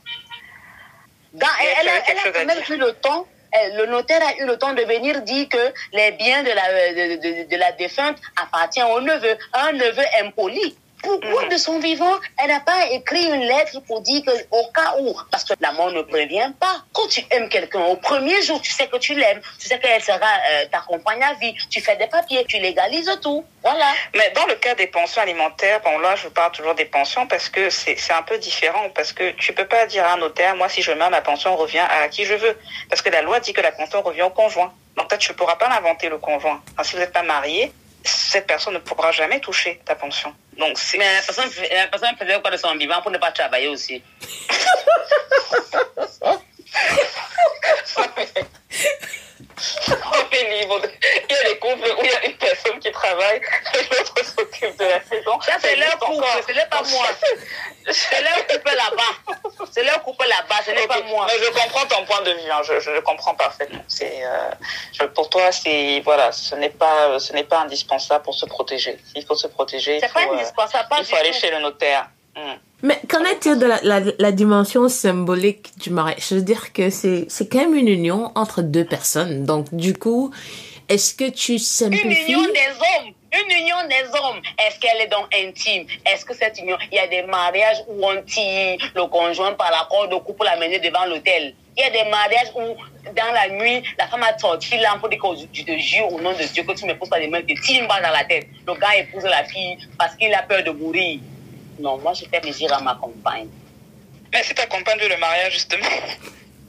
elle, 1.33 1.39
elle, 1.81 1.89
elle, 2.07 2.35
a 2.35 2.45
même 2.45 2.63
eu 2.69 2.77
le 2.77 2.93
temps, 2.93 3.27
le 3.53 3.85
notaire 3.85 4.21
a 4.25 4.35
eu 4.37 4.45
le 4.45 4.57
temps 4.57 4.73
de 4.73 4.81
venir 4.83 5.21
dire 5.21 5.47
que 5.49 5.73
les 5.93 6.11
biens 6.11 6.43
de 6.43 6.51
la, 6.51 6.93
de, 6.93 7.15
de, 7.15 7.49
de 7.49 7.55
la 7.57 7.71
défunte 7.73 8.17
appartiennent 8.41 8.87
au 8.87 9.01
neveu. 9.01 9.37
Un 9.53 9.73
neveu 9.73 10.03
impoli. 10.21 10.75
Pourquoi 11.03 11.45
de 11.45 11.57
son 11.57 11.79
vivant, 11.79 12.15
elle 12.41 12.49
n'a 12.49 12.59
pas 12.59 12.87
écrit 12.91 13.25
une 13.25 13.41
lettre 13.41 13.79
pour 13.87 14.01
dire 14.01 14.23
que 14.25 14.31
au 14.51 14.71
cas 14.73 14.95
où, 14.99 15.15
parce 15.31 15.43
que 15.43 15.53
la 15.59 15.71
mort 15.71 15.91
ne 15.91 16.01
prévient 16.01 16.51
pas. 16.59 16.83
Quand 16.93 17.07
tu 17.07 17.21
aimes 17.31 17.49
quelqu'un, 17.49 17.81
au 17.85 17.95
premier 17.95 18.41
jour, 18.41 18.61
tu 18.61 18.71
sais 18.71 18.87
que 18.87 18.97
tu 18.97 19.15
l'aimes, 19.15 19.41
tu 19.59 19.67
sais 19.67 19.79
qu'elle 19.79 20.01
sera 20.01 20.17
euh, 20.17 20.65
ta 20.71 20.79
compagne 20.79 21.23
à 21.23 21.33
vie, 21.33 21.55
tu 21.69 21.81
fais 21.81 21.95
des 21.97 22.07
papiers, 22.07 22.45
tu 22.47 22.57
légalises 22.59 23.11
tout. 23.21 23.43
Voilà. 23.63 23.93
Mais 24.15 24.31
dans 24.35 24.45
le 24.45 24.55
cas 24.55 24.75
des 24.75 24.87
pensions 24.87 25.21
alimentaires, 25.21 25.81
bon 25.81 25.99
là 25.99 26.15
je 26.15 26.27
parle 26.27 26.51
toujours 26.51 26.75
des 26.75 26.85
pensions 26.85 27.27
parce 27.27 27.49
que 27.49 27.69
c'est 27.69 27.97
un 28.11 28.23
peu 28.23 28.37
différent 28.37 28.89
parce 28.95 29.13
que 29.13 29.31
tu 29.31 29.53
peux 29.53 29.67
pas 29.67 29.85
dire 29.85 30.05
à 30.05 30.13
un 30.13 30.17
notaire 30.17 30.55
moi 30.55 30.69
si 30.69 30.81
je 30.81 30.91
meurs 30.91 31.09
ma 31.09 31.21
pension 31.21 31.55
revient 31.55 31.79
à 31.89 32.07
qui 32.07 32.25
je 32.25 32.33
veux 32.33 32.57
parce 32.89 33.01
que 33.01 33.09
la 33.09 33.21
loi 33.21 33.39
dit 33.39 33.53
que 33.53 33.61
la 33.61 33.71
pension 33.71 34.01
revient 34.01 34.23
au 34.23 34.29
conjoint. 34.29 34.73
Donc 34.97 35.07
toi 35.07 35.17
tu 35.17 35.31
ne 35.31 35.37
pourras 35.37 35.55
pas 35.55 35.69
l'inventer 35.69 36.09
le 36.09 36.17
conjoint. 36.17 36.61
Si 36.83 36.93
vous 36.93 36.99
n'êtes 36.99 37.13
pas 37.13 37.23
marié, 37.23 37.71
cette 38.03 38.47
personne 38.47 38.73
ne 38.73 38.79
pourra 38.79 39.11
jamais 39.11 39.39
toucher 39.39 39.79
ta 39.85 39.95
pension. 39.95 40.33
Donc 40.61 40.77
Mais 40.97 41.13
la 41.15 41.21
personne, 41.23 41.49
la 41.71 41.87
personne 41.87 42.15
faisait 42.19 42.39
quoi 42.39 42.51
de 42.51 42.57
son 42.57 42.75
vivant 42.75 43.01
pour 43.01 43.09
ne 43.09 43.17
pas 43.17 43.31
travailler 43.31 43.67
aussi? 43.67 44.03
Il 50.31 50.57
y 51.29 51.33
a 51.33 51.43
des 51.49 51.57
couples 51.59 51.95
où 51.97 52.03
il 52.03 52.09
y 52.09 52.13
a 52.13 52.25
une 52.25 52.37
personne 52.37 52.79
qui 52.79 52.91
travaille 52.91 53.41
et 53.73 53.95
l'autre 53.95 54.25
s'occupe 54.25 54.77
de 54.77 54.85
la 54.85 54.99
maison. 55.11 55.39
Ça, 55.41 55.53
c'est 55.61 55.75
leur 55.75 55.97
couple, 55.99 56.25
ce 56.47 56.53
n'est 56.53 56.65
pas 56.65 56.81
moi. 56.91 57.05
C'est 57.91 58.21
leur 58.21 58.47
couple 58.47 58.71
là-bas. 58.75 59.65
C'est 59.71 59.83
leur 59.83 60.03
couple 60.03 60.25
là-bas, 60.27 60.55
ce 60.65 60.71
n'est 60.71 60.87
pas 60.87 61.01
moi. 61.03 61.27
Mais 61.27 61.43
je 61.43 61.51
comprends 61.51 61.85
ton 61.87 62.05
point 62.05 62.21
de 62.21 62.31
vue, 62.31 62.51
hein, 62.51 62.61
je, 62.63 62.79
je 62.79 62.91
le 62.91 63.01
comprends 63.01 63.35
parfaitement. 63.35 63.83
C'est, 63.87 64.23
euh, 64.23 65.07
pour 65.15 65.29
toi, 65.29 65.51
c'est 65.51 66.01
voilà, 66.01 66.31
ce 66.31 66.55
n'est 66.55 66.69
pas, 66.69 67.19
ce 67.19 67.33
n'est 67.33 67.43
pas 67.43 67.59
indispensable 67.59 68.23
pour 68.23 68.35
se 68.35 68.45
protéger. 68.45 68.97
Il 69.15 69.25
faut 69.25 69.35
se 69.35 69.47
protéger. 69.47 69.99
C'est 69.99 70.13
pas 70.13 70.25
euh, 70.25 70.33
indispensable, 70.33 70.89
pas 70.89 70.97
il 70.99 71.05
faut 71.05 71.15
du 71.15 71.21
aller 71.21 71.31
tout. 71.31 71.39
chez 71.39 71.51
le 71.51 71.59
notaire. 71.59 72.07
Hmm. 72.35 72.57
Mais 72.83 72.99
qu'en 73.07 73.23
est-il 73.25 73.59
de 73.59 73.65
la, 73.65 73.79
la, 73.83 73.99
la 74.17 74.31
dimension 74.31 74.89
symbolique 74.89 75.69
du 75.77 75.89
mariage? 75.91 76.25
Je 76.29 76.35
veux 76.35 76.41
dire 76.41 76.73
que 76.73 76.89
c'est 76.89 77.25
c'est 77.29 77.47
quand 77.51 77.59
même 77.59 77.75
une 77.75 77.87
union 77.89 78.31
entre 78.35 78.61
deux 78.61 78.85
personnes. 78.85 79.45
Donc, 79.45 79.73
du 79.73 79.93
coup, 79.93 80.31
est-ce 80.89 81.13
que 81.13 81.29
tu 81.29 81.53
Une 81.53 81.59
simplifies? 81.59 82.31
union 82.33 82.41
des 82.41 82.71
hommes. 82.87 83.13
Une 83.33 83.51
union 83.61 83.75
des 83.87 84.05
hommes. 84.19 84.41
Est-ce 84.59 84.79
qu'elle 84.79 84.99
est 85.01 85.07
donc 85.07 85.27
intime? 85.33 85.85
Est-ce 86.11 86.25
que 86.25 86.33
cette 86.33 86.57
union, 86.59 86.75
il 86.91 86.95
y 86.95 86.99
a 86.99 87.07
des 87.07 87.21
mariages 87.23 87.77
où 87.87 88.03
on 88.05 88.21
tire 88.23 88.77
le 88.95 89.05
conjoint 89.07 89.53
par 89.53 89.71
la 89.71 89.87
corde 89.89 90.11
au 90.13 90.19
cou 90.19 90.33
pour 90.33 90.43
l'amener 90.45 90.79
devant 90.79 91.05
l'hôtel? 91.05 91.53
Il 91.77 91.81
y 91.81 91.85
a 91.85 91.89
des 91.91 92.09
mariages 92.09 92.51
où, 92.55 92.75
dans 93.15 93.31
la 93.33 93.47
nuit, 93.49 93.83
la 93.97 94.07
femme 94.07 94.23
a 94.23 94.37
sorti 94.37 94.77
l'âme 94.77 94.99
pour 94.99 95.07
dire 95.07 95.19
je 95.53 95.61
te 95.63 95.77
jure 95.77 96.11
au 96.11 96.19
nom 96.19 96.31
de 96.33 96.43
Dieu 96.51 96.63
que 96.63 96.73
tu 96.73 96.85
me 96.85 96.93
poses 96.97 97.07
pas 97.09 97.19
les 97.19 97.27
mains, 97.29 97.41
tu 97.47 97.53
tires 97.61 97.81
une 97.81 97.87
balle 97.87 98.03
dans 98.03 98.11
la 98.11 98.25
tête. 98.25 98.47
Le 98.67 98.73
gars 98.73 98.97
épouse 98.97 99.23
la 99.23 99.43
fille 99.45 99.77
parce 99.97 100.15
qu'il 100.15 100.33
a 100.33 100.41
peur 100.43 100.63
de 100.63 100.71
mourir. 100.71 101.19
Non, 101.81 101.97
moi, 101.97 102.13
je 102.13 102.25
fais 102.25 102.39
plaisir 102.39 102.71
à 102.73 102.81
ma 102.81 102.95
compagne. 102.95 103.47
Mais 104.31 104.41
c'est 104.43 104.53
ta 104.53 104.67
compagne 104.67 104.99
de 104.99 105.07
le 105.07 105.17
mariage, 105.17 105.53
justement. 105.53 105.85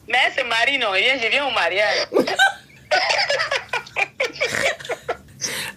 Mais 0.08 0.18
c'est 0.34 0.44
Marie, 0.44 0.78
non, 0.78 0.88
je 0.94 1.00
viens, 1.00 1.18
je 1.22 1.28
viens 1.28 1.46
au 1.46 1.50
mariage. 1.52 2.06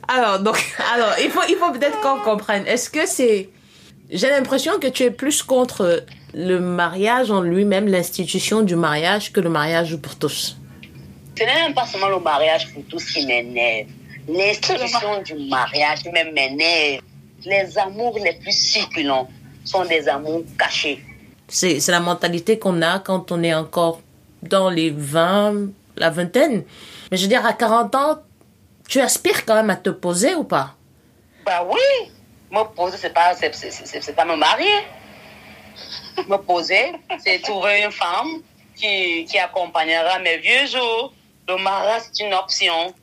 Alors, 0.08 0.40
donc, 0.40 0.58
alors, 0.94 1.14
il 1.20 1.30
faut, 1.32 1.42
il 1.50 1.56
faut 1.56 1.72
peut-être 1.72 2.00
qu'on 2.00 2.20
comprenne. 2.20 2.66
Est-ce 2.68 2.90
que 2.90 3.06
c'est. 3.08 3.50
J'ai 4.12 4.30
l'impression 4.30 4.80
que 4.80 4.88
tu 4.88 5.04
es 5.04 5.12
plus 5.12 5.42
contre 5.42 6.06
le 6.34 6.60
mariage 6.60 7.32
en 7.32 7.42
lui-même, 7.42 7.88
l'institution 7.88 8.62
du 8.62 8.76
mariage, 8.76 9.32
que 9.32 9.40
le 9.40 9.50
mariage 9.50 9.96
pour 9.96 10.16
tous. 10.16 10.58
Ce 11.38 11.44
n'est 11.44 11.54
même 11.54 11.74
pas 11.74 11.88
seulement 11.88 12.10
le 12.10 12.20
mariage 12.20 12.72
pour 12.72 12.84
tous 12.86 13.04
qui 13.04 13.26
m'énerve. 13.26 13.88
L'institution 14.28 15.22
du 15.24 15.34
mariage 15.50 16.06
même 16.14 16.34
m'énerve. 16.34 17.02
Les 17.46 17.78
amours 17.78 18.18
les 18.20 18.34
plus 18.34 18.52
succulents 18.52 19.28
sont 19.64 19.86
des 19.86 20.08
amours 20.08 20.44
cachés. 20.58 21.04
C'est 21.48 21.80
c'est 21.80 21.92
la 21.92 22.00
mentalité 22.00 22.58
qu'on 22.58 22.82
a 22.82 23.00
quand 23.00 23.32
on 23.32 23.44
est 23.44 23.54
encore 23.54 24.02
dans 24.42 24.70
les 24.70 24.90
20, 24.90 25.70
la 25.98 26.10
vingtaine. 26.10 26.64
Mais 27.12 27.18
je 27.18 27.24
veux 27.24 27.28
dire, 27.30 27.46
à 27.46 27.54
40 27.54 27.94
ans, 27.96 28.20
tu 28.88 29.00
aspires 29.00 29.46
quand 29.46 29.56
même 29.56 29.70
à 29.70 29.76
te 29.76 29.90
poser 29.92 30.34
ou 30.36 30.44
pas? 30.44 30.76
Bah 31.46 31.64
oui, 31.70 32.12
me 32.52 32.64
poser, 32.76 32.98
c'est 32.98 33.14
pas, 33.14 33.36
c'est, 33.36 33.54
c'est, 33.54 33.72
c'est- 33.72 34.02
c'est 34.02 34.14
pas 34.16 34.26
me 34.26 34.36
marier. 34.36 34.78
Me 36.28 36.38
poser, 36.38 36.94
c'est 37.24 37.40
trouver 37.42 37.84
une 37.84 37.92
femme 37.92 38.42
qui, 38.76 39.26
qui 39.26 39.38
accompagnera 39.38 40.18
mes 40.20 40.38
vieux 40.38 40.66
jours. 40.68 41.14
Le 41.48 41.58
mariage, 41.58 42.04
c'est 42.12 42.24
une 42.26 42.34
option. 42.34 42.94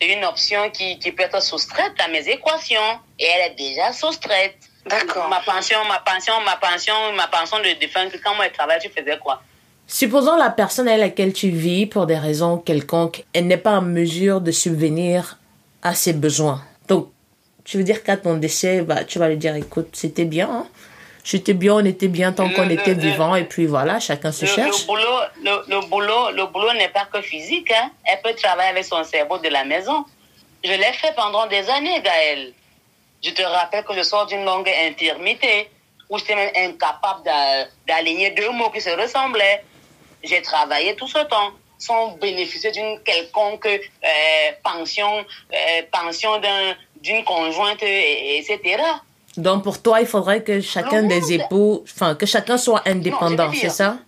C'est 0.00 0.08
une 0.12 0.24
option 0.24 0.70
qui, 0.70 0.98
qui 0.98 1.12
peut 1.12 1.24
être 1.24 1.42
soustraite 1.42 1.92
à 2.04 2.08
mes 2.08 2.28
équations. 2.28 3.00
Et 3.18 3.24
elle 3.24 3.52
est 3.52 3.54
déjà 3.56 3.92
soustraite. 3.92 4.56
D'accord. 4.86 5.28
Ma 5.28 5.40
pension, 5.40 5.78
ma 5.86 5.98
pension, 5.98 6.34
ma 6.44 6.56
pension, 6.56 6.94
ma 7.14 7.26
pension 7.26 7.58
de 7.58 7.78
défunt, 7.78 8.08
quand 8.24 8.34
moi 8.34 8.46
je 8.48 8.54
travaillais, 8.54 8.80
tu 8.80 8.88
faisais 8.88 9.18
quoi? 9.18 9.42
Supposons 9.86 10.36
la 10.36 10.50
personne 10.50 10.86
avec 10.86 11.00
laquelle 11.00 11.32
tu 11.32 11.48
vis, 11.48 11.86
pour 11.86 12.06
des 12.06 12.18
raisons 12.18 12.58
quelconques, 12.58 13.24
elle 13.32 13.46
n'est 13.46 13.56
pas 13.56 13.78
en 13.78 13.82
mesure 13.82 14.40
de 14.40 14.50
subvenir 14.50 15.38
à 15.82 15.94
ses 15.94 16.12
besoins. 16.12 16.62
Donc, 16.88 17.10
tu 17.64 17.78
veux 17.78 17.84
dire 17.84 18.02
qu'à 18.02 18.16
ton 18.16 18.36
décès, 18.36 18.82
bah, 18.82 19.04
tu 19.04 19.18
vas 19.18 19.28
lui 19.28 19.36
dire, 19.36 19.54
écoute, 19.56 19.88
c'était 19.92 20.24
bien, 20.24 20.48
hein? 20.50 20.66
J'étais 21.30 21.52
bien, 21.52 21.74
on 21.74 21.84
était 21.84 22.08
bien 22.08 22.32
tant 22.32 22.48
qu'on 22.48 22.70
était 22.70 22.94
vivant, 22.94 23.34
et 23.36 23.44
puis 23.44 23.66
voilà, 23.66 24.00
chacun 24.00 24.32
se 24.32 24.46
le, 24.46 24.50
cherche. 24.50 24.80
le 24.82 24.86
boulot, 24.86 25.18
le, 25.46 25.54
le 25.74 25.80
boulot, 25.90 26.30
le 26.30 26.46
boulot 26.46 26.72
n'est 26.72 26.88
pas 26.88 27.04
que 27.12 27.20
physique. 27.20 27.70
Hein. 27.70 27.90
Elle 28.06 28.20
peut 28.22 28.32
travailler 28.34 28.70
avec 28.70 28.84
son 28.84 29.04
cerveau 29.04 29.36
de 29.36 29.48
la 29.48 29.62
maison. 29.64 30.06
Je 30.64 30.70
l'ai 30.72 30.92
fait 30.94 31.12
pendant 31.14 31.46
des 31.46 31.68
années, 31.68 32.00
Gaëlle. 32.00 32.54
Je 33.22 33.30
te 33.30 33.42
rappelle 33.42 33.84
que 33.84 33.92
je 33.94 34.02
sors 34.02 34.24
d'une 34.26 34.44
longue 34.44 34.70
infirmité 34.88 35.68
où 36.08 36.16
j'étais 36.18 36.34
même 36.34 36.50
incapable 36.56 37.22
d'a- 37.24 37.66
d'aligner 37.86 38.30
deux 38.30 38.50
mots 38.50 38.70
qui 38.70 38.80
se 38.80 38.90
ressemblaient. 38.90 39.62
J'ai 40.24 40.40
travaillé 40.40 40.96
tout 40.96 41.08
ce 41.08 41.18
temps 41.24 41.50
sans 41.76 42.12
bénéficier 42.12 42.70
d'une 42.72 42.98
quelconque 43.04 43.66
euh, 43.66 44.50
pension, 44.64 45.12
euh, 45.52 45.82
pension 45.92 46.38
d'un- 46.40 46.74
d'une 47.02 47.22
conjointe, 47.24 47.82
et- 47.82 48.38
etc. 48.38 48.82
Donc, 49.38 49.62
pour 49.62 49.80
toi, 49.80 50.00
il 50.00 50.06
faudrait 50.06 50.42
que 50.42 50.60
chacun 50.60 51.04
des 51.04 51.32
époux, 51.32 51.84
enfin, 51.84 52.16
que 52.16 52.26
chacun 52.26 52.58
soit 52.58 52.82
indépendant, 52.86 53.50
c'est 53.54 53.70
ça? 53.70 53.98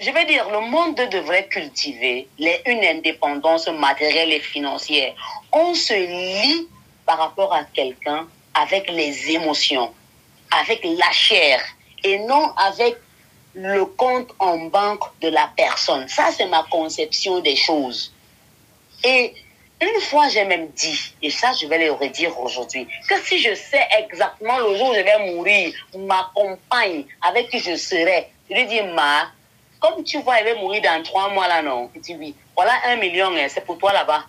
Je 0.00 0.10
veux 0.10 0.24
dire, 0.24 0.48
le 0.50 0.60
monde 0.60 0.94
devrait 1.10 1.46
cultiver 1.48 2.26
les, 2.38 2.62
une 2.66 2.82
indépendance 2.84 3.68
matérielle 3.68 4.32
et 4.32 4.40
financière. 4.40 5.12
On 5.52 5.74
se 5.74 5.92
lie 5.92 6.68
par 7.04 7.18
rapport 7.18 7.52
à 7.52 7.64
quelqu'un 7.64 8.26
avec 8.54 8.90
les 8.90 9.30
émotions, 9.30 9.92
avec 10.50 10.82
la 10.84 11.10
chair, 11.10 11.60
et 12.02 12.18
non 12.20 12.50
avec 12.56 12.96
le 13.54 13.84
compte 13.84 14.30
en 14.38 14.56
banque 14.68 15.04
de 15.20 15.28
la 15.28 15.50
personne. 15.54 16.08
Ça, 16.08 16.30
c'est 16.34 16.46
ma 16.46 16.64
conception 16.70 17.40
des 17.40 17.56
choses. 17.56 18.12
Et 19.04 19.34
une 19.80 20.00
fois, 20.00 20.28
j'ai 20.28 20.44
même 20.44 20.68
dit, 20.70 21.14
et 21.22 21.30
ça, 21.30 21.52
je 21.60 21.66
vais 21.66 21.78
le 21.78 21.92
redire 21.92 22.38
aujourd'hui, 22.40 22.86
que 23.08 23.14
si 23.22 23.38
je 23.38 23.54
sais 23.54 23.86
exactement 23.98 24.58
le 24.58 24.76
jour 24.76 24.90
où 24.90 24.94
je 24.94 25.00
vais 25.00 25.32
mourir, 25.32 25.72
ma 25.96 26.30
compagne 26.34 27.04
avec 27.22 27.48
qui 27.50 27.58
je 27.60 27.76
serai, 27.76 28.28
je 28.50 28.54
lui 28.56 28.66
dis, 28.66 28.82
Ma, 28.82 29.30
comme 29.80 30.02
tu 30.02 30.18
vois, 30.20 30.40
elle 30.40 30.54
va 30.54 30.60
mourir 30.60 30.82
dans 30.82 31.02
trois 31.04 31.28
mois 31.30 31.46
là, 31.46 31.62
non? 31.62 31.90
Il 31.94 32.00
dit 32.00 32.16
oui. 32.18 32.34
Voilà 32.56 32.72
un 32.86 32.96
million, 32.96 33.28
hein, 33.36 33.46
c'est 33.48 33.64
pour 33.64 33.78
toi 33.78 33.92
là-bas. 33.92 34.24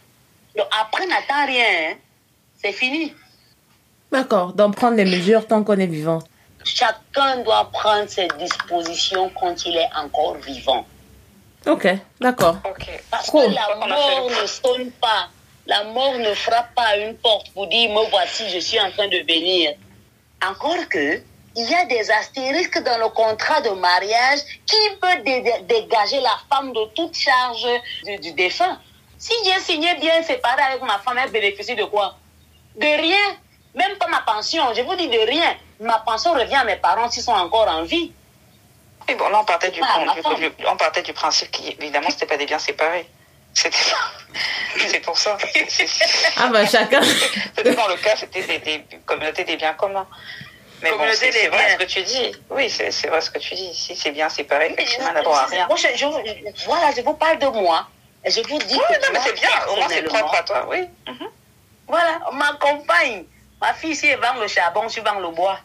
Donc 0.56 0.68
après, 0.80 1.08
n'attends 1.08 1.48
rien, 1.48 1.64
hein. 1.92 1.96
c'est 2.62 2.72
fini. 2.72 3.14
D'accord, 4.12 4.54
donc 4.54 4.76
prendre 4.76 4.98
les 4.98 5.06
mesures 5.06 5.48
tant 5.48 5.64
qu'on 5.64 5.78
est 5.80 5.88
vivant. 5.88 6.20
Chacun 6.64 7.38
doit 7.38 7.70
prendre 7.72 8.08
ses 8.10 8.28
dispositions 8.38 9.32
quand 9.40 9.66
il 9.66 9.78
est 9.78 9.90
encore 9.96 10.36
vivant. 10.38 10.86
Ok, 11.66 11.88
d'accord. 12.20 12.58
Parce 13.10 13.30
Cool. 13.30 13.46
que 13.46 13.50
la 13.52 13.76
mort 13.88 14.30
ne 14.30 14.46
sonne 14.48 14.92
pas. 14.92 15.30
La 15.72 15.84
mort 15.84 16.16
ne 16.18 16.34
frappe 16.34 16.74
pas 16.74 16.88
à 16.94 16.98
une 16.98 17.16
porte 17.18 17.48
pour 17.54 17.68
dire, 17.68 17.90
me 17.92 18.04
voici, 18.10 18.44
je 18.50 18.60
suis 18.60 18.80
en 18.80 18.90
train 18.96 19.08
de 19.08 19.20
venir. 19.34 19.66
Encore 20.52 20.84
que, 20.90 21.22
il 21.56 21.70
y 21.70 21.76
a 21.76 21.86
des 21.86 22.10
astérisques 22.20 22.82
dans 22.84 22.98
le 22.98 23.10
contrat 23.10 23.62
de 23.62 23.70
mariage 23.72 24.40
qui 24.66 24.82
peut 25.02 25.18
dé- 25.28 25.42
dé- 25.42 25.62
dégager 25.74 26.20
la 26.22 26.38
femme 26.50 26.72
de 26.74 26.84
toute 26.96 27.16
charge 27.16 27.68
du, 28.06 28.18
du 28.18 28.32
défunt. 28.34 28.80
Si 29.18 29.34
j'ai 29.46 29.60
signé 29.60 29.94
bien 29.96 30.24
séparé 30.24 30.62
avec 30.70 30.82
ma 30.82 30.98
femme, 31.00 31.18
elle 31.24 31.30
bénéficie 31.32 31.76
de 31.76 31.84
quoi? 31.84 32.16
De 32.76 32.88
rien. 33.06 33.26
Même 33.76 33.96
pas 33.98 34.08
ma 34.08 34.22
pension. 34.22 34.64
Je 34.74 34.82
vous 34.82 34.96
dis 34.96 35.08
de 35.08 35.20
rien. 35.20 35.56
Ma 35.80 36.00
pension 36.00 36.34
revient 36.34 36.56
à 36.56 36.64
mes 36.64 36.78
parents 36.78 37.10
s'ils 37.12 37.24
sont 37.24 37.32
encore 37.48 37.68
en 37.68 37.84
vie. 37.84 38.12
Et 39.08 39.16
bon, 39.16 39.28
là, 39.30 39.40
on 39.42 39.46
partait 39.46 39.72
du, 39.72 39.82
Ah, 39.84 40.04
du- 40.36 40.52
on 40.68 40.78
partait 40.78 41.04
du 41.04 41.14
principe 41.14 41.52
qu'évidemment, 41.52 42.10
c'était 42.10 42.26
pas 42.26 42.38
des 42.38 42.46
biens 42.46 42.60
séparés. 42.60 43.08
C'était 43.54 43.78
c'est 44.88 45.00
pour 45.00 45.18
ça. 45.18 45.38
Ah 46.38 46.48
bah 46.48 46.66
chacun. 46.66 47.02
C'était 47.02 47.74
dans 47.76 47.88
le 47.88 47.96
cas, 47.98 48.16
c'était 48.16 48.44
des, 48.44 48.60
des 48.60 48.86
communautés 49.06 49.44
des 49.44 49.58
biens 49.58 49.74
communs. 49.74 50.08
Mais 50.82 50.92
bon, 50.92 50.98
Communauté 50.98 51.32
c'est 51.32 51.48
vrai 51.50 51.66
biens. 51.66 51.78
ce 51.80 51.84
que 51.84 51.90
tu 51.90 52.04
dis. 52.04 52.32
Oui, 52.50 52.70
c'est 52.70 52.92
c'est 52.92 53.08
vrai 53.08 53.20
ce 53.22 53.30
que 53.32 53.40
tu 53.40 53.54
dis. 53.56 53.74
Si 53.74 53.96
c'est 53.96 54.12
bien 54.12 54.30
séparé, 54.30 54.72
effectivement, 54.72 55.08
on 55.10 55.14
n'a 55.14 55.22
droit 55.22 55.40
à 55.40 55.46
rien. 55.48 55.68
Moi, 55.68 55.76
je, 55.76 55.88
je- 55.98 56.66
voilà, 56.66 56.92
je 56.96 57.02
vous 57.02 57.16
parle 57.16 57.40
de 57.40 57.48
moi. 57.48 57.88
Et 58.24 58.32
je 58.32 58.42
vous 58.48 58.60
dis 58.60 58.76
Oui, 58.76 58.82
que 58.96 59.02
non, 59.06 59.10
mais 59.14 59.20
c'est 59.26 59.34
bien. 59.34 59.50
Au 59.70 59.76
moins, 59.76 59.88
c'est 59.90 60.04
propre 60.04 60.36
à 60.36 60.44
toi. 60.44 60.68
Oui. 60.70 60.88
Voilà, 61.88 62.20
ma 62.34 62.54
compagne, 62.54 63.26
ma 63.60 63.74
fille, 63.74 63.96
si 63.96 64.08
elle 64.08 64.20
vend 64.20 64.36
le 64.40 64.48
charbon, 64.48 64.88
je 64.88 65.02
vends 65.02 65.20
le 65.20 65.30
bois. 65.30 65.60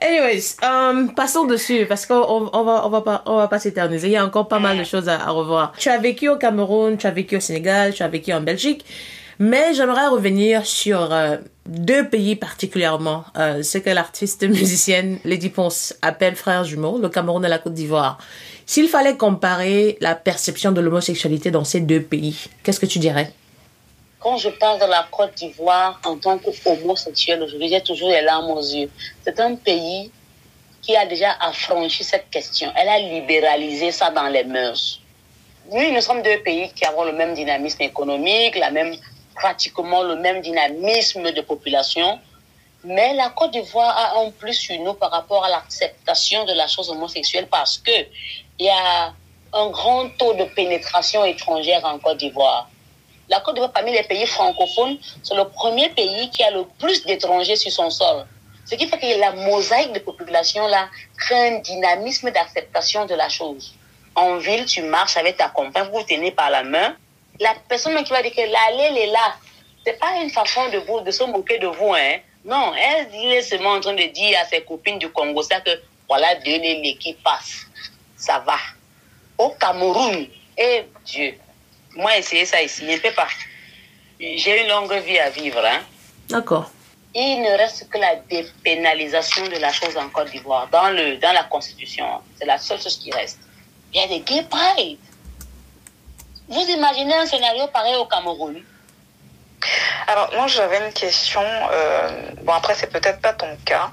Anyways, 0.00 0.56
euh, 0.64 1.08
passons 1.08 1.44
dessus 1.44 1.84
parce 1.86 2.06
qu'on 2.06 2.50
on 2.52 2.88
va 2.88 3.48
pas 3.48 3.58
s'éterniser. 3.58 4.08
Il 4.08 4.12
y 4.12 4.16
a 4.16 4.24
encore 4.24 4.48
pas 4.48 4.58
mal 4.58 4.78
de 4.78 4.84
choses 4.84 5.08
à, 5.08 5.20
à, 5.20 5.30
revoir. 5.30 5.72
Tu 5.76 5.88
as 5.90 5.98
vécu 5.98 6.28
au 6.28 6.36
Cameroun, 6.36 6.96
tu 6.96 7.06
as 7.06 7.10
vécu 7.10 7.36
au 7.36 7.40
Sénégal, 7.40 7.92
tu 7.92 8.02
as 8.02 8.08
vécu 8.08 8.32
en 8.32 8.40
Belgique, 8.40 8.84
mais 9.38 9.74
j'aimerais 9.74 10.06
revenir 10.06 10.64
sur 10.64 11.12
euh, 11.12 11.36
deux 11.66 12.08
pays 12.08 12.36
particulièrement. 12.36 13.24
Euh, 13.36 13.62
ce 13.62 13.78
que 13.78 13.90
l'artiste 13.90 14.42
musicienne 14.48 15.18
Lady 15.24 15.50
Ponce 15.50 15.94
appelle 16.02 16.36
frères 16.36 16.64
jumeaux, 16.64 16.98
le 16.98 17.08
Cameroun 17.08 17.44
et 17.44 17.48
la 17.48 17.58
Côte 17.58 17.74
d'Ivoire. 17.74 18.18
S'il 18.64 18.88
fallait 18.88 19.16
comparer 19.16 19.98
la 20.00 20.14
perception 20.14 20.72
de 20.72 20.80
l'homosexualité 20.80 21.50
dans 21.50 21.64
ces 21.64 21.80
deux 21.80 22.00
pays, 22.00 22.48
qu'est-ce 22.62 22.80
que 22.80 22.86
tu 22.86 22.98
dirais? 22.98 23.32
Quand 24.20 24.36
je 24.36 24.50
parle 24.50 24.78
de 24.78 24.84
la 24.84 25.06
Côte 25.10 25.34
d'Ivoire 25.34 25.98
en 26.04 26.18
tant 26.18 26.36
qu'homosexuel, 26.36 27.42
aujourd'hui, 27.42 27.68
j'ai 27.70 27.80
toujours 27.80 28.10
les 28.10 28.20
larmes 28.20 28.50
aux 28.50 28.60
yeux. 28.60 28.90
C'est 29.24 29.40
un 29.40 29.54
pays 29.54 30.10
qui 30.82 30.94
a 30.94 31.06
déjà 31.06 31.32
affranchi 31.40 32.04
cette 32.04 32.28
question. 32.28 32.70
Elle 32.76 32.88
a 32.88 32.98
libéralisé 32.98 33.90
ça 33.90 34.10
dans 34.10 34.28
les 34.28 34.44
mœurs. 34.44 35.00
Oui, 35.70 35.90
nous 35.92 36.02
sommes 36.02 36.20
deux 36.20 36.38
pays 36.42 36.70
qui 36.74 36.84
avons 36.84 37.04
le 37.04 37.12
même 37.12 37.32
dynamisme 37.32 37.80
économique, 37.80 38.56
la 38.56 38.70
même, 38.70 38.94
pratiquement 39.34 40.02
le 40.02 40.16
même 40.16 40.42
dynamisme 40.42 41.32
de 41.32 41.40
population. 41.40 42.18
Mais 42.84 43.14
la 43.14 43.30
Côte 43.30 43.52
d'Ivoire 43.52 43.96
a 43.96 44.20
un 44.20 44.30
plus 44.32 44.52
sur 44.52 44.78
nous 44.80 44.92
par 44.92 45.12
rapport 45.12 45.46
à 45.46 45.48
l'acceptation 45.48 46.44
de 46.44 46.52
la 46.52 46.66
chose 46.66 46.90
homosexuelle 46.90 47.46
parce 47.50 47.78
que 47.78 47.90
il 48.58 48.66
y 48.66 48.68
a 48.68 49.14
un 49.54 49.70
grand 49.70 50.10
taux 50.18 50.34
de 50.34 50.44
pénétration 50.44 51.24
étrangère 51.24 51.82
en 51.86 51.98
Côte 51.98 52.18
d'Ivoire. 52.18 52.68
La 53.30 53.38
Côte 53.40 53.54
d'Ivoire, 53.54 53.72
parmi 53.72 53.92
les 53.92 54.02
pays 54.02 54.26
francophones, 54.26 54.98
c'est 55.22 55.36
le 55.36 55.44
premier 55.44 55.88
pays 55.90 56.28
qui 56.30 56.42
a 56.42 56.50
le 56.50 56.64
plus 56.80 57.04
d'étrangers 57.06 57.54
sur 57.54 57.70
son 57.70 57.88
sol. 57.88 58.26
Ce 58.64 58.74
qui 58.74 58.88
fait 58.88 58.98
que 58.98 59.20
la 59.20 59.30
mosaïque 59.32 59.92
de 59.92 60.00
population 60.00 60.66
là 60.66 60.88
crée 61.16 61.48
un 61.48 61.58
dynamisme 61.60 62.32
d'acceptation 62.32 63.06
de 63.06 63.14
la 63.14 63.28
chose. 63.28 63.74
En 64.16 64.38
ville, 64.38 64.64
tu 64.64 64.82
marches 64.82 65.16
avec 65.16 65.36
ta 65.36 65.48
compagne, 65.48 65.88
vous 65.92 66.02
tenez 66.02 66.32
par 66.32 66.50
la 66.50 66.64
main. 66.64 66.96
La 67.38 67.54
personne 67.68 68.02
qui 68.02 68.10
va 68.10 68.20
dire 68.20 68.32
que 68.32 68.40
l'allée, 68.40 68.88
elle 68.90 68.98
est 68.98 69.12
là. 69.12 69.36
C'est 69.86 69.98
pas 69.98 70.16
une 70.22 70.30
façon 70.30 70.68
de 70.68 70.78
vous, 70.78 71.00
de 71.00 71.10
se 71.12 71.22
moquer 71.22 71.58
de 71.58 71.68
vous, 71.68 71.94
hein. 71.94 72.18
Non, 72.44 72.72
elle, 72.74 73.32
est 73.32 73.42
seulement 73.42 73.72
en 73.72 73.80
train 73.80 73.94
de 73.94 74.06
dire 74.12 74.38
à 74.40 74.46
ses 74.46 74.62
copines 74.62 74.98
du 74.98 75.10
Congo 75.10 75.42
ça 75.42 75.60
que 75.60 75.70
voilà 76.08 76.34
deux 76.36 76.58
qui 76.98 77.14
passent. 77.22 77.66
Ça 78.16 78.40
va. 78.40 78.56
Au 79.38 79.50
Cameroun, 79.50 80.26
eh 80.58 80.84
Dieu, 81.04 81.38
moi, 81.96 82.16
essayer 82.16 82.46
ça 82.46 82.62
ici, 82.62 82.86
je 82.86 82.92
ne 82.92 82.98
peux 82.98 83.12
pas. 83.12 83.28
J'ai 84.18 84.62
une 84.62 84.68
longue 84.68 84.92
vie 84.92 85.18
à 85.18 85.30
vivre. 85.30 85.64
Hein. 85.64 85.80
D'accord. 86.28 86.70
Il 87.14 87.42
ne 87.42 87.58
reste 87.58 87.88
que 87.88 87.98
la 87.98 88.16
dépénalisation 88.16 89.46
de 89.48 89.56
la 89.56 89.72
chose 89.72 89.96
en 89.96 90.08
Côte 90.10 90.30
d'Ivoire 90.30 90.68
dans, 90.68 90.90
le, 90.90 91.16
dans 91.16 91.32
la 91.32 91.44
Constitution. 91.44 92.06
C'est 92.38 92.46
la 92.46 92.58
seule 92.58 92.80
chose 92.80 92.98
qui 92.98 93.10
reste. 93.10 93.40
Il 93.92 94.00
y 94.00 94.04
a 94.04 94.06
des 94.06 94.20
gay 94.20 94.44
pride. 94.48 94.98
Vous 96.48 96.60
imaginez 96.68 97.14
un 97.14 97.26
scénario 97.26 97.66
pareil 97.68 97.96
au 97.96 98.06
Cameroun? 98.06 98.62
Alors, 100.06 100.30
moi, 100.34 100.46
j'avais 100.46 100.86
une 100.86 100.92
question. 100.92 101.42
Euh, 101.42 102.30
bon, 102.42 102.52
après, 102.52 102.74
c'est 102.74 102.90
peut-être 102.90 103.20
pas 103.20 103.32
ton 103.32 103.56
cas. 103.64 103.90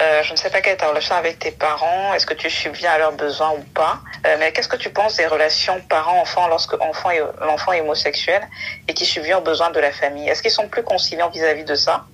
Euh, 0.00 0.22
je 0.22 0.30
ne 0.32 0.36
sais 0.36 0.48
pas 0.50 0.60
quelle 0.60 0.74
est 0.74 0.76
ta 0.76 0.88
relation 0.88 1.16
avec 1.16 1.40
tes 1.40 1.50
parents. 1.50 2.14
Est-ce 2.14 2.24
que 2.24 2.34
tu 2.34 2.48
subviens 2.48 2.92
à 2.92 2.98
leurs 2.98 3.12
besoins 3.16 3.50
ou 3.50 3.62
pas? 3.74 4.00
Euh, 4.26 4.36
Mais 4.38 4.52
qu'est-ce 4.52 4.68
que 4.68 4.76
tu 4.76 4.90
penses 4.90 5.16
des 5.16 5.26
relations 5.26 5.80
parents-enfants 5.88 6.46
lorsque 6.46 6.74
l'enfant 6.78 7.10
est, 7.10 7.20
l'enfant 7.40 7.72
est 7.72 7.80
homosexuel 7.80 8.42
et 8.86 8.94
qui 8.94 9.04
subvient 9.04 9.34
aux 9.34 9.40
besoins 9.40 9.70
de 9.70 9.80
la 9.80 9.90
famille? 9.90 10.28
Est-ce 10.28 10.42
qu'ils 10.42 10.52
sont 10.52 10.68
plus 10.68 10.84
conciliants 10.84 11.30
vis-à-vis 11.30 11.64
de 11.64 11.74
ça? 11.74 12.06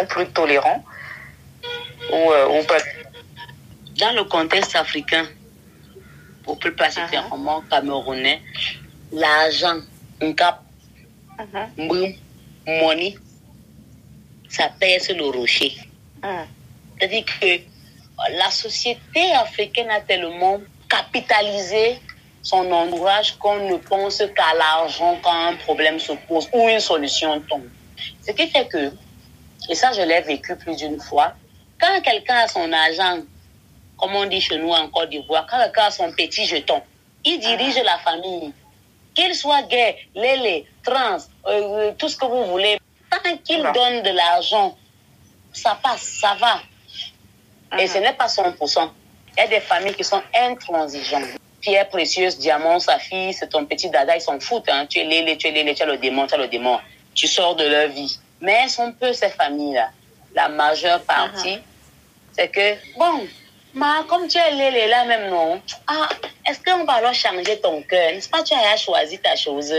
Ou 0.00 0.04
plus 0.04 0.26
tolérants? 0.32 0.84
Ou, 2.12 2.32
euh, 2.32 2.60
ou, 2.60 2.64
pas? 2.64 2.76
Dans 3.98 4.12
le 4.12 4.24
contexte 4.24 4.76
africain, 4.76 5.26
ou 6.46 6.56
plus 6.56 6.74
particulièrement 6.74 7.58
uh 7.60 7.62
-huh. 7.62 7.70
camerounais, 7.70 8.42
l'argent, 9.12 9.78
un 10.20 10.32
cap, 10.34 10.56
uh 11.38 11.44
-huh. 11.52 12.16
money, 12.66 13.16
ça 14.56 14.68
pèse 14.80 15.08
le 15.20 15.26
rocher. 15.38 15.72
-huh. 16.22 16.46
C'est-à-dire 17.04 17.24
que 17.38 17.60
la 18.32 18.50
société 18.50 19.32
africaine 19.32 19.90
a 19.90 20.00
tellement 20.00 20.58
capitalisé 20.88 22.00
son 22.42 22.70
entourage 22.72 23.36
qu'on 23.36 23.56
ne 23.68 23.76
pense 23.76 24.22
qu'à 24.34 24.54
l'argent 24.56 25.18
quand 25.22 25.48
un 25.48 25.54
problème 25.56 25.98
se 25.98 26.12
pose 26.26 26.48
ou 26.54 26.66
une 26.66 26.80
solution 26.80 27.42
tombe. 27.42 27.68
Ce 28.26 28.32
qui 28.32 28.48
fait 28.48 28.66
que, 28.68 28.90
et 29.68 29.74
ça 29.74 29.92
je 29.92 30.00
l'ai 30.00 30.22
vécu 30.22 30.56
plus 30.56 30.76
d'une 30.76 30.98
fois, 30.98 31.34
quand 31.78 32.00
quelqu'un 32.00 32.36
a 32.36 32.48
son 32.48 32.72
argent, 32.72 33.18
comme 33.98 34.16
on 34.16 34.24
dit 34.24 34.40
chez 34.40 34.56
nous 34.56 34.70
en 34.70 34.88
Côte 34.88 35.10
d'Ivoire, 35.10 35.46
quand 35.50 35.58
quelqu'un 35.58 35.84
a 35.84 35.90
son 35.90 36.10
petit 36.12 36.46
jeton, 36.46 36.80
il 37.22 37.38
dirige 37.38 37.76
la 37.84 37.98
famille. 37.98 38.54
Qu'il 39.14 39.34
soit 39.34 39.62
gay, 39.64 40.08
lélé, 40.14 40.66
trans, 40.82 41.18
euh, 41.46 41.92
tout 41.98 42.08
ce 42.08 42.16
que 42.16 42.24
vous 42.24 42.46
voulez, 42.46 42.78
tant 43.10 43.36
qu'il 43.44 43.62
donne 43.62 44.02
de 44.02 44.10
l'argent, 44.10 44.74
ça 45.52 45.78
passe, 45.82 46.18
ça 46.20 46.34
va. 46.40 46.62
Et 47.78 47.86
ce 47.86 47.98
n'est 47.98 48.12
pas 48.12 48.26
100%. 48.26 48.90
Il 49.36 49.40
y 49.40 49.42
a 49.42 49.46
des 49.48 49.60
familles 49.60 49.94
qui 49.94 50.04
sont 50.04 50.22
intransigeantes. 50.34 51.38
Pierre 51.60 51.88
précieuse, 51.88 52.38
diamant, 52.38 52.78
sa 52.78 52.98
fille, 52.98 53.32
c'est 53.32 53.48
ton 53.48 53.64
petit 53.64 53.88
dada, 53.88 54.16
ils 54.16 54.20
s'en 54.20 54.38
foutent. 54.38 54.68
Hein. 54.68 54.86
Tu 54.86 54.98
es 54.98 55.04
lélé, 55.04 55.36
tu 55.36 55.48
es 55.48 55.50
lélé, 55.50 55.74
tu 55.74 55.82
as 55.82 55.86
le 55.86 55.96
démon, 55.96 56.26
tu 56.26 56.34
as 56.34 56.38
le 56.38 56.48
démon. 56.48 56.78
Tu 57.14 57.26
sors 57.26 57.56
de 57.56 57.64
leur 57.64 57.88
vie. 57.88 58.18
Mais 58.40 58.60
elles 58.62 58.70
sont 58.70 58.92
peu 58.92 59.12
ces 59.12 59.30
familles-là. 59.30 59.90
La 60.34 60.48
majeure 60.48 61.00
partie, 61.02 61.54
uh 61.54 61.56
-huh. 61.56 62.36
c'est 62.36 62.48
que, 62.48 62.76
bon, 62.98 63.26
ma, 63.72 64.04
comme 64.08 64.26
tu 64.28 64.38
es 64.38 64.50
lélé 64.50 64.86
là 64.88 65.04
même, 65.04 65.30
non? 65.30 65.60
Ah, 65.86 66.08
est-ce 66.46 66.60
qu'on 66.64 66.84
va 66.84 66.94
alors 66.94 67.14
changer 67.14 67.56
ton 67.60 67.82
cœur? 67.82 68.12
N'est-ce 68.12 68.28
pas, 68.28 68.42
tu 68.42 68.54
as 68.54 68.76
choisi 68.76 69.18
ta 69.18 69.34
chose 69.36 69.72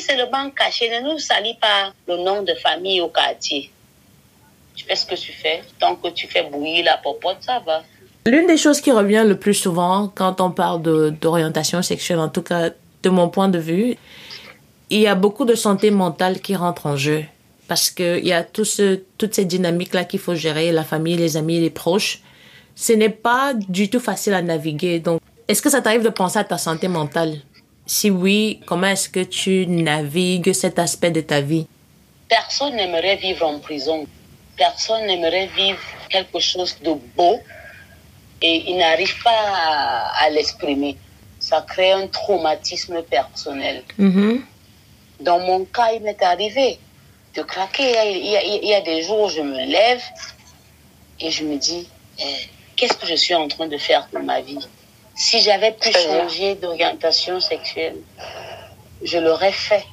c'est 0.00 0.16
le 0.16 0.26
banc 0.26 0.50
caché. 0.50 0.88
Ne 0.90 1.00
nous 1.00 1.18
salis 1.18 1.54
pas 1.60 1.92
le 2.06 2.16
nom 2.18 2.42
de 2.42 2.54
famille 2.54 3.00
au 3.00 3.08
quartier 3.08 3.70
tu 4.74 4.84
fais 4.84 4.96
ce 4.96 5.06
que 5.06 5.14
tu 5.14 5.32
fais. 5.32 5.62
Tant 5.78 5.96
que 5.96 6.08
tu 6.08 6.26
fais 6.26 6.42
bouillir 6.42 6.84
la 6.84 6.96
popote, 6.98 7.38
ça 7.40 7.60
va. 7.64 7.82
L'une 8.26 8.46
des 8.46 8.56
choses 8.56 8.80
qui 8.80 8.90
revient 8.90 9.24
le 9.26 9.38
plus 9.38 9.54
souvent 9.54 10.10
quand 10.14 10.40
on 10.40 10.50
parle 10.50 10.82
d'orientation 11.20 11.82
sexuelle, 11.82 12.20
en 12.20 12.28
tout 12.28 12.42
cas 12.42 12.70
de 13.02 13.10
mon 13.10 13.28
point 13.28 13.48
de 13.48 13.58
vue, 13.58 13.96
il 14.90 15.00
y 15.00 15.06
a 15.06 15.14
beaucoup 15.14 15.44
de 15.44 15.54
santé 15.54 15.90
mentale 15.90 16.40
qui 16.40 16.56
rentre 16.56 16.86
en 16.86 16.96
jeu. 16.96 17.24
Parce 17.68 17.90
qu'il 17.90 18.26
y 18.26 18.32
a 18.32 18.42
tout 18.42 18.64
ce, 18.64 19.00
toutes 19.18 19.34
ces 19.34 19.44
dynamiques-là 19.44 20.04
qu'il 20.04 20.20
faut 20.20 20.34
gérer, 20.34 20.72
la 20.72 20.84
famille, 20.84 21.16
les 21.16 21.36
amis, 21.36 21.60
les 21.60 21.70
proches. 21.70 22.20
Ce 22.74 22.92
n'est 22.92 23.10
pas 23.10 23.54
du 23.54 23.88
tout 23.88 24.00
facile 24.00 24.34
à 24.34 24.42
naviguer. 24.42 25.00
Donc, 25.00 25.20
est-ce 25.48 25.62
que 25.62 25.70
ça 25.70 25.80
t'arrive 25.80 26.02
de 26.02 26.08
penser 26.08 26.38
à 26.38 26.44
ta 26.44 26.58
santé 26.58 26.88
mentale? 26.88 27.38
Si 27.86 28.10
oui, 28.10 28.60
comment 28.66 28.86
est-ce 28.86 29.08
que 29.08 29.20
tu 29.20 29.66
navigues 29.66 30.52
cet 30.52 30.78
aspect 30.78 31.10
de 31.10 31.20
ta 31.20 31.40
vie? 31.40 31.66
Personne 32.28 32.74
n'aimerait 32.76 33.16
vivre 33.16 33.46
en 33.46 33.58
prison 33.58 34.06
personne 34.56 35.06
n'aimerait 35.06 35.46
vivre 35.46 35.80
quelque 36.08 36.40
chose 36.40 36.76
de 36.82 36.92
beau 37.16 37.40
et 38.42 38.70
il 38.70 38.76
n'arrive 38.78 39.14
pas 39.22 39.30
à, 39.30 40.24
à 40.24 40.30
l'exprimer. 40.30 40.96
Ça 41.38 41.64
crée 41.66 41.92
un 41.92 42.06
traumatisme 42.06 43.02
personnel. 43.02 43.82
Mm 43.98 44.10
-hmm. 44.10 44.40
Dans 45.20 45.40
mon 45.48 45.60
cas, 45.76 45.88
il 45.96 46.02
m'est 46.02 46.22
arrivé 46.22 46.78
de 47.36 47.42
craquer. 47.42 47.88
Il 48.12 48.26
y, 48.32 48.36
a, 48.36 48.42
il 48.42 48.64
y, 48.64 48.74
a, 48.74 48.80
des 48.80 49.02
jours 49.02 49.22
où 49.26 49.28
je 49.28 49.40
me 49.40 49.60
lève 49.76 50.02
et 51.20 51.30
je 51.30 51.42
me 51.44 51.56
dis, 51.56 51.88
eh, 52.18 52.24
qu'est-ce 52.76 52.94
que 53.00 53.06
je 53.06 53.14
suis 53.24 53.34
en 53.34 53.48
train 53.48 53.68
de 53.74 53.78
faire 53.78 54.08
de 54.12 54.18
ma 54.18 54.40
vie? 54.40 54.64
Si 55.16 55.40
j'avais 55.40 55.72
pu 55.72 55.92
changer 55.92 56.56
d'orientation 56.56 57.40
sexuelle, 57.40 57.98
je 59.10 59.18
l'aurais 59.18 59.52
fait. 59.52 59.84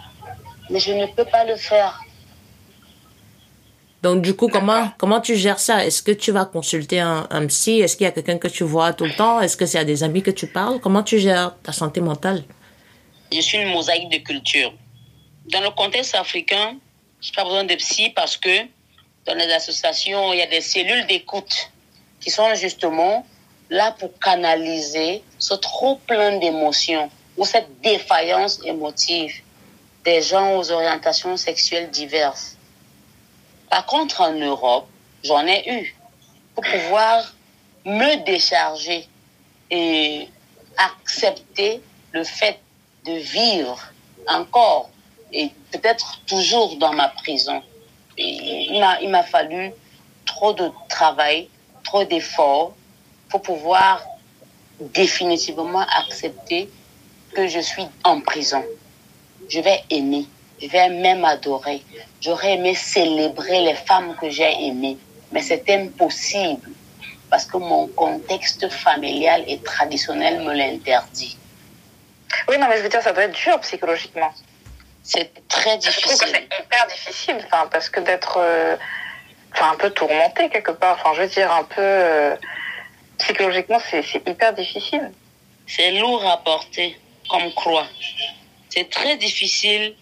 Mais 0.69 0.79
je 0.79 0.93
ne 0.93 1.05
peux 1.05 1.25
pas 1.25 1.43
le 1.43 1.55
faire. 1.55 1.93
Donc, 4.01 4.23
du 4.23 4.35
coup, 4.35 4.47
comment, 4.47 4.89
comment 4.97 5.21
tu 5.21 5.35
gères 5.35 5.59
ça? 5.59 5.85
Est-ce 5.85 6.01
que 6.01 6.11
tu 6.11 6.31
vas 6.31 6.45
consulter 6.45 6.99
un, 6.99 7.27
un 7.29 7.45
psy? 7.45 7.81
Est-ce 7.81 7.95
qu'il 7.95 8.05
y 8.05 8.07
a 8.07 8.11
quelqu'un 8.11 8.39
que 8.39 8.47
tu 8.47 8.63
vois 8.63 8.93
tout 8.93 9.05
le 9.05 9.13
temps? 9.13 9.39
Est-ce 9.41 9.55
que 9.55 9.67
c'est 9.67 9.77
à 9.77 9.83
des 9.83 10.03
amis 10.03 10.23
que 10.23 10.31
tu 10.31 10.47
parles? 10.47 10.79
Comment 10.79 11.03
tu 11.03 11.19
gères 11.19 11.55
ta 11.61 11.71
santé 11.71 12.01
mentale? 12.01 12.43
Je 13.31 13.39
suis 13.39 13.59
une 13.59 13.69
mosaïque 13.69 14.09
de 14.09 14.17
culture. 14.17 14.73
Dans 15.51 15.61
le 15.61 15.69
contexte 15.69 16.15
africain, 16.15 16.77
je 17.21 17.29
n'ai 17.29 17.33
pas 17.35 17.43
besoin 17.43 17.63
de 17.63 17.75
psy 17.75 18.09
parce 18.09 18.37
que 18.37 18.65
dans 19.25 19.35
les 19.35 19.51
associations, 19.53 20.33
il 20.33 20.39
y 20.39 20.41
a 20.41 20.47
des 20.47 20.61
cellules 20.61 21.05
d'écoute 21.05 21.71
qui 22.19 22.31
sont 22.31 22.53
justement 22.55 23.25
là 23.69 23.95
pour 23.99 24.17
canaliser 24.19 25.23
ce 25.37 25.53
trop 25.53 25.95
plein 26.07 26.37
d'émotions 26.39 27.09
ou 27.37 27.45
cette 27.45 27.69
défaillance 27.81 28.59
émotive 28.65 29.33
des 30.03 30.21
gens 30.21 30.57
aux 30.57 30.71
orientations 30.71 31.37
sexuelles 31.37 31.89
diverses. 31.91 32.57
Par 33.71 33.85
contre, 33.85 34.19
en 34.19 34.33
Europe, 34.33 34.85
j'en 35.23 35.47
ai 35.47 35.63
eu 35.65 35.95
pour 36.53 36.63
pouvoir 36.65 37.23
me 37.85 38.21
décharger 38.25 39.07
et 39.69 40.27
accepter 40.77 41.81
le 42.11 42.25
fait 42.25 42.59
de 43.05 43.13
vivre 43.13 43.79
encore 44.27 44.89
et 45.31 45.51
peut-être 45.71 46.19
toujours 46.25 46.75
dans 46.79 46.91
ma 46.91 47.07
prison. 47.07 47.63
Il 48.17 49.09
m'a 49.09 49.23
fallu 49.23 49.71
trop 50.25 50.51
de 50.51 50.69
travail, 50.89 51.47
trop 51.85 52.03
d'efforts 52.03 52.73
pour 53.29 53.41
pouvoir 53.41 54.03
définitivement 54.81 55.85
accepter 55.97 56.69
que 57.33 57.47
je 57.47 57.59
suis 57.59 57.85
en 58.03 58.19
prison. 58.19 58.65
Je 59.47 59.61
vais 59.61 59.81
aimer, 59.89 60.25
je 60.61 60.67
vais 60.67 60.89
même 60.89 61.25
adorer. 61.25 61.81
J'aurais 62.21 62.53
aimé 62.53 62.75
célébrer 62.75 63.61
les 63.61 63.75
femmes 63.75 64.15
que 64.19 64.29
j'ai 64.29 64.67
aimées, 64.67 64.97
mais 65.31 65.41
c'est 65.41 65.67
impossible 65.69 66.69
parce 67.29 67.45
que 67.45 67.57
mon 67.57 67.87
contexte 67.87 68.69
familial 68.69 69.43
et 69.47 69.59
traditionnel 69.59 70.41
me 70.43 70.53
l'interdit. 70.53 71.37
Oui, 72.47 72.57
non, 72.57 72.67
mais 72.69 72.77
je 72.77 72.83
veux 72.83 72.89
dire, 72.89 73.01
ça 73.01 73.13
doit 73.13 73.23
être 73.23 73.35
dur 73.35 73.59
psychologiquement. 73.61 74.31
C'est 75.03 75.31
très 75.47 75.77
difficile. 75.77 76.15
C'est 76.19 76.43
hyper 76.59 76.87
difficile, 76.87 77.37
enfin, 77.45 77.67
parce 77.71 77.89
que 77.89 78.01
d'être 78.01 78.37
euh, 78.37 78.75
un 79.61 79.75
peu 79.75 79.89
tourmenté 79.89 80.49
quelque 80.49 80.71
part, 80.71 80.97
enfin, 80.99 81.13
je 81.15 81.21
veux 81.21 81.27
dire, 81.27 81.51
un 81.51 81.63
peu 81.63 81.81
euh, 81.81 82.35
psychologiquement, 83.17 83.79
c'est 83.89 84.03
hyper 84.27 84.53
difficile. 84.53 85.11
C'est 85.67 85.91
lourd 85.91 86.29
à 86.29 86.37
porter 86.43 86.99
comme 87.29 87.51
croix. 87.53 87.87
C'est 88.69 88.89
très 88.89 89.17
difficile 89.17 89.95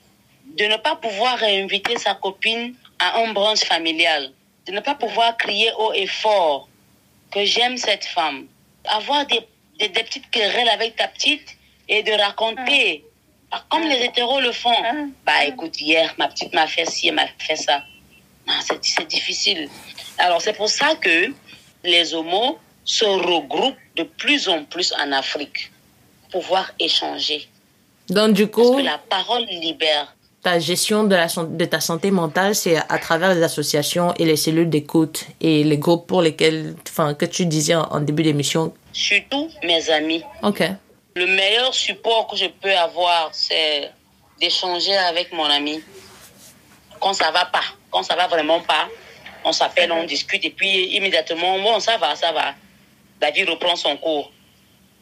de 0.57 0.65
ne 0.65 0.77
pas 0.77 0.95
pouvoir 0.95 1.37
réinviter 1.37 1.97
sa 1.97 2.15
copine 2.15 2.75
à 2.99 3.19
un 3.19 3.33
brunch 3.33 3.63
familial, 3.63 4.31
de 4.67 4.71
ne 4.71 4.79
pas 4.79 4.95
pouvoir 4.95 5.37
crier 5.37 5.71
haut 5.77 5.93
et 5.93 6.07
fort 6.07 6.67
que 7.31 7.45
j'aime 7.45 7.77
cette 7.77 8.05
femme, 8.05 8.47
avoir 8.85 9.25
des, 9.27 9.41
des, 9.79 9.89
des, 9.89 10.03
petites 10.03 10.29
querelles 10.29 10.69
avec 10.69 10.95
ta 10.95 11.07
petite 11.07 11.57
et 11.87 12.03
de 12.03 12.11
raconter, 12.11 13.05
ah, 13.51 13.63
comme 13.69 13.83
les 13.83 14.05
hétéros 14.05 14.41
le 14.41 14.51
font. 14.51 14.75
Bah 15.25 15.45
écoute, 15.45 15.79
hier, 15.79 16.13
ma 16.17 16.27
petite 16.27 16.53
m'a 16.53 16.67
fait 16.67 16.85
ci, 16.85 17.07
elle 17.07 17.15
m'a 17.15 17.27
fait 17.37 17.55
ça. 17.55 17.83
C'est 18.81 19.07
difficile. 19.07 19.69
Alors 20.17 20.41
c'est 20.41 20.53
pour 20.53 20.69
ça 20.69 20.95
que 20.95 21.31
les 21.83 22.13
homos 22.13 22.57
se 22.83 23.05
regroupent 23.05 23.77
de 23.95 24.03
plus 24.03 24.49
en 24.49 24.63
plus 24.65 24.91
en 24.93 25.11
Afrique 25.11 25.71
pour 26.31 26.41
pouvoir 26.41 26.71
échanger. 26.79 27.47
Donc 28.09 28.33
du 28.33 28.47
coup, 28.47 28.63
Parce 28.63 28.81
que 28.81 28.85
la 28.85 28.97
parole 28.97 29.45
libère. 29.45 30.15
Ta 30.41 30.59
gestion 30.59 31.03
de, 31.03 31.15
la, 31.15 31.27
de 31.27 31.65
ta 31.65 31.79
santé 31.79 32.11
mentale, 32.11 32.55
c'est 32.55 32.77
à 32.77 32.97
travers 32.97 33.33
les 33.35 33.43
associations 33.43 34.13
et 34.15 34.25
les 34.25 34.37
cellules 34.37 34.69
d'écoute 34.69 35.25
et 35.41 35.63
les 35.63 35.77
groupes 35.77 36.07
pour 36.07 36.21
lesquels, 36.21 36.75
enfin, 36.87 37.13
que 37.13 37.25
tu 37.25 37.45
disais 37.45 37.75
en, 37.75 37.83
en 37.83 37.99
début 37.99 38.23
d'émission. 38.23 38.73
Surtout 38.93 39.49
mes 39.63 39.89
amis. 39.89 40.23
Ok. 40.41 40.63
Le 41.15 41.25
meilleur 41.27 41.73
support 41.73 42.27
que 42.27 42.37
je 42.37 42.45
peux 42.45 42.73
avoir, 42.75 43.29
c'est 43.33 43.91
d'échanger 44.39 44.95
avec 44.95 45.33
mon 45.33 45.43
ami. 45.45 45.81
Quand 46.99 47.13
ça 47.13 47.31
va 47.31 47.45
pas, 47.45 47.63
quand 47.91 48.03
ça 48.03 48.15
va 48.15 48.27
vraiment 48.27 48.61
pas, 48.61 48.87
on 49.43 49.51
s'appelle, 49.51 49.91
on 49.91 50.03
discute 50.05 50.43
et 50.45 50.49
puis 50.49 50.95
immédiatement, 50.95 51.59
bon, 51.59 51.79
ça 51.79 51.97
va, 51.97 52.15
ça 52.15 52.31
va. 52.31 52.53
La 53.21 53.31
vie 53.31 53.43
reprend 53.43 53.75
son 53.75 53.97
cours. 53.97 54.31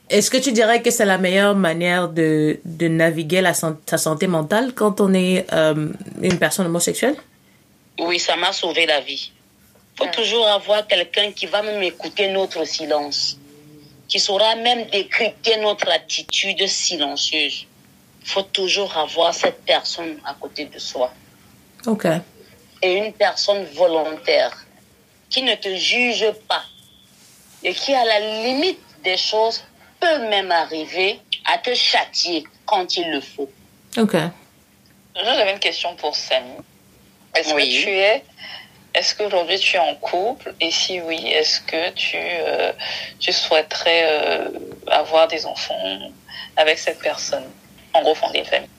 Est-ce 0.09 0.31
que 0.31 0.37
tu 0.37 0.53
dirais 0.53 0.81
que 0.81 0.89
c'est 0.89 1.05
la 1.05 1.17
meilleure 1.17 1.55
manière 1.55 2.07
de, 2.07 2.59
de 2.63 2.87
naviguer 2.87 3.41
la, 3.41 3.53
sa 3.53 3.97
santé 3.97 4.27
mentale 4.27 4.73
quand 4.73 5.01
on 5.01 5.13
est 5.13 5.45
euh, 5.51 5.89
une 6.21 6.39
personne 6.39 6.65
homosexuelle? 6.65 7.17
Oui, 7.99 8.19
ça 8.19 8.35
m'a 8.37 8.53
sauvé 8.53 8.85
la 8.85 9.01
vie. 9.01 9.31
Il 9.93 9.97
faut 9.97 10.05
ouais. 10.05 10.11
toujours 10.11 10.47
avoir 10.47 10.87
quelqu'un 10.87 11.31
qui 11.31 11.45
va 11.45 11.61
même 11.61 11.81
écouter 11.83 12.29
notre 12.29 12.65
silence, 12.65 13.37
qui 14.07 14.19
saura 14.19 14.55
même 14.55 14.85
décrypter 14.85 15.57
notre 15.57 15.89
attitude 15.89 16.65
silencieuse. 16.67 17.65
Il 18.21 18.29
faut 18.29 18.43
toujours 18.43 18.95
avoir 18.97 19.33
cette 19.33 19.63
personne 19.65 20.19
à 20.23 20.35
côté 20.39 20.65
de 20.65 20.79
soi. 20.79 21.11
Ok. 21.85 22.05
Et 22.81 22.93
une 22.97 23.11
personne 23.11 23.65
volontaire 23.73 24.55
qui 25.29 25.41
ne 25.41 25.55
te 25.55 25.75
juge 25.75 26.31
pas 26.47 26.63
et 27.63 27.73
qui, 27.73 27.93
à 27.93 28.05
la 28.05 28.43
limite 28.43 28.79
des 29.03 29.17
choses, 29.17 29.63
peut 29.99 30.19
même 30.29 30.51
arriver 30.51 31.19
à 31.45 31.57
te 31.57 31.73
châtier 31.73 32.43
quand 32.65 32.97
il 32.97 33.09
le 33.11 33.21
faut. 33.21 33.49
Ok. 33.97 34.15
J'avais 35.15 35.53
une 35.53 35.59
question 35.59 35.95
pour 35.95 36.15
Samy. 36.15 36.51
Est-ce 37.35 37.53
oui. 37.53 37.63
que 37.63 37.83
tu 37.83 37.89
es, 37.89 38.23
est-ce 38.93 39.15
qu'aujourd'hui 39.15 39.59
tu 39.59 39.75
es 39.75 39.79
en 39.79 39.95
couple? 39.95 40.53
Et 40.59 40.71
si 40.71 41.01
oui, 41.01 41.27
est-ce 41.27 41.61
que 41.61 41.89
tu, 41.91 42.17
euh, 42.17 42.71
tu 43.19 43.31
souhaiterais 43.31 44.05
euh, 44.05 44.49
avoir 44.87 45.27
des 45.27 45.45
enfants 45.45 46.11
avec 46.55 46.77
cette 46.79 46.99
personne, 46.99 47.45
en 47.93 48.01
gros 48.01 48.15
fonder 48.15 48.39
une 48.39 48.45
famille 48.45 48.69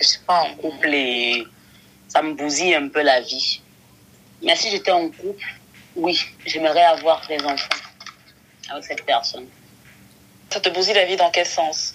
Je 0.00 0.06
suis 0.06 0.20
pas 0.20 0.40
en 0.42 0.54
couple 0.54 0.94
et 0.94 1.44
ça 2.08 2.22
me 2.22 2.34
bousille 2.34 2.74
un 2.74 2.88
peu 2.88 3.02
la 3.02 3.20
vie. 3.20 3.60
Mais 4.42 4.56
si 4.56 4.70
j'étais 4.70 4.90
en 4.90 5.08
couple, 5.08 5.46
oui, 5.96 6.18
j'aimerais 6.46 6.82
avoir 6.82 7.26
des 7.26 7.42
enfants 7.44 7.68
avec 8.70 8.84
cette 8.84 9.04
personne. 9.04 9.46
Ça 10.52 10.60
te 10.60 10.68
bousille 10.68 10.92
la 10.92 11.06
vie 11.06 11.16
dans 11.16 11.30
quel 11.30 11.46
sens? 11.46 11.94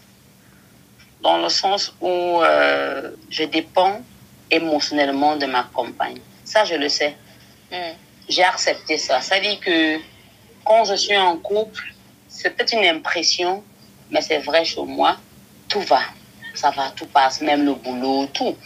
Dans 1.21 1.37
le 1.37 1.47
sens 1.47 1.93
où 2.01 2.41
euh, 2.41 3.11
je 3.29 3.43
dépends 3.43 4.01
émotionnellement 4.49 5.35
de 5.35 5.45
ma 5.45 5.61
compagne. 5.61 6.17
Ça, 6.43 6.65
je 6.65 6.73
le 6.73 6.89
sais. 6.89 7.15
Mm. 7.71 7.75
J'ai 8.27 8.43
accepté 8.43 8.97
ça. 8.97 9.21
Ça 9.21 9.39
dit 9.39 9.59
que 9.59 9.99
quand 10.65 10.85
je 10.85 10.95
suis 10.95 11.15
en 11.15 11.37
couple, 11.37 11.93
c'est 12.27 12.49
peut-être 12.49 12.73
une 12.73 12.85
impression, 12.85 13.63
mais 14.09 14.21
c'est 14.21 14.39
vrai 14.39 14.65
chez 14.65 14.81
moi, 14.81 15.17
tout 15.69 15.81
va. 15.81 16.01
Ça 16.55 16.71
va, 16.71 16.89
tout 16.95 17.05
passe, 17.05 17.41
même 17.41 17.63
le 17.63 17.75
boulot, 17.75 18.25
tout. 18.33 18.57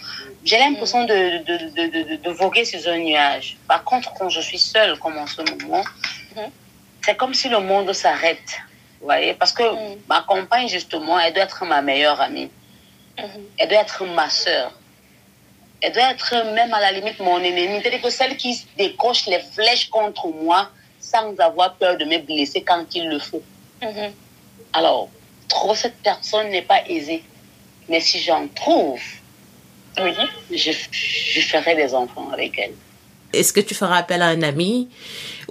J'ai 0.45 0.57
l'impression 0.57 1.03
de, 1.03 1.43
de, 1.43 1.57
de, 1.69 1.87
de, 1.87 2.15
de, 2.15 2.29
voguer 2.29 2.63
sur 2.63 2.79
un 2.89 2.99
nuage. 2.99 3.57
Par 3.67 3.83
contre, 3.83 4.13
quand 4.13 4.29
je 4.29 4.39
suis 4.39 4.57
seule, 4.57 4.97
comme 4.99 5.17
en 5.17 5.27
ce 5.27 5.41
moment, 5.41 5.83
mm. 6.37 6.39
c'est 7.01 7.17
comme 7.17 7.33
si 7.33 7.49
le 7.49 7.59
monde 7.59 7.91
s'arrête. 7.91 8.61
Vous 9.01 9.07
voyez 9.07 9.33
Parce 9.33 9.51
que 9.51 9.63
mm. 9.63 9.97
ma 10.07 10.21
compagne, 10.21 10.67
justement, 10.67 11.19
elle 11.19 11.33
doit 11.33 11.43
être 11.43 11.65
ma 11.65 11.81
meilleure 11.81 12.21
amie. 12.21 12.49
Mm 13.17 13.23
-hmm. 13.23 13.43
Elle 13.57 13.69
doit 13.69 13.81
être 13.81 14.05
ma 14.05 14.29
soeur. 14.29 14.71
Elle 15.81 15.93
doit 15.93 16.11
être 16.15 16.33
même 16.57 16.73
à 16.73 16.79
la 16.85 16.91
limite 16.97 17.19
mon 17.19 17.39
ennemie. 17.39 17.79
C'est-à-dire 17.81 18.03
que 18.07 18.13
celle 18.19 18.35
qui 18.37 18.51
décoche 18.77 19.23
les 19.33 19.41
flèches 19.55 19.87
contre 19.97 20.27
moi 20.45 20.61
sans 21.11 21.27
avoir 21.39 21.69
peur 21.81 21.93
de 22.01 22.05
me 22.11 22.17
blesser 22.29 22.61
quand 22.69 22.85
il 22.97 23.05
le 23.13 23.19
faut. 23.29 23.43
Mm 23.81 23.87
-hmm. 23.93 24.11
Alors, 24.79 25.01
trouver 25.53 25.75
cette 25.83 25.99
personne 26.09 26.47
n'est 26.53 26.67
pas 26.73 26.81
aisé. 26.95 27.17
Mais 27.89 28.01
si 28.07 28.17
j'en 28.25 28.45
trouve, 28.61 29.01
oui, 30.03 30.13
je, 30.63 30.71
je 31.35 31.41
ferai 31.51 31.73
des 31.81 31.89
enfants 32.01 32.29
avec 32.37 32.53
elle. 32.63 32.75
Est-ce 33.33 33.53
que 33.53 33.61
tu 33.61 33.73
feras 33.73 33.97
appel 34.03 34.21
à 34.21 34.27
un 34.27 34.41
ami 34.41 34.89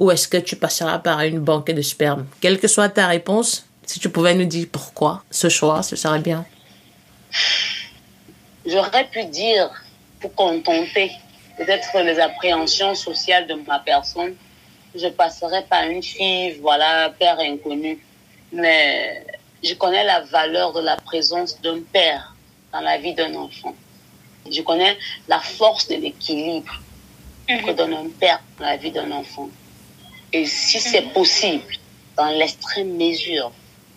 ou 0.01 0.11
est-ce 0.11 0.27
que 0.27 0.39
tu 0.39 0.57
passeras 0.57 0.99
par 0.99 1.21
une 1.21 1.39
banque 1.39 1.71
de 1.71 1.83
sperme? 1.83 2.27
Quelle 2.41 2.59
que 2.59 2.67
soit 2.67 2.89
ta 2.89 3.07
réponse, 3.07 3.67
si 3.85 4.01
tu 4.01 4.09
pouvais 4.09 4.35
nous 4.35 4.47
dire 4.47 4.67
pourquoi 4.73 5.23
ce 5.31 5.49
choix, 5.51 5.83
ce 5.83 5.95
serait 5.95 6.21
bien. 6.21 6.45
J'aurais 8.65 9.07
pu 9.09 9.25
dire, 9.27 9.71
pour 10.21 10.35
contenter 10.35 11.13
peut-être 11.59 12.01
les 12.01 12.19
appréhensions 12.19 12.95
sociales 12.95 13.47
de 13.47 13.55
ma 13.67 13.79
personne, 13.81 14.35
je 14.95 15.07
passerai 15.09 15.63
par 15.69 15.85
une 15.85 16.03
fille, 16.03 16.59
voilà, 16.61 17.11
père 17.19 17.39
inconnu. 17.39 17.99
Mais 18.53 19.25
je 19.63 19.75
connais 19.75 20.05
la 20.05 20.21
valeur 20.21 20.73
de 20.73 20.81
la 20.81 20.97
présence 20.97 21.61
d'un 21.61 21.81
père 21.93 22.35
dans 22.73 22.81
la 22.81 22.97
vie 22.97 23.15
d'un 23.15 23.35
enfant. 23.35 23.75
Je 24.51 24.63
connais 24.63 24.97
la 25.29 25.41
force 25.41 25.89
de 25.89 25.97
l'équilibre 25.97 26.81
que 27.47 27.73
donne 27.73 27.95
un 27.95 28.09
père 28.19 28.41
dans 28.59 28.65
la 28.65 28.77
vie 28.77 28.91
d'un 28.91 29.11
enfant. 29.11 29.49
Et 30.33 30.47
si 30.47 30.81
c'est 30.81 31.13
possible, 31.13 31.75
dans 32.17 32.29
l'extrême 32.29 32.97
mesure, 32.97 33.53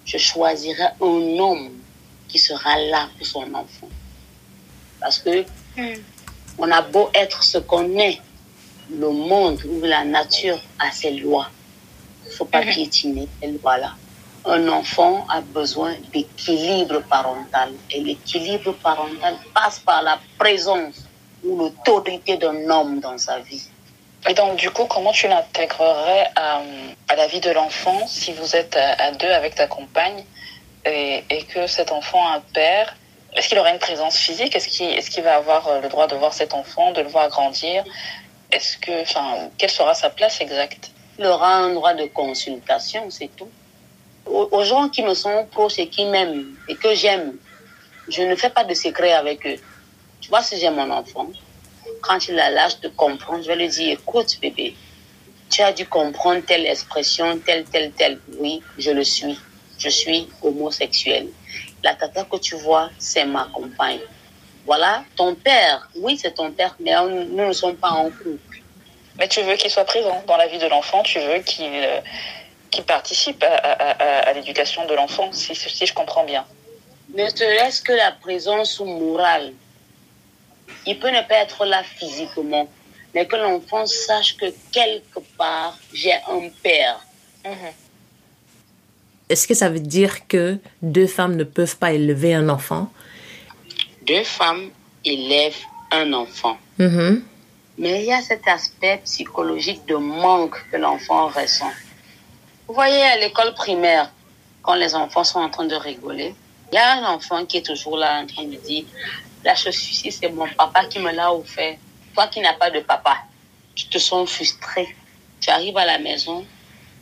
je 0.06 0.18
choisirai 0.18 0.88
un 1.02 1.40
homme 1.40 1.72
qui 2.28 2.40
sera 2.40 2.80
là 2.80 3.10
pour 3.18 3.28
son 3.28 3.54
enfant. 3.54 3.90
Parce 5.00 5.20
que 5.20 5.46
on 6.58 6.72
a 6.72 6.82
beau 6.82 7.10
être 7.14 7.44
ce 7.44 7.58
qu'on 7.58 7.98
est, 8.00 8.20
le 8.90 9.10
monde 9.10 9.60
ou 9.66 9.82
la 9.82 10.04
nature 10.04 10.60
a 10.80 10.92
ses 10.92 11.12
lois. 11.12 11.50
Il 12.26 12.30
ne 12.30 12.34
faut 12.34 12.46
pas 12.46 12.62
piétiner 12.62 13.28
ces 13.42 13.48
lois-là. 13.48 13.94
Un 14.46 14.68
enfant 14.68 15.26
a 15.30 15.42
besoin 15.42 15.96
d'équilibre 16.12 17.02
parental. 17.04 17.74
Et 17.92 18.02
l'équilibre 18.02 18.74
parental 18.74 19.38
passe 19.54 19.80
par 19.80 20.02
la 20.04 20.20
présence 20.38 21.06
ou 21.44 21.58
l'autorité 21.58 22.38
d'un 22.38 22.70
homme 22.70 23.00
dans 23.00 23.18
sa 23.18 23.40
vie. 23.40 23.68
Et 24.30 24.34
donc, 24.34 24.56
du 24.56 24.70
coup, 24.70 24.86
comment 24.86 25.12
tu 25.12 25.28
l'intégrerais 25.28 26.30
à, 26.36 26.62
la 27.16 27.28
vie 27.28 27.42
de 27.42 27.52
l'enfant 27.52 28.08
si 28.08 28.32
vous 28.34 28.56
êtes 28.56 28.76
à, 28.78 29.12
deux 29.12 29.30
avec 29.30 29.56
ta 29.56 29.68
compagne 29.68 30.24
et, 30.86 31.46
que 31.54 31.68
cet 31.68 31.92
enfant 31.92 32.26
a 32.28 32.38
un 32.38 32.40
père? 32.40 32.96
Est-ce 33.36 33.50
qu'il 33.50 33.60
aura 33.60 33.72
une 33.72 33.80
présence 33.80 34.16
physique? 34.16 34.56
Est-ce 34.56 35.10
qu'il 35.10 35.24
va 35.24 35.36
avoir 35.36 35.82
le 35.82 35.90
droit 35.90 36.08
de 36.08 36.16
voir 36.16 36.34
cet 36.34 36.54
enfant, 36.54 36.92
de 36.94 37.02
le 37.02 37.10
voir 37.10 37.28
grandir? 37.30 37.84
Est-ce 38.52 38.78
que, 38.78 39.02
enfin, 39.02 39.50
quelle 39.58 39.72
sera 39.72 39.94
sa 39.94 40.10
place 40.10 40.40
exacte? 40.40 40.92
Il 41.20 41.26
aura 41.26 41.56
un 41.56 41.74
droit 41.74 41.94
de 41.94 42.06
consultation, 42.06 43.10
c'est 43.10 43.30
tout. 43.36 43.50
Aux, 44.26 44.48
aux 44.52 44.64
gens 44.64 44.88
qui 44.88 45.04
me 45.04 45.16
sont 45.16 45.46
proches 45.52 45.80
et 45.80 45.88
qui 45.88 46.06
m'aiment 46.06 46.56
et 46.70 46.76
que 46.76 46.96
j'aime, 46.96 47.34
je 48.08 48.22
ne 48.22 48.36
fais 48.36 48.50
pas 48.50 48.64
de 48.64 48.74
secret 48.74 49.12
avec 49.12 49.46
eux. 49.46 49.60
Tu 50.22 50.30
vois, 50.30 50.42
si 50.42 50.58
j'ai 50.58 50.70
mon 50.70 50.90
enfant, 50.92 51.28
quand 52.06 52.28
il 52.28 52.38
a 52.39 52.49
l'âge 52.51 52.80
de 52.82 52.89
comprendre, 52.89 53.41
je 53.43 53.47
vais 53.47 53.56
lui 53.56 53.68
dire, 53.70 53.93
écoute 53.99 54.38
bébé, 54.41 54.76
tu 55.49 55.62
as 55.62 55.72
dû 55.72 55.86
comprendre 55.88 56.41
telle 56.45 56.66
expression, 56.66 57.39
telle, 57.39 57.64
telle, 57.66 57.91
telle. 57.91 58.20
Oui, 58.39 58.62
je 58.78 58.91
le 58.91 59.04
suis. 59.04 59.38
Je 59.80 59.89
suis 59.89 60.28
homosexuel. 60.41 61.28
La 61.84 61.93
tata 61.95 62.24
que 62.26 62.38
tu 62.38 62.56
vois, 62.56 62.89
c'est 62.99 63.26
ma 63.26 63.45
compagne. 63.54 63.99
Voilà, 64.66 65.04
ton 65.16 65.36
père, 65.36 65.89
oui, 65.95 66.18
c'est 66.22 66.34
ton 66.36 66.51
père, 66.51 66.76
mais 66.80 66.93
nous 67.06 67.47
ne 67.47 67.54
sommes 67.54 67.76
pas 67.76 67.89
en 67.91 68.06
couple. 68.10 68.38
Mais 69.18 69.28
tu 69.28 69.41
veux 69.41 69.56
qu'il 69.56 69.70
soit 69.70 69.84
présent 69.86 70.24
dans 70.26 70.38
la 70.38 70.47
vie 70.47 70.58
de 70.58 70.68
l'enfant, 70.68 71.04
tu 71.04 71.20
veux 71.20 71.39
qu'il 71.39 71.66
euh, 71.70 71.99
participe 72.88 73.43
à, 73.43 73.47
à- 73.56 74.30
à 74.30 74.34
l'éducation 74.34 74.86
de 74.86 74.93
l'enfant, 74.95 75.30
si, 75.34 75.54
si 75.56 75.86
je 75.86 75.93
comprends 75.93 76.24
bien. 76.24 76.45
Ne 77.14 77.28
serait-ce 77.30 77.82
que 77.84 77.93
la 77.93 78.12
présence 78.12 78.80
morale. 78.80 79.54
Il 80.86 80.99
peut 80.99 81.09
ne 81.09 81.22
pas 81.28 81.36
être 81.36 81.66
là 81.66 81.84
physiquement, 81.84 82.68
mais 83.14 83.26
que 83.26 83.36
l'enfant 83.36 83.86
sache 83.86 84.36
que 84.38 84.47
quelque 84.72 85.20
part, 85.38 85.78
j'ai 85.93 86.14
un 86.14 86.49
père. 86.61 87.05
Est-ce 89.30 89.47
que 89.47 89.53
ça 89.53 89.70
veut 89.70 89.80
dire 89.80 90.28
que 90.28 90.57
deux 90.82 91.07
femmes 91.07 91.36
ne 91.36 91.43
peuvent 91.43 91.78
pas 91.78 91.93
élever 91.93 92.34
un 92.34 92.49
enfant? 92.49 92.91
Deux 94.05 94.24
femmes 94.24 94.70
élèvent 95.05 95.64
un 95.91 96.14
enfant. 96.14 96.57
Mhm. 96.78 97.24
Mais 97.78 98.01
il 98.01 98.07
y 98.07 98.14
a 98.14 98.22
cet 98.22 98.47
aspect 98.47 99.01
psychologique 99.03 99.86
de 99.88 99.95
manque 99.95 100.57
que 100.72 100.78
l'enfant 100.78 101.28
ressent. 101.28 101.72
Vous 102.68 102.74
voyez, 102.74 103.01
à 103.01 103.18
l'école 103.18 103.53
primaire, 103.55 104.11
quand 104.61 104.76
les 104.76 104.95
enfants 104.95 105.24
sont 105.24 105.39
en 105.39 105.49
train 105.49 105.66
de 105.66 105.76
rigoler, 105.76 106.36
il 106.72 106.76
y 106.76 106.78
a 106.78 106.97
un 106.97 107.05
enfant 107.14 107.45
qui 107.45 107.57
est 107.57 107.66
toujours 107.66 107.97
là 107.97 108.22
en 108.22 108.26
train 108.26 108.45
de 108.45 108.55
dire, 108.55 108.86
la 109.44 109.56
chaussure, 109.56 110.12
c'est 110.12 110.30
mon 110.30 110.48
papa 110.50 110.86
qui 110.86 111.00
me 111.00 111.12
l'a 111.12 111.34
offert. 111.34 111.78
Toi 112.14 112.28
qui 112.28 112.39
n'as 112.39 112.54
pas 112.54 112.70
de 112.70 112.80
papa, 112.80 113.18
tu 113.76 113.88
te 113.88 113.98
sens 113.98 114.30
frustré. 114.30 114.96
Tu 115.41 115.50
arrives 115.50 115.78
à 115.78 115.86
la 115.86 116.00
maison, 116.00 116.46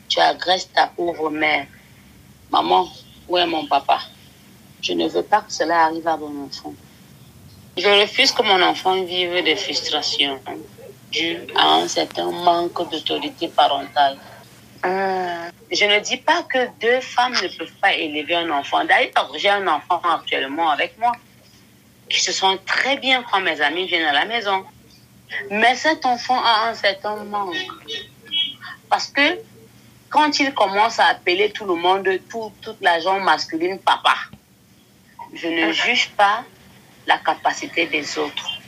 tu 0.07 0.19
agresses 0.19 0.71
ta 0.71 0.87
pauvre 0.87 1.29
mère. 1.29 1.67
Maman, 2.51 2.89
où 3.27 3.37
est 3.37 3.45
mon 3.45 3.65
papa? 3.67 3.99
Je 4.81 4.93
ne 4.93 5.07
veux 5.07 5.23
pas 5.23 5.41
que 5.41 5.53
cela 5.53 5.85
arrive 5.85 6.07
à 6.07 6.17
mon 6.17 6.45
enfant. 6.45 6.73
Je 7.77 7.87
refuse 7.87 8.31
que 8.31 8.41
mon 8.41 8.61
enfant 8.61 9.03
vive 9.03 9.43
des 9.43 9.55
frustrations 9.55 10.39
dues 11.11 11.39
à 11.55 11.75
un 11.75 11.87
certain 11.87 12.31
manque 12.31 12.89
d'autorité 12.89 13.47
parentale. 13.47 14.17
Je 14.83 15.85
ne 15.85 15.99
dis 15.99 16.17
pas 16.17 16.43
que 16.43 16.67
deux 16.81 16.99
femmes 16.99 17.33
ne 17.33 17.47
peuvent 17.57 17.79
pas 17.81 17.93
élever 17.93 18.35
un 18.35 18.49
enfant. 18.49 18.83
D'ailleurs, 18.83 19.31
j'ai 19.37 19.49
un 19.49 19.67
enfant 19.67 20.01
actuellement 20.03 20.69
avec 20.71 20.97
moi 20.97 21.13
qui 22.11 22.21
se 22.21 22.31
sent 22.31 22.59
très 22.65 22.97
bien 22.97 23.23
quand 23.23 23.39
mes 23.41 23.59
amis 23.61 23.87
viennent 23.87 24.07
à 24.07 24.13
la 24.13 24.25
maison. 24.25 24.65
Mais 25.49 25.75
cet 25.75 26.05
enfant 26.05 26.39
a 26.43 26.69
un 26.69 26.73
certain 26.73 27.15
manque. 27.23 27.55
Parce 28.89 29.07
que 29.07 29.39
quand 30.09 30.39
il 30.39 30.53
commence 30.53 30.99
à 30.99 31.05
appeler 31.05 31.51
tout 31.51 31.65
le 31.65 31.75
monde, 31.75 32.07
tout, 32.29 32.51
toute 32.61 32.81
la 32.81 32.99
gente 32.99 33.23
masculine, 33.23 33.79
papa, 33.79 34.15
je 35.33 35.47
ne 35.47 35.71
juge 35.71 36.09
pas 36.17 36.43
la 37.07 37.17
capacité 37.17 37.85
des 37.85 38.17
autres. 38.17 38.59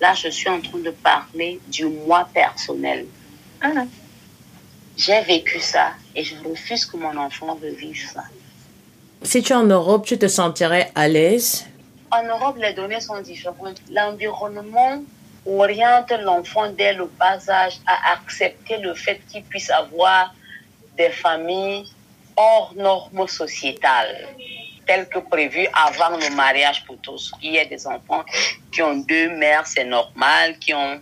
Là, 0.00 0.14
je 0.14 0.28
suis 0.28 0.48
en 0.48 0.60
train 0.60 0.78
de 0.78 0.90
parler 0.90 1.60
du 1.68 1.84
moi 1.84 2.28
personnel. 2.32 3.06
J'ai 4.96 5.20
vécu 5.22 5.60
ça 5.60 5.92
et 6.14 6.24
je 6.24 6.34
refuse 6.48 6.86
que 6.86 6.96
mon 6.96 7.16
enfant 7.16 7.58
revive 7.60 8.10
ça. 8.10 8.24
Si 9.22 9.42
tu 9.42 9.52
es 9.52 9.56
en 9.56 9.64
Europe, 9.64 10.06
tu 10.06 10.18
te 10.18 10.28
sentirais 10.28 10.90
à 10.94 11.08
l'aise? 11.08 11.66
En 12.10 12.22
Europe, 12.22 12.56
les 12.58 12.72
données 12.72 13.00
sont 13.00 13.20
différentes. 13.20 13.80
L'environnement 13.90 15.02
oriente 15.46 16.12
l'enfant 16.22 16.70
dès 16.70 16.94
le 16.94 17.06
bas 17.06 17.38
âge 17.48 17.78
à 17.86 18.12
accepter 18.12 18.78
le 18.78 18.94
fait 18.94 19.20
qu'il 19.28 19.44
puisse 19.44 19.70
avoir 19.70 20.34
des 20.96 21.10
familles 21.10 21.84
hors 22.36 22.72
normes 22.76 23.28
sociétales, 23.28 24.28
telles 24.86 25.08
que 25.08 25.18
prévues 25.18 25.68
avant 25.72 26.16
le 26.16 26.34
mariage 26.34 26.84
pour 26.84 26.98
tous. 26.98 27.32
Il 27.42 27.52
y 27.52 27.58
a 27.58 27.64
des 27.64 27.86
enfants 27.86 28.24
qui 28.72 28.82
ont 28.82 28.96
deux 28.96 29.30
mères, 29.30 29.66
c'est 29.66 29.84
normal, 29.84 30.58
qui 30.58 30.72
ont 30.74 31.00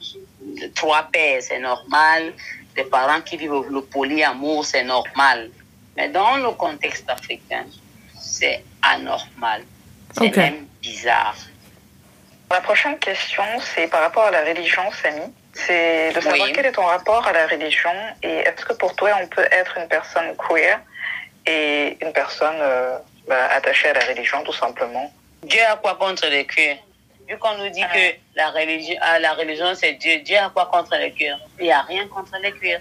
trois 0.74 1.04
pères, 1.12 1.42
c'est 1.42 1.58
normal, 1.58 2.32
des 2.74 2.84
parents 2.84 3.20
qui 3.20 3.36
vivent 3.36 3.68
le 3.70 3.82
polyamour, 3.82 4.64
c'est 4.64 4.84
normal. 4.84 5.50
Mais 5.96 6.08
dans 6.08 6.36
le 6.36 6.50
contexte 6.52 7.08
africain, 7.08 7.66
c'est 8.18 8.64
anormal. 8.82 9.62
C'est 10.18 10.26
Ok. 10.26 10.36
même 10.36 10.66
bizarre. 10.80 11.34
La 12.50 12.60
prochaine 12.60 12.98
question, 12.98 13.44
c'est 13.74 13.86
par 13.88 14.00
rapport 14.02 14.24
à 14.24 14.30
la 14.30 14.42
religion, 14.44 14.82
Samy. 15.02 15.22
C'est 15.54 16.12
de 16.12 16.20
savoir 16.20 16.46
Oui. 16.48 16.52
quel 16.54 16.66
est 16.66 16.72
ton 16.72 16.84
rapport 16.86 17.26
à 17.26 17.32
la 17.32 17.46
religion 17.46 17.92
et 18.22 18.28
est-ce 18.38 18.64
que 18.64 18.72
pour 18.74 18.94
toi, 18.96 19.10
on 19.22 19.26
peut 19.26 19.46
être 19.50 19.76
une 19.78 19.88
personne 19.88 20.34
queer 20.36 20.80
et 21.46 21.96
une 22.00 22.12
personne 22.12 22.56
euh, 22.60 22.96
bah, 23.28 23.48
attachée 23.52 23.88
à 23.88 23.94
la 23.94 24.04
religion, 24.06 24.42
tout 24.44 24.52
simplement? 24.52 25.12
Dieu 25.42 25.60
a 25.70 25.76
quoi 25.76 25.94
contre 25.96 26.26
les 26.28 26.46
cœurs 26.46 26.76
Vu 27.28 27.38
qu'on 27.38 27.54
nous 27.56 27.68
dit 27.68 27.82
que 27.82 28.14
la 28.34 28.50
religion, 28.50 28.96
ah, 29.00 29.18
la 29.18 29.32
religion 29.34 29.74
c'est 29.74 29.92
Dieu, 29.94 30.18
Dieu 30.20 30.36
a 30.38 30.50
quoi 30.50 30.66
contre 30.66 30.96
les 30.96 31.12
cœurs 31.12 31.38
Il 31.58 31.64
n'y 31.64 31.72
a 31.72 31.82
rien 31.82 32.06
contre 32.08 32.32
les 32.42 32.52
cœurs. 32.52 32.80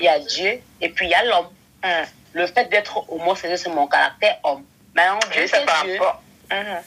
Il 0.00 0.04
y 0.06 0.08
a 0.08 0.18
Dieu 0.18 0.60
et 0.80 0.88
puis 0.88 1.06
il 1.06 1.10
y 1.10 1.14
a 1.14 1.24
l'homme. 1.24 1.48
Hum. 1.84 1.90
Le 2.34 2.46
fait 2.46 2.68
d'être 2.70 3.04
homosexuel, 3.12 3.58
c'est 3.58 3.68
mon 3.68 3.86
caractère 3.86 4.38
homme. 4.44 4.64
Maintenant, 4.94 5.18
Dieu, 5.32 5.46
c'est 5.46 5.64
Dieu. 5.84 5.98
rapport. 5.98 6.22
Mhm. 6.52 6.82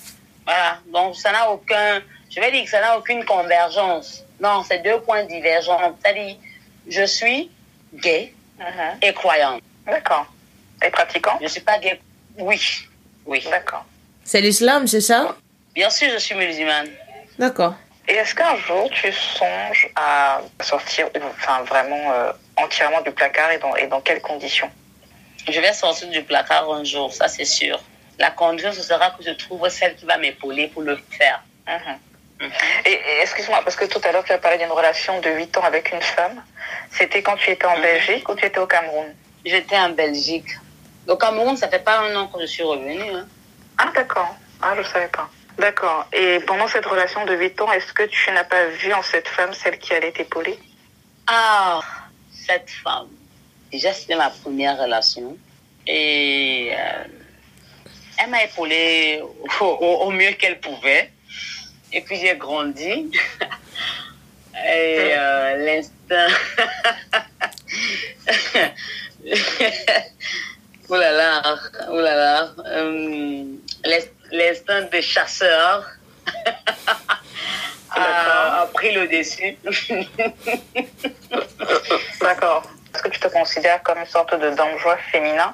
Voilà. 0.45 0.77
Donc, 0.87 1.15
ça 1.15 1.31
n'a 1.31 1.49
aucun. 1.49 2.01
Je 2.29 2.39
vais 2.39 2.51
dire 2.51 2.63
que 2.63 2.69
ça 2.69 2.81
n'a 2.81 2.97
aucune 2.97 3.23
convergence. 3.25 4.23
Non, 4.39 4.63
c'est 4.67 4.79
deux 4.79 4.99
points 5.01 5.23
divergents. 5.23 5.95
C'est-à-dire, 6.01 6.35
je 6.87 7.05
suis 7.05 7.49
gay 7.93 8.33
Mhm. 8.59 8.97
et 9.01 9.13
croyant. 9.13 9.59
D'accord. 9.85 10.27
Et 10.85 10.89
pratiquant? 10.89 11.37
Je 11.39 11.43
ne 11.45 11.49
suis 11.49 11.61
pas 11.61 11.77
gay. 11.79 11.99
Oui. 12.37 12.61
Oui. 13.25 13.43
D'accord. 13.49 13.85
C'est 14.23 14.41
l'islam, 14.41 14.87
c'est 14.87 15.01
ça? 15.01 15.35
Bien 15.73 15.89
sûr, 15.89 16.09
je 16.13 16.17
suis 16.17 16.35
musulmane. 16.35 16.89
D'accord. 17.39 17.75
Et 18.07 18.13
est-ce 18.13 18.35
qu'un 18.35 18.55
jour 18.57 18.87
tu 18.91 19.11
songes 19.11 19.89
à 19.95 20.41
sortir, 20.61 21.09
enfin 21.31 21.63
vraiment 21.63 22.11
euh, 22.11 22.31
entièrement 22.55 23.01
du 23.01 23.11
placard 23.11 23.51
et 23.51 23.57
dans, 23.57 23.75
et 23.75 23.87
dans 23.87 23.99
quelles 23.99 24.21
conditions? 24.21 24.69
Je 25.49 25.59
vais 25.59 25.73
sortir 25.73 26.07
du 26.09 26.21
placard 26.23 26.71
un 26.71 26.83
jour, 26.83 27.11
ça 27.13 27.27
c'est 27.27 27.45
sûr. 27.45 27.79
La 28.19 28.31
condition, 28.31 28.71
ce 28.71 28.81
sera 28.81 29.11
que 29.11 29.23
je 29.23 29.31
trouve 29.31 29.67
celle 29.69 29.95
qui 29.95 30.05
va 30.05 30.17
m'épauler 30.17 30.67
pour 30.67 30.81
le 30.81 30.97
faire. 31.11 31.43
Et, 32.85 32.91
et 32.91 33.21
excuse-moi, 33.21 33.61
parce 33.63 33.75
que 33.75 33.85
tout 33.85 34.01
à 34.03 34.11
l'heure 34.11 34.23
tu 34.23 34.31
as 34.33 34.37
parlé 34.37 34.57
d'une 34.57 34.71
relation 34.71 35.19
de 35.21 35.29
8 35.29 35.57
ans 35.57 35.63
avec 35.63 35.91
une 35.91 36.01
femme. 36.01 36.43
C'était 36.91 37.21
quand 37.23 37.35
tu 37.37 37.49
étais 37.51 37.65
en 37.65 37.75
Mhm. 37.77 37.81
Belgique 37.81 38.29
ou 38.29 38.35
tu 38.35 38.45
étais 38.45 38.59
au 38.59 38.67
Cameroun? 38.67 39.13
J'étais 39.45 39.77
en 39.77 39.89
Belgique. 39.89 40.49
Au 41.07 41.15
Cameroun, 41.17 41.55
ça 41.55 41.67
fait 41.69 41.79
pas 41.83 41.99
un 41.99 42.15
an 42.15 42.27
que 42.27 42.41
je 42.41 42.45
suis 42.45 42.63
revenue. 42.63 43.01
hein. 43.13 43.27
Ah 43.77 43.91
d'accord. 43.95 44.35
Ah 44.61 44.73
je 44.77 44.83
savais 44.83 45.07
pas. 45.07 45.29
D'accord. 45.57 46.07
Et 46.11 46.39
pendant 46.41 46.67
cette 46.67 46.85
relation 46.85 47.23
de 47.25 47.33
8 47.35 47.61
ans, 47.61 47.71
est-ce 47.71 47.93
que 47.93 48.03
tu 48.03 48.31
n'as 48.31 48.43
pas 48.43 48.65
vu 48.67 48.93
en 48.93 49.01
cette 49.01 49.27
femme 49.29 49.53
celle 49.53 49.77
qui 49.79 49.93
allait 49.93 50.11
t'épauler? 50.11 50.59
Ah, 51.27 51.79
cette 52.31 52.69
femme. 52.83 53.07
Déjà, 53.71 53.93
c'était 53.93 54.15
ma 54.15 54.29
première 54.29 54.77
relation. 54.77 55.37
Et 55.87 56.71
euh, 56.73 57.03
elle 58.17 58.29
m'a 58.29 58.43
épaulée 58.43 59.21
au, 59.61 60.11
mieux 60.11 60.31
qu'elle 60.33 60.59
pouvait. 60.59 61.11
Et 61.91 62.01
puis 62.01 62.17
j'ai 62.17 62.35
grandi. 62.35 63.11
Et 64.55 65.13
euh, 65.17 65.57
l'instinct. 65.57 66.27
oh 70.89 70.95
là 70.95 71.11
là, 71.11 71.41
oh 71.89 71.99
là 71.99 72.15
là. 72.15 72.51
L'ins- 73.83 74.15
l'instinct 74.31 74.83
de 74.83 75.01
chasseur 75.01 75.85
a, 77.91 78.61
a 78.61 78.67
pris 78.67 78.93
le 78.93 79.07
dessus. 79.07 79.57
D'accord. 82.21 82.63
Est-ce 82.93 83.03
que 83.03 83.09
tu 83.09 83.19
te 83.19 83.27
considères 83.27 83.83
comme 83.83 83.97
une 83.97 84.05
sorte 84.05 84.39
de 84.39 84.49
dangereux 84.51 84.97
féminin? 85.11 85.53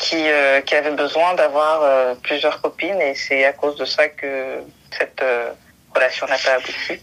Qui, 0.00 0.28
euh, 0.28 0.60
qui 0.62 0.74
avait 0.74 0.90
besoin 0.92 1.34
d'avoir 1.34 1.82
euh, 1.82 2.14
plusieurs 2.22 2.60
copines 2.60 3.00
et 3.00 3.14
c'est 3.14 3.44
à 3.44 3.52
cause 3.52 3.76
de 3.76 3.84
ça 3.84 4.08
que 4.08 4.62
cette 4.96 5.20
euh, 5.22 5.52
relation 5.94 6.26
n'a 6.26 6.38
pas 6.38 6.54
abouti 6.54 7.00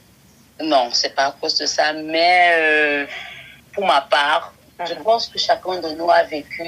Non, 0.60 0.90
c'est 0.92 1.14
pas 1.16 1.28
à 1.28 1.36
cause 1.40 1.56
de 1.60 1.66
ça, 1.68 1.94
mais 1.94 3.08
pour 3.74 3.86
ma 3.86 4.02
part, 4.02 4.54
je 4.86 4.94
Mhm. 4.94 5.04
pense 5.04 5.28
que 5.28 5.38
chacun 5.40 5.80
de 5.80 5.90
nous 5.90 6.10
a 6.10 6.24
vécu 6.24 6.64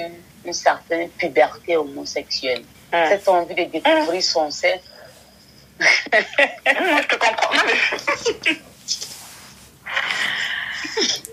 une 0.46 0.54
certaine 0.54 1.10
puberté 1.12 1.76
homosexuelle. 1.78 2.64
Mhm. 2.94 3.08
Cette 3.10 3.28
envie 3.28 3.56
de 3.56 3.64
découvrir 3.72 4.24
son 4.24 4.52
sexe. 4.52 4.84
Je 5.80 7.08
te 7.08 7.16
comprends. 7.16 7.56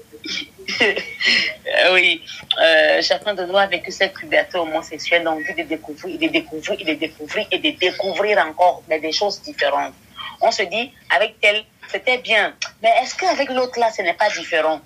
Euh, 0.81 1.95
oui, 1.95 2.23
euh, 2.63 3.03
chacun 3.03 3.35
de 3.35 3.45
nous 3.45 3.57
a 3.57 3.67
vécu 3.67 3.91
cette 3.91 4.15
puberté 4.15 4.57
homosexuelle, 4.57 5.25
l'envie 5.25 5.55
de 5.55 5.63
découvrir, 5.63 6.19
de 6.19 6.29
découvrir, 6.29 6.79
de 6.79 6.95
découvrir, 6.95 7.47
et 7.51 7.59
de 7.59 7.71
découvrir 7.77 8.39
encore 8.39 8.83
mais 8.89 9.01
des 9.01 9.13
choses 9.13 9.43
différentes. 9.43 9.93
On 10.41 10.51
se 10.51 10.63
dit, 10.63 10.93
avec 11.11 11.41
tel, 11.41 11.65
c'était 11.89 12.19
bien, 12.19 12.55
mais 12.83 12.91
est-ce 13.03 13.15
qu'avec 13.17 13.51
l'autre 13.51 13.79
là, 13.79 13.91
ce 13.91 14.03
n'est 14.03 14.15
pas 14.15 14.29
différent? 14.31 14.81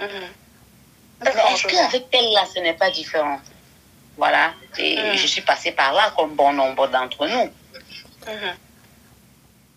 Mais 0.00 1.30
est-ce 1.52 1.66
qu'avec 1.66 2.06
elle-là, 2.12 2.44
ce 2.52 2.60
n'est 2.60 2.74
pas 2.74 2.90
différent? 2.90 3.38
Voilà. 4.16 4.52
Et 4.78 4.96
mm. 4.96 5.16
je 5.16 5.26
suis 5.26 5.42
passée 5.42 5.72
par 5.72 5.92
là, 5.92 6.12
comme 6.16 6.34
bon 6.34 6.52
nombre 6.52 6.88
d'entre 6.88 7.26
nous. 7.26 7.50
Mm-hmm. 8.26 8.54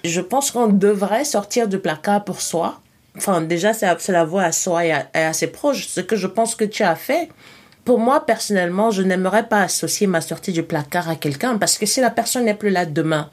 Je 0.03 0.21
pense 0.21 0.51
qu'on 0.51 0.67
devrait 0.67 1.25
sortir 1.25 1.67
du 1.67 1.79
placard 1.79 2.23
pour 2.23 2.41
soi. 2.41 2.81
Enfin, 3.17 3.41
déjà, 3.41 3.73
c'est 3.73 4.09
la 4.09 4.23
voix 4.23 4.43
à 4.43 4.51
soi 4.51 4.85
et 4.85 4.91
à, 4.91 5.33
ses 5.33 5.47
proches. 5.47 5.87
Ce 5.87 6.01
que 6.01 6.15
je 6.15 6.27
pense 6.27 6.55
que 6.55 6.65
tu 6.65 6.83
as 6.83 6.95
fait. 6.95 7.29
Pour 7.83 7.99
moi, 7.99 8.25
personnellement, 8.25 8.91
je 8.91 9.01
n'aimerais 9.01 9.47
pas 9.47 9.61
associer 9.61 10.07
ma 10.07 10.21
sortie 10.21 10.51
du 10.51 10.61
placard 10.61 11.09
à 11.09 11.15
quelqu'un 11.15 11.57
parce 11.57 11.77
que 11.77 11.85
si 11.85 12.01
la 12.01 12.09
personne 12.09 12.45
n'est 12.45 12.53
plus 12.53 12.69
là 12.69 12.85
demain, 12.85 13.31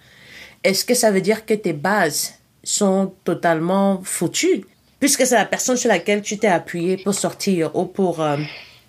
est-ce 0.62 0.84
que 0.84 0.94
ça 0.94 1.10
veut 1.10 1.20
dire 1.20 1.44
que 1.44 1.54
tes 1.54 1.72
bases 1.72 2.34
sont 2.62 3.12
totalement 3.24 4.00
foutues? 4.04 4.64
Puisque 5.00 5.26
c'est 5.26 5.34
la 5.34 5.44
personne 5.44 5.76
sur 5.76 5.88
laquelle 5.88 6.22
tu 6.22 6.38
t'es 6.38 6.46
appuyé 6.46 6.96
pour 6.96 7.14
sortir 7.14 7.74
ou 7.74 7.84
pour 7.84 8.22
euh, 8.22 8.36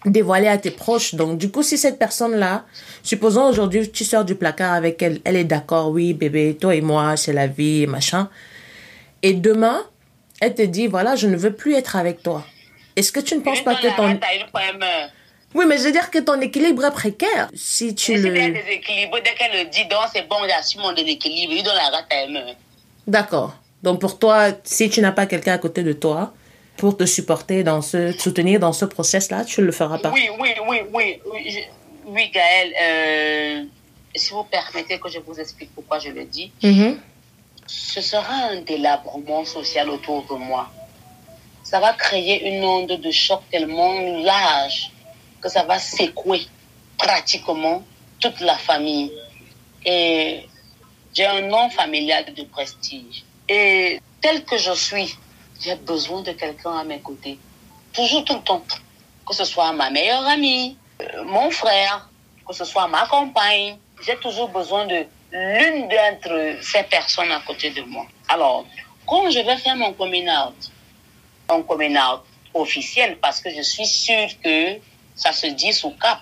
dévoiler 0.06 0.48
à 0.48 0.58
tes 0.58 0.72
proches. 0.72 1.16
Donc, 1.16 1.38
du 1.38 1.50
coup, 1.50 1.64
si 1.64 1.78
cette 1.78 1.98
personne-là, 1.98 2.66
supposons 3.04 3.50
aujourd'hui 3.50 3.90
tu 3.90 4.06
sors 4.06 4.24
du 4.24 4.36
placard 4.36 4.74
avec 4.74 5.02
elle, 5.02 5.20
elle 5.26 5.36
est 5.36 5.44
d'accord, 5.44 5.90
oui, 5.90 6.14
bébé, 6.14 6.58
toi 6.60 6.76
et 6.76 6.82
moi, 6.82 7.18
c'est 7.18 7.34
la 7.34 7.48
vie, 7.48 7.88
machin. 7.88 8.30
Et 9.24 9.34
demain, 9.34 9.82
elle 10.42 10.56
te 10.56 10.62
dit, 10.62 10.88
voilà, 10.88 11.16
je 11.16 11.28
ne 11.28 11.38
veux 11.38 11.54
plus 11.54 11.76
être 11.76 11.96
avec 11.96 12.22
toi. 12.24 12.46
Est-ce 12.96 13.12
que 13.12 13.20
tu 13.20 13.36
ne 13.36 13.42
penses 13.42 13.62
pas 13.62 13.76
que 13.76 13.96
ton... 13.96 14.20
Oui, 15.54 15.66
mais 15.68 15.78
je 15.78 15.84
veux 15.84 15.92
dire 15.92 16.12
que 16.12 16.20
ton 16.20 16.40
équilibre 16.42 16.84
est 16.84 16.92
précaire. 16.92 17.50
Si 17.54 17.96
tu 17.96 18.16
le... 18.16 18.34
dès 18.34 18.82
qu'elle 18.82 19.64
le 19.64 19.70
dit, 19.70 19.86
donc 19.86 20.02
c'est 20.14 20.28
bon, 20.28 20.36
j'assume 20.48 20.82
mon 20.82 20.92
déséquilibre, 20.92 21.54
il 21.54 21.64
donne 21.64 21.76
la 21.76 21.90
rate 21.90 22.12
à 22.12 22.56
D'accord. 23.08 23.56
Donc 23.82 24.02
pour 24.02 24.20
toi, 24.20 24.48
si 24.64 24.90
tu 24.90 25.00
n'as 25.00 25.14
pas 25.14 25.26
quelqu'un 25.28 25.54
à 25.54 25.58
côté 25.58 25.84
de 25.84 25.94
toi 25.94 26.34
pour 26.76 26.98
te 26.98 27.06
supporter 27.06 27.64
dans 27.64 27.82
ce, 27.82 28.12
soutenir 28.12 28.60
dans 28.60 28.74
ce 28.74 28.84
process-là, 28.84 29.46
tu 29.46 29.62
ne 29.62 29.68
le 29.68 29.72
feras 29.72 29.98
pas. 30.00 30.12
Oui, 30.12 30.28
oui, 30.40 30.50
oui, 30.68 30.82
oui, 30.94 31.20
oui, 32.06 32.32
Gaël. 32.34 32.74
Euh, 32.82 33.64
si 34.14 34.32
vous 34.32 34.44
permettez 34.44 35.00
que 35.00 35.10
je 35.10 35.20
vous 35.20 35.40
explique 35.40 35.70
pourquoi 35.74 36.00
je 36.00 36.10
le 36.10 36.26
dis, 36.26 36.52
mm-hmm. 36.64 36.98
Ce 37.68 38.02
sera 38.02 38.34
un 38.52 38.62
délabrement 38.62 39.46
social 39.46 39.90
autour 39.90 40.24
de 40.26 40.36
moi. 40.36 40.70
Ça 41.64 41.80
va 41.80 41.94
créer 41.94 42.48
une 42.50 42.64
onde 42.64 42.92
de 42.92 43.12
choc 43.12 43.42
tellement 43.52 44.00
large 44.22 44.92
que 45.42 45.50
ça 45.50 45.64
va 45.64 45.80
secouer 45.80 46.46
pratiquement 46.98 47.84
toute 48.20 48.40
la 48.40 48.58
famille. 48.58 49.12
Et 49.86 50.48
j'ai 51.14 51.26
un 51.26 51.42
nom 51.42 51.70
familial 51.70 52.34
de 52.34 52.44
prestige. 52.44 53.24
Et 53.50 54.00
tel 54.22 54.44
que 54.46 54.58
je 54.58 54.74
suis, 54.74 55.16
j'ai 55.60 55.76
besoin 55.76 56.22
de 56.22 56.32
quelqu'un 56.32 56.78
à 56.78 56.84
mes 56.84 57.00
côtés. 57.00 57.40
Toujours 57.94 58.24
tout 58.26 58.36
le 58.36 58.42
temps. 58.42 58.64
Que 59.28 59.34
ce 59.34 59.44
soit 59.44 59.72
ma 59.74 59.90
meilleure 59.90 60.26
amie, 60.28 60.78
euh, 61.02 61.24
mon 61.24 61.50
frère, 61.50 62.10
que 62.48 62.54
ce 62.54 62.64
soit 62.64 62.88
ma 62.88 63.08
compagne. 63.08 63.78
J'ai 64.06 64.18
toujours 64.18 64.50
besoin 64.50 64.86
de 64.86 65.06
l'une 65.32 65.88
d'entre 65.88 66.58
ces 66.62 66.84
personnes 66.84 67.32
à 67.32 67.42
côté 67.46 67.70
de 67.72 67.82
moi. 67.84 68.06
Alors, 68.30 68.66
quand 69.06 69.30
je 69.30 69.40
vais 69.40 69.58
faire 69.58 69.76
mon 69.76 69.94
coming 69.94 70.30
un 71.50 71.62
coming 71.62 71.98
out 71.98 72.22
officiel, 72.54 73.18
parce 73.18 73.42
que 73.42 73.50
je 73.50 73.62
suis 73.62 73.86
sûre 73.86 74.30
que 74.44 74.78
ça 75.16 75.32
se 75.32 75.48
dit 75.48 75.74
sous 75.74 75.92
cap, 75.92 76.20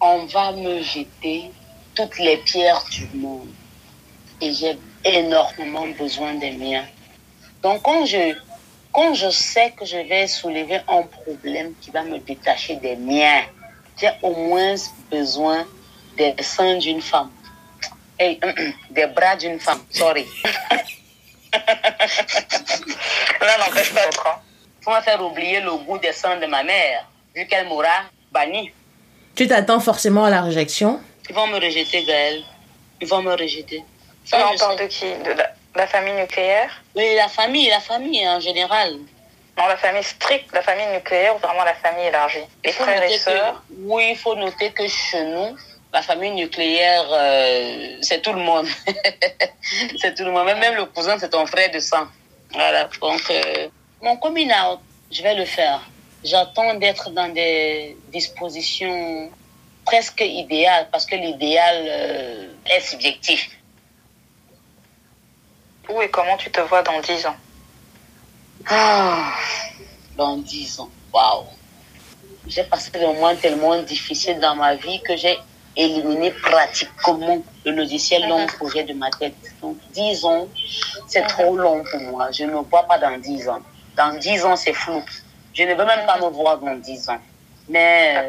on 0.00 0.24
va 0.26 0.52
me 0.52 0.82
jeter 0.82 1.50
toutes 1.94 2.18
les 2.18 2.38
pierres 2.38 2.84
du 2.90 3.06
monde. 3.14 3.48
Et 4.40 4.52
j'ai 4.52 4.78
énormément 5.04 5.86
besoin 5.98 6.34
des 6.34 6.52
miens. 6.52 6.86
Donc, 7.62 7.82
quand 7.82 8.06
je, 8.06 8.34
quand 8.92 9.14
je 9.14 9.30
sais 9.30 9.72
que 9.72 9.84
je 9.84 9.98
vais 9.98 10.26
soulever 10.26 10.80
un 10.88 11.02
problème 11.02 11.74
qui 11.80 11.90
va 11.90 12.02
me 12.02 12.18
détacher 12.18 12.76
des 12.76 12.96
miens, 12.96 13.42
j'ai 14.00 14.10
au 14.22 14.34
moins 14.34 14.74
besoin 15.10 15.66
des 16.16 16.34
seins 16.40 16.78
d'une 16.78 17.00
femme. 17.00 17.30
Hey, 18.18 18.38
des 18.90 19.06
bras 19.06 19.36
d'une 19.36 19.58
femme, 19.58 19.82
sorry. 19.90 20.26
Là, 23.40 23.58
n'empêche 23.58 23.92
pas 23.92 24.08
trop. 24.10 24.38
Faut 24.82 24.90
me 24.90 25.00
faire 25.00 25.22
oublier 25.22 25.60
le 25.60 25.72
goût 25.76 25.98
des 25.98 26.12
seins 26.12 26.36
de 26.36 26.46
ma 26.46 26.62
mère, 26.62 27.06
vu 27.34 27.46
qu'elle 27.46 27.66
m'aura 27.66 28.04
banni. 28.30 28.72
Tu 29.34 29.46
t'attends 29.46 29.80
forcément 29.80 30.24
à 30.24 30.30
la 30.30 30.42
réjection? 30.42 31.00
Ils 31.28 31.34
vont 31.34 31.46
me 31.46 31.56
rejeter, 31.56 32.04
Gaël. 32.04 32.42
Ils 33.00 33.08
vont 33.08 33.22
me 33.22 33.32
rejeter. 33.32 33.82
Ça, 34.24 34.48
on 34.52 34.56
parle 34.56 34.78
de 34.78 34.86
qui? 34.86 35.06
De 35.24 35.34
la, 35.74 35.86
famille 35.86 36.14
nucléaire? 36.14 36.82
Oui, 36.94 37.14
la 37.16 37.28
famille, 37.28 37.68
la 37.68 37.80
famille 37.80 38.26
en 38.28 38.40
général. 38.40 38.94
Non, 39.56 39.66
la 39.66 39.76
famille 39.76 40.02
stricte, 40.02 40.52
la 40.52 40.62
famille 40.62 40.86
nucléaire 40.92 41.34
ou 41.36 41.38
vraiment 41.38 41.64
la 41.64 41.74
famille 41.74 42.06
élargie? 42.06 42.44
Les 42.64 42.72
frères 42.72 43.02
et 43.02 43.18
sœurs? 43.18 43.62
Oui, 43.78 44.10
il 44.10 44.16
faut 44.16 44.34
noter 44.34 44.70
que 44.70 44.86
chez 44.86 45.24
nous, 45.24 45.56
la 45.92 46.02
famille 46.02 46.30
nucléaire, 46.30 47.04
euh, 47.10 47.98
c'est 48.00 48.22
tout 48.22 48.32
le 48.32 48.40
monde. 48.40 48.66
c'est 50.00 50.14
tout 50.14 50.24
le 50.24 50.30
monde. 50.30 50.46
Même, 50.46 50.74
le 50.74 50.86
cousin, 50.86 51.18
c'est 51.18 51.28
ton 51.28 51.44
frère 51.46 51.70
de 51.70 51.80
sang. 51.80 52.06
Voilà. 52.52 52.88
Donc, 53.00 53.20
euh, 53.30 53.68
mon 54.00 54.16
coming 54.16 54.50
out, 54.50 54.80
je 55.10 55.22
vais 55.22 55.34
le 55.34 55.44
faire. 55.44 55.82
J'attends 56.24 56.74
d'être 56.74 57.10
dans 57.10 57.28
des 57.28 57.96
dispositions 58.08 59.30
presque 59.84 60.20
idéales 60.22 60.88
parce 60.90 61.04
que 61.04 61.16
l'idéal 61.16 61.84
euh, 61.86 62.46
est 62.66 62.80
subjectif. 62.80 63.50
Où 65.88 66.00
et 66.00 66.08
comment 66.08 66.36
tu 66.36 66.50
te 66.50 66.60
vois 66.60 66.82
dans 66.82 67.00
10 67.00 67.26
ans? 67.26 67.36
Ah, 68.70 69.34
Dans 70.16 70.36
10 70.36 70.78
ans, 70.80 70.90
waouh 71.12 71.44
J'ai 72.46 72.62
passé 72.62 72.92
des 72.92 73.00
moments 73.00 73.34
tellement 73.34 73.82
difficiles 73.82 74.38
dans 74.38 74.54
ma 74.54 74.76
vie 74.76 75.02
que 75.02 75.16
j'ai 75.16 75.36
éliminé 75.76 76.30
pratiquement 76.30 77.42
le 77.64 77.72
logiciel 77.72 78.28
long 78.28 78.40
mhm. 78.40 78.46
projet 78.46 78.84
de 78.84 78.92
ma 78.94 79.10
tête. 79.10 79.34
Donc 79.60 79.76
10 79.92 80.24
ans, 80.24 80.48
c'est 81.06 81.26
trop 81.26 81.56
long 81.56 81.82
pour 81.90 82.00
moi. 82.00 82.30
Je 82.30 82.44
ne 82.44 82.50
me 82.52 82.60
vois 82.60 82.84
pas 82.84 82.98
dans 82.98 83.18
10 83.18 83.48
ans. 83.48 83.60
Dans 83.96 84.16
10 84.18 84.44
ans, 84.44 84.56
c'est 84.56 84.72
flou. 84.72 85.02
Je 85.54 85.62
ne 85.64 85.74
veux 85.74 85.84
même 85.84 86.06
pas 86.06 86.18
me 86.18 86.28
voir 86.28 86.58
dans 86.58 86.74
10 86.74 87.08
ans. 87.10 87.20
Mais 87.68 88.28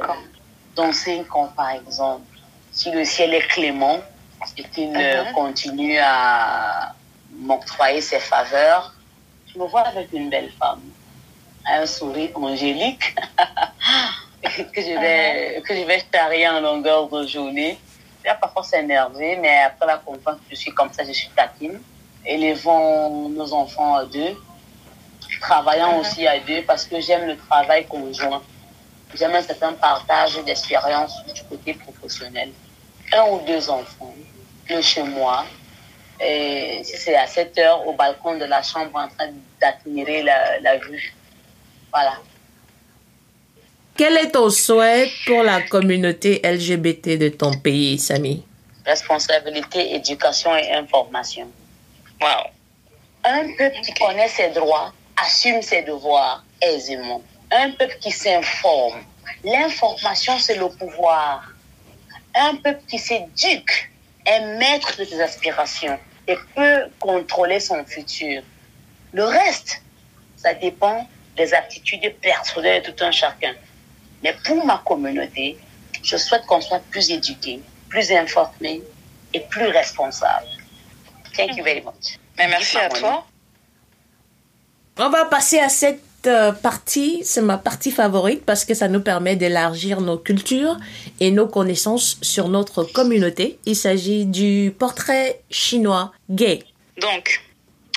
dans 0.76 0.91
5 0.91 1.36
ans, 1.36 1.52
par 1.56 1.72
exemple, 1.72 2.26
si 2.72 2.91
le 2.91 3.06
ciel 3.06 3.34
est 3.34 3.48
clément 3.48 4.00
et 4.58 4.64
qu'il 4.64 4.91
mhm. 4.91 5.34
continue 5.34 5.98
à 6.00 6.94
m'octroyer 7.39 8.02
ses 8.02 8.20
faveurs. 8.20 8.94
Je 9.48 9.60
me 9.60 9.66
vois 9.68 9.82
avec 9.82 10.12
une 10.14 10.30
belle 10.30 10.52
femme, 10.60 10.82
un 11.66 11.86
sourire 11.86 12.32
angélique, 12.36 13.16
que 14.44 14.82
je 14.82 15.00
vais, 15.00 15.62
que 15.62 15.76
je 15.76 15.84
vais 15.84 16.04
charrier 16.14 16.48
en 16.48 16.60
longueur 16.60 17.08
de 17.08 17.26
journée. 17.26 17.78
Je 18.24 18.30
vais 18.30 18.36
parfois 18.39 18.64
s'énerver, 18.64 19.38
mais 19.38 19.64
après 19.64 19.88
la 19.88 19.98
confiance, 19.98 20.38
je 20.50 20.56
suis 20.56 20.72
comme 20.72 20.91
ça, 20.91 21.04
je 21.04 21.12
suis 21.12 21.30
taquine. 21.30 21.80
Élevons 22.26 23.30
nos 23.30 23.54
enfants 23.54 23.96
à 23.96 24.06
deux, 24.06 24.36
travaillant 25.41 26.00
aussi 26.00 26.26
à 26.26 26.39
deux 26.39 26.62
parce 26.64 26.86
que 26.86 27.00
j'aime 27.02 27.28
le 27.28 27.38
travail 27.38 27.86
conjoint. 27.86 28.41
J'aime 29.14 29.36
un 29.36 29.41
certain 29.41 29.74
partage 29.74 30.36
d'expérience 30.46 31.24
du 31.34 31.44
côté 31.44 31.74
professionnel. 31.74 32.52
Un 33.12 33.24
ou 33.30 33.41
deux 33.46 33.70
enfants, 33.70 34.14
le 34.70 34.82
chez 34.82 35.04
moi, 35.04 35.46
et 36.20 36.82
c'est 36.84 37.16
à 37.16 37.28
7 37.28 37.58
heures 37.60 37.88
au 37.88 37.94
balcon 37.94 38.38
de 38.38 38.46
la 38.46 38.62
chambre 38.62 38.96
en 38.96 39.08
train 39.10 39.30
d'admirer 39.60 40.24
la, 40.24 40.60
la 40.62 40.78
vue. 40.78 41.14
Voilà. 41.91 42.14
Quel 43.96 44.18
est 44.18 44.32
ton 44.32 44.50
souhait 44.50 45.08
pour 45.28 45.44
la 45.44 45.62
communauté 45.62 46.41
LGBT 46.44 47.16
de 47.20 47.30
ton 47.30 47.54
pays, 47.54 48.00
Samy? 48.00 48.44
Responsabilité, 48.88 49.94
éducation 49.94 50.56
et 50.58 50.72
information. 50.72 51.48
Wow. 52.20 52.50
Un 53.24 53.56
peuple 53.56 53.78
qui 53.86 53.94
connaît 53.94 54.30
ses 54.30 54.50
droits 54.50 54.91
assume 55.24 55.62
ses 55.62 55.84
devoirs 55.84 56.44
aisément. 56.60 57.22
Un 57.52 57.70
peuple 57.72 57.96
qui 58.02 58.10
s'informe. 58.10 59.04
L'information, 59.44 60.39
c'est 60.39 60.56
le 60.56 60.70
pouvoir. 60.70 61.54
Un 62.34 62.56
peuple 62.56 62.82
qui 62.88 62.98
s'éduque 62.98 63.91
est 64.26 64.58
maître 64.58 64.98
de 64.98 65.06
ses 65.06 65.22
aspirations 65.22 66.00
et 66.28 66.36
peut 66.56 66.86
contrôler 67.00 67.60
son 67.60 67.86
futur. 67.86 68.41
Le 69.12 69.26
reste, 69.26 69.84
ça 70.36 70.56
dépend 70.56 71.08
des 71.38 71.54
aptitudes 71.54 72.16
personnelles 72.22 72.82
de 72.82 72.89
tout 72.89 73.04
un 73.04 73.12
chacun. 73.12 73.54
Mais 74.24 74.36
pour 74.45 74.65
ma 74.65 74.82
communauté, 74.86 75.57
je 76.01 76.17
souhaite 76.17 76.45
qu'on 76.45 76.61
soit 76.61 76.82
plus 76.91 77.11
éduqué, 77.11 77.59
plus 77.89 78.11
informé 78.11 78.82
et 79.34 79.39
plus 79.41 79.67
responsable. 79.67 80.47
Thank 81.36 81.57
you 81.57 81.63
very 81.63 81.82
much. 81.82 82.17
Mais 82.38 82.47
merci 82.47 82.78
à 82.78 82.89
toi. 82.89 83.26
On 84.97 85.09
va 85.09 85.26
passer 85.26 85.59
à 85.59 85.69
cette 85.69 86.01
euh, 86.28 86.51
partie, 86.51 87.21
c'est 87.26 87.41
ma 87.41 87.57
partie 87.57 87.91
favorite 87.91 88.45
parce 88.45 88.63
que 88.63 88.74
ça 88.74 88.88
nous 88.88 89.01
permet 89.01 89.36
d'élargir 89.36 90.01
nos 90.01 90.17
cultures 90.17 90.78
et 91.19 91.32
nos 91.32 91.47
connaissances 91.47 92.17
sur 92.21 92.47
notre 92.47 92.84
communauté. 92.84 93.57
Il 93.65 93.76
s'agit 93.76 94.26
du 94.26 94.74
portrait 94.78 95.41
chinois 95.49 96.13
gay. 96.30 96.63
Donc, 97.01 97.41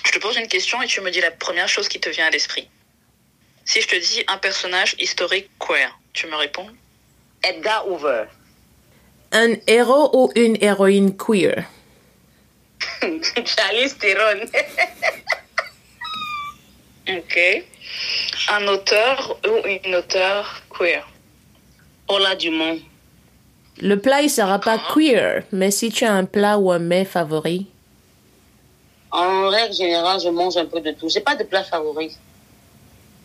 je 0.05 0.11
te 0.13 0.19
pose 0.19 0.37
une 0.37 0.49
question 0.49 0.81
et 0.83 0.87
tu 0.87 1.01
me 1.03 1.11
dis 1.11 1.21
la 1.21 1.31
première 1.31 1.69
chose 1.69 1.89
qui 1.89 2.01
te 2.01 2.09
vient 2.09 2.27
à 2.27 2.31
l'esprit. 2.31 2.69
Si 3.67 3.81
je 3.83 3.89
te 3.89 3.97
dis 3.97 4.23
un 4.29 4.39
personnage 4.39 4.95
historique 5.01 5.51
queer, 5.59 5.91
tu 6.13 6.29
me 6.29 6.37
réponds? 6.37 6.71
Edgar 7.43 7.87
Hoover. 7.89 8.27
Un 9.33 9.55
héros 9.67 10.11
ou 10.15 10.31
une 10.37 10.57
héroïne 10.63 11.17
queer? 11.17 11.65
Charlize 13.45 13.99
Theron. 13.99 14.47
Ok. 17.09 17.39
Un 18.51 18.67
auteur 18.67 19.39
ou 19.47 19.65
une 19.65 19.95
auteure 19.95 20.61
queer? 20.77 21.07
Paula 22.09 22.35
Dumont. 22.35 22.81
Le 23.79 23.95
plat, 23.97 24.23
il 24.23 24.31
sera 24.31 24.59
pas 24.59 24.79
queer, 24.93 25.45
mais 25.53 25.71
si 25.71 25.91
tu 25.91 26.05
as 26.05 26.13
un 26.13 26.25
plat 26.25 26.59
ou 26.59 26.73
un 26.73 26.81
mets 26.81 27.05
favori? 27.05 27.69
En 29.13 29.49
règle 29.51 29.73
générale, 29.75 30.19
je 30.21 30.29
mange 30.31 30.57
un 30.57 30.67
peu 30.67 30.81
de 30.81 30.91
tout. 30.91 31.09
J'ai 31.09 31.21
pas 31.21 31.37
de 31.37 31.45
plat 31.45 31.63
favori. 31.63 32.17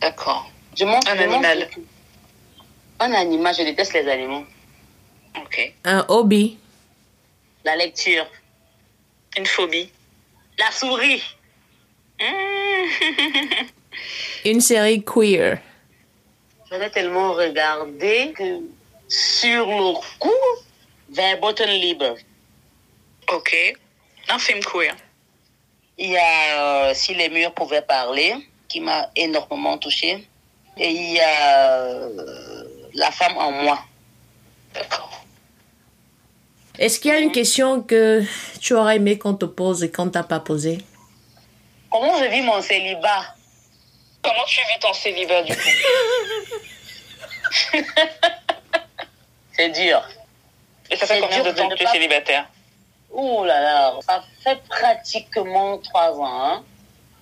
D'accord. 0.02 0.52
Je 0.76 0.84
mange 0.84 1.04
Un 1.08 1.18
animal. 1.18 1.70
Un 3.00 3.14
animal, 3.14 3.56
je 3.56 3.64
déteste 3.64 3.94
les 3.94 4.08
animaux. 4.08 4.46
Ok. 5.38 5.74
Un 5.86 6.06
hobby. 6.10 6.58
La 7.64 7.76
lecture. 7.76 8.26
Une 9.38 9.46
phobie. 9.46 9.92
La 10.58 10.72
souris. 10.72 11.24
Une 14.46 14.62
série 14.62 15.04
queer. 15.04 15.60
J'en 16.70 16.82
ai 16.82 16.90
tellement 16.90 17.34
regardé 17.34 18.34
que 18.36 18.60
sur 19.08 19.66
le 19.66 19.94
coup, 20.20 20.32
Verboten 21.10 21.70
Libre. 21.70 22.16
Ok. 23.32 23.56
Un 24.30 24.40
film 24.40 24.62
queer. 24.62 24.96
Il 25.98 26.12
y 26.12 26.18
a 26.18 26.90
euh, 26.90 26.94
Si 26.94 27.14
les 27.14 27.30
murs 27.30 27.54
pouvaient 27.54 27.82
parler, 27.82 28.36
qui 28.72 28.80
m'a 28.80 29.10
énormément 29.16 29.78
touchée. 29.78 30.26
Et 30.78 30.90
il 30.90 31.12
y 31.14 31.20
a 31.20 31.74
euh, 31.76 32.64
La 32.94 33.12
femme 33.12 33.38
en 33.38 33.52
moi. 33.52 33.80
D'accord. 34.74 35.24
Est-ce 36.80 37.00
qu'il 37.00 37.12
y 37.12 37.14
a 37.14 37.20
une 37.20 37.32
question 37.34 37.82
que 37.82 38.24
tu 38.62 38.74
aurais 38.74 38.96
aimé 38.96 39.18
qu'on 39.18 39.34
te 39.34 39.46
pose 39.46 39.84
et 39.84 39.92
qu'on 39.92 40.10
t'a 40.10 40.24
pas 40.24 40.40
posée? 40.40 40.78
Comment 41.92 42.18
je 42.18 42.26
vis 42.26 42.42
mon 42.42 42.62
célibat? 42.62 43.36
Comment 44.24 44.46
tu 44.48 44.60
vis 44.74 44.80
ton 44.80 44.94
célibat 44.94 45.44
du 45.44 45.54
coup? 45.54 45.62
C'est 49.54 49.70
dur. 49.70 50.02
Et 50.90 50.96
ça 50.96 51.06
fait 51.06 51.16
C'est 51.16 51.22
combien 51.22 51.44
dur 51.44 51.52
de 51.54 51.58
temps 51.58 51.70
que 51.70 51.76
tu 51.76 51.82
es 51.82 51.86
pas- 51.86 51.92
célibataire? 51.92 52.48
Ouh 53.12 53.44
là 53.44 53.60
là, 53.62 53.94
ça 54.08 54.24
fait 54.42 54.62
pratiquement 54.70 55.78
trois 55.80 56.18
ans. 56.18 56.44
hein. 56.46 56.64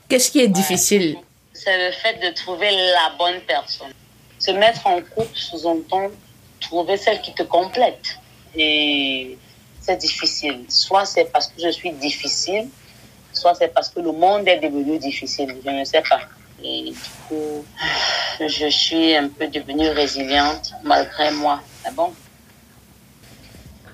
Qu'est-ce 0.08 0.30
qui 0.32 0.40
est 0.40 0.48
difficile? 0.48 1.18
C'est 1.62 1.78
le 1.86 1.92
fait 1.92 2.16
de 2.26 2.34
trouver 2.34 2.72
la 2.72 3.12
bonne 3.18 3.42
personne. 3.42 3.92
Se 4.40 4.52
mettre 4.52 4.88
en 4.88 5.02
couple 5.02 5.36
sous-entend 5.36 6.08
trouver 6.62 6.96
celle 6.96 7.20
qui 7.22 7.34
te 7.34 7.44
complète. 7.44 8.18
Et 8.56 9.38
c'est 9.82 9.98
difficile. 9.98 10.64
Soit 10.70 11.06
c'est 11.06 11.26
parce 11.26 11.48
que 11.48 11.62
je 11.62 11.70
suis 11.70 11.92
difficile, 11.92 12.70
soit 13.34 13.56
c'est 13.56 13.74
parce 13.74 13.90
que 13.90 14.00
le 14.00 14.14
monde 14.14 14.48
est 14.48 14.60
devenu 14.60 14.98
difficile. 15.00 15.54
Je 15.66 15.70
ne 15.70 15.84
sais 15.84 16.02
pas. 16.10 16.22
Et 16.64 16.84
du 16.84 17.10
coup, 17.28 17.66
je 18.40 18.70
suis 18.70 19.14
un 19.16 19.28
peu 19.28 19.48
devenue 19.48 19.90
résiliente 19.90 20.72
malgré 20.84 21.32
moi. 21.32 21.62
C'est 21.84 21.94
bon? 21.94 22.14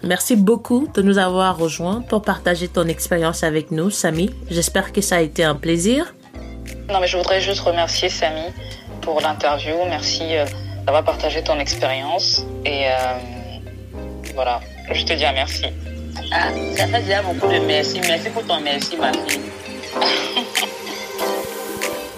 Merci 0.03 0.35
beaucoup 0.35 0.87
de 0.93 1.01
nous 1.01 1.17
avoir 1.17 1.57
rejoints 1.57 2.01
pour 2.01 2.21
partager 2.21 2.67
ton 2.67 2.87
expérience 2.87 3.41
avec 3.43 3.71
nous, 3.71 3.89
Samy. 3.89 4.29
J'espère 4.51 4.93
que 4.93 5.01
ça 5.01 5.15
a 5.15 5.21
été 5.21 5.43
un 5.43 5.55
plaisir. 5.55 6.13
Non, 6.89 6.99
mais 6.99 7.07
je 7.07 7.17
voudrais 7.17 7.41
juste 7.41 7.61
remercier 7.61 8.09
Samy 8.09 8.53
pour 9.01 9.21
l'interview. 9.21 9.75
Merci 9.87 10.35
euh, 10.35 10.45
d'avoir 10.85 11.03
partagé 11.03 11.43
ton 11.43 11.59
expérience. 11.59 12.45
Et 12.63 12.87
euh, 12.87 13.17
voilà, 14.33 14.59
je 14.91 15.03
te 15.03 15.13
dis 15.13 15.25
un 15.25 15.33
merci. 15.33 15.65
Ah, 16.31 16.49
ça 16.75 16.87
fait 16.87 17.01
déjà 17.01 17.21
beaucoup 17.21 17.47
de 17.47 17.59
merci. 17.59 17.99
Merci 18.07 18.29
pour 18.29 18.45
ton 18.45 18.59
merci, 18.61 18.97
ma 18.97 19.11
fille. 19.13 19.41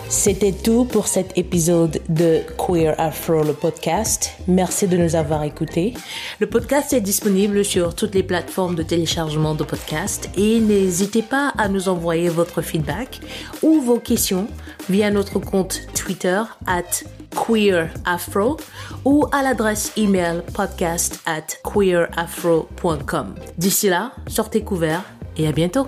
C'était 0.10 0.54
tout 0.54 0.86
pour 0.86 1.08
cet 1.08 1.38
épisode 1.38 2.02
de 2.08 2.42
Queer 2.58 2.96
Afro, 2.98 3.44
le 3.44 3.54
podcast. 3.54 4.32
Merci 4.48 4.88
de 4.88 4.96
nous 4.96 5.16
avoir 5.16 5.44
écoutés. 5.44 5.94
Le 6.40 6.48
podcast 6.48 6.94
est 6.94 7.02
disponible 7.02 7.66
sur 7.66 7.94
toutes 7.94 8.16
les 8.16 8.24
plateformes 8.24 8.76
de 8.76 8.84
téléchargement 8.84 9.54
de 9.54 9.66
podcasts 9.66 10.30
et 10.38 10.62
n'hésitez 10.62 11.22
pas 11.22 11.54
à 11.58 11.68
nous 11.68 11.90
envoyer 11.90 12.30
votre 12.30 12.62
feedback 12.62 13.20
ou 13.62 13.82
vos 13.82 14.00
questions 14.00 14.48
via 14.90 15.12
notre 15.12 15.40
compte 15.40 15.82
Twitter 15.94 16.42
at 16.66 17.04
queerafro 17.36 18.58
ou 19.04 19.26
à 19.34 19.44
l'adresse 19.44 19.92
email 19.98 20.42
podcast 20.54 21.20
at 21.26 21.48
queerafro.com. 21.64 23.36
D'ici 23.58 23.90
là, 23.90 24.14
sortez 24.28 24.62
couverts 24.64 25.04
et 25.36 25.48
à 25.48 25.52
bientôt. 25.52 25.88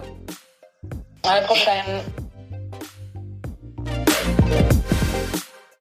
À 1.23 1.35
la 1.35 1.41
prochaine. 1.43 2.03
Bye. 4.37 4.78